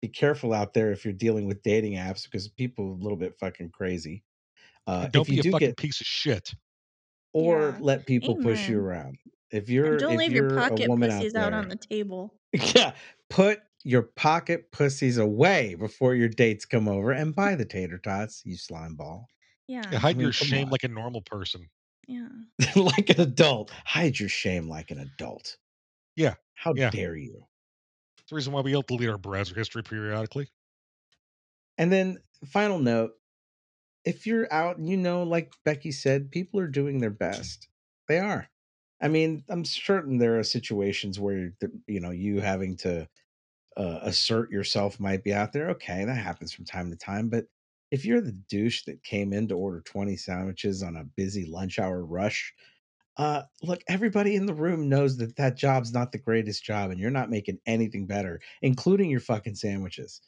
Be 0.00 0.08
careful 0.08 0.54
out 0.54 0.72
there 0.72 0.92
if 0.92 1.04
you're 1.04 1.12
dealing 1.12 1.46
with 1.46 1.62
dating 1.62 1.94
apps 1.94 2.24
because 2.24 2.48
people 2.48 2.86
are 2.86 2.92
a 2.92 3.02
little 3.02 3.18
bit 3.18 3.38
fucking 3.38 3.70
crazy. 3.70 4.24
Uh, 4.86 5.08
don't 5.08 5.22
if 5.22 5.28
be 5.28 5.38
a 5.40 5.42
do 5.42 5.50
fucking 5.52 5.68
get, 5.68 5.76
piece 5.76 6.00
of 6.00 6.06
shit. 6.06 6.54
or 7.34 7.70
Yeah. 7.70 7.78
let 7.80 8.06
people 8.06 8.36
push 8.36 8.68
you 8.68 8.80
around. 8.80 9.18
If 9.50 9.68
you're, 9.68 9.92
And 9.92 9.98
don't 9.98 10.12
if 10.14 10.18
leave 10.20 10.32
you're 10.32 10.48
your 10.50 10.58
pocket 10.58 10.88
woman 10.88 11.10
out 11.10 11.18
pussies 11.18 11.32
there, 11.34 11.42
out 11.44 11.52
on 11.52 11.68
the 11.68 11.76
table. 11.76 12.34
yeah, 12.52 12.92
put 13.28 13.60
your 13.86 14.02
pocket 14.02 14.72
pussies 14.72 15.16
away 15.16 15.76
before 15.76 16.16
your 16.16 16.28
dates 16.28 16.64
come 16.64 16.88
over 16.88 17.12
and 17.12 17.36
buy 17.36 17.54
the 17.54 17.64
tater 17.64 17.98
tots, 17.98 18.42
you 18.44 18.56
slime 18.56 18.96
ball. 18.96 19.28
Yeah. 19.68 19.88
Yeah, 19.92 20.00
hide 20.00 20.16
mean, 20.16 20.24
your 20.24 20.32
shame 20.32 20.64
on. 20.64 20.70
like 20.70 20.82
a 20.82 20.88
normal 20.88 21.22
person. 21.22 21.68
Yeah. 22.08 22.28
like 22.76 23.10
an 23.10 23.20
adult. 23.20 23.70
Hide 23.84 24.18
your 24.18 24.28
shame 24.28 24.68
like 24.68 24.90
an 24.90 24.98
adult. 24.98 25.56
Yeah, 26.16 26.34
How 26.54 26.74
yeah. 26.74 26.90
dare 26.90 27.14
you? 27.16 27.46
It's 28.18 28.30
the 28.30 28.34
reason 28.34 28.52
why 28.52 28.62
we 28.62 28.74
all 28.74 28.82
delete 28.82 29.08
our 29.08 29.18
browser 29.18 29.54
history 29.54 29.84
periodically. 29.84 30.48
And 31.78 31.92
then, 31.92 32.18
final 32.44 32.80
note 32.80 33.12
if 34.04 34.26
you're 34.26 34.52
out 34.52 34.78
and 34.78 34.88
you 34.88 34.96
know, 34.96 35.22
like 35.24 35.52
Becky 35.64 35.92
said, 35.92 36.30
people 36.30 36.60
are 36.60 36.68
doing 36.68 37.00
their 37.00 37.10
best. 37.10 37.68
They 38.08 38.18
are. 38.18 38.48
I 39.00 39.08
mean, 39.08 39.44
I'm 39.48 39.64
certain 39.64 40.18
there 40.18 40.38
are 40.38 40.44
situations 40.44 41.20
where, 41.20 41.52
you 41.86 42.00
know, 42.00 42.12
you 42.12 42.40
having 42.40 42.76
to 42.78 43.08
uh, 43.76 44.00
assert 44.02 44.50
yourself 44.50 44.98
might 45.00 45.24
be 45.24 45.34
out 45.34 45.52
there. 45.52 45.70
Okay, 45.70 46.04
that 46.04 46.14
happens 46.14 46.52
from 46.52 46.64
time 46.64 46.90
to 46.90 46.96
time. 46.96 47.28
But 47.28 47.46
if 47.90 48.04
you're 48.04 48.20
the 48.20 48.32
douche 48.48 48.84
that 48.84 49.02
came 49.02 49.32
in 49.32 49.48
to 49.48 49.54
order 49.54 49.80
20 49.80 50.16
sandwiches 50.16 50.82
on 50.82 50.96
a 50.96 51.04
busy 51.04 51.46
lunch 51.46 51.78
hour 51.78 52.04
rush, 52.04 52.54
uh, 53.16 53.42
look, 53.62 53.82
everybody 53.88 54.36
in 54.36 54.46
the 54.46 54.54
room 54.54 54.88
knows 54.88 55.16
that 55.18 55.36
that 55.36 55.56
job's 55.56 55.92
not 55.92 56.12
the 56.12 56.18
greatest 56.18 56.64
job 56.64 56.90
and 56.90 57.00
you're 57.00 57.10
not 57.10 57.30
making 57.30 57.58
anything 57.66 58.06
better, 58.06 58.40
including 58.62 59.10
your 59.10 59.20
fucking 59.20 59.54
sandwiches. 59.54 60.20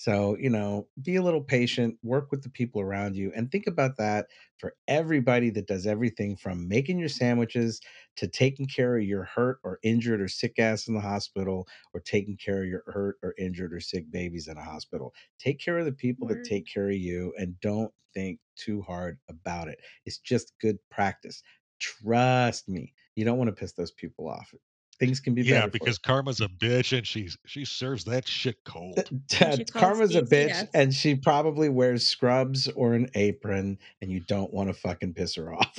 So, 0.00 0.36
you 0.38 0.48
know, 0.48 0.88
be 1.02 1.16
a 1.16 1.22
little 1.22 1.42
patient, 1.42 1.98
work 2.04 2.30
with 2.30 2.44
the 2.44 2.50
people 2.50 2.80
around 2.80 3.16
you, 3.16 3.32
and 3.34 3.50
think 3.50 3.66
about 3.66 3.96
that 3.96 4.28
for 4.56 4.76
everybody 4.86 5.50
that 5.50 5.66
does 5.66 5.88
everything 5.88 6.36
from 6.36 6.68
making 6.68 7.00
your 7.00 7.08
sandwiches 7.08 7.80
to 8.14 8.28
taking 8.28 8.66
care 8.68 8.96
of 8.96 9.02
your 9.02 9.24
hurt 9.24 9.58
or 9.64 9.80
injured 9.82 10.20
or 10.20 10.28
sick 10.28 10.56
ass 10.60 10.86
in 10.86 10.94
the 10.94 11.00
hospital 11.00 11.66
or 11.92 12.00
taking 12.00 12.36
care 12.36 12.62
of 12.62 12.68
your 12.68 12.84
hurt 12.86 13.16
or 13.24 13.34
injured 13.38 13.74
or 13.74 13.80
sick 13.80 14.08
babies 14.08 14.46
in 14.46 14.56
a 14.56 14.62
hospital. 14.64 15.12
Take 15.40 15.58
care 15.58 15.78
of 15.78 15.84
the 15.84 15.92
people 15.92 16.28
Word. 16.28 16.28
that 16.28 16.44
take 16.44 16.66
care 16.72 16.88
of 16.90 16.96
you 16.96 17.34
and 17.36 17.58
don't 17.58 17.92
think 18.14 18.38
too 18.56 18.82
hard 18.82 19.18
about 19.28 19.66
it. 19.66 19.80
It's 20.06 20.18
just 20.18 20.52
good 20.60 20.78
practice. 20.90 21.42
Trust 21.80 22.68
me, 22.68 22.94
you 23.16 23.24
don't 23.24 23.38
want 23.38 23.48
to 23.48 23.54
piss 23.56 23.72
those 23.72 23.92
people 23.92 24.28
off. 24.28 24.54
Things 25.00 25.20
can 25.20 25.34
be 25.34 25.42
Yeah, 25.42 25.60
better. 25.60 25.66
for 25.66 25.70
because 25.78 25.98
karma's 25.98 26.40
a 26.40 26.48
bitch 26.48 26.96
and 26.96 27.06
she's 27.06 27.38
she 27.46 27.64
serves 27.64 28.04
that 28.06 28.26
shit 28.26 28.56
cold. 28.64 28.96
Th- 28.96 29.10
And 29.10 29.20
uh, 29.20 29.56
Ted, 29.56 29.72
Karma's 29.72 30.14
a 30.16 30.22
bitch, 30.22 30.50
Seagas. 30.50 30.68
and 30.74 30.92
she 30.92 31.14
probably 31.14 31.68
wears 31.68 32.06
scrubs 32.06 32.66
or 32.68 32.94
an 32.94 33.08
apron, 33.14 33.78
and 34.02 34.10
you 34.10 34.20
don't 34.20 34.52
want 34.52 34.68
to 34.70 34.74
fucking 34.74 35.14
piss 35.14 35.36
her 35.36 35.54
off. 35.54 35.78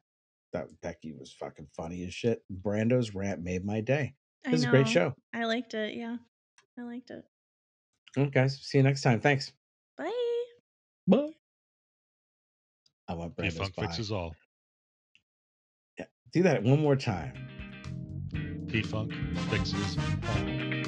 that 0.54 0.68
Becky 0.82 1.14
was 1.14 1.34
fucking 1.34 1.68
funny 1.76 2.06
as 2.06 2.14
shit. 2.14 2.42
Brando's 2.50 3.14
rant 3.14 3.42
made 3.42 3.66
my 3.66 3.82
day. 3.82 4.14
I 4.46 4.52
This 4.52 4.62
is 4.62 4.68
a 4.68 4.70
great 4.70 4.88
show. 4.88 5.14
I 5.34 5.44
liked 5.44 5.74
it. 5.74 5.96
Yeah, 5.96 6.18
I 6.80 6.84
liked 6.84 7.10
it. 7.10 7.26
All 8.16 8.24
right, 8.24 8.32
guys. 8.32 8.58
See 8.62 8.78
you 8.78 8.84
next 8.84 9.02
time. 9.02 9.20
Thanks. 9.20 9.52
Bye. 9.98 10.12
Bye. 11.08 11.32
I 13.08 13.14
want 13.14 13.36
Brando's 13.36 13.56
P-Funk 13.56 13.76
bye. 13.76 13.86
fixes 13.88 14.12
all. 14.12 14.34
Yeah. 16.00 16.06
Do 16.32 16.44
that 16.44 16.64
one 16.64 16.80
more 16.80 16.96
time. 16.96 17.34
P 18.68 18.82
Funk 18.82 19.14
fixes 19.50 19.98
all. 19.98 20.85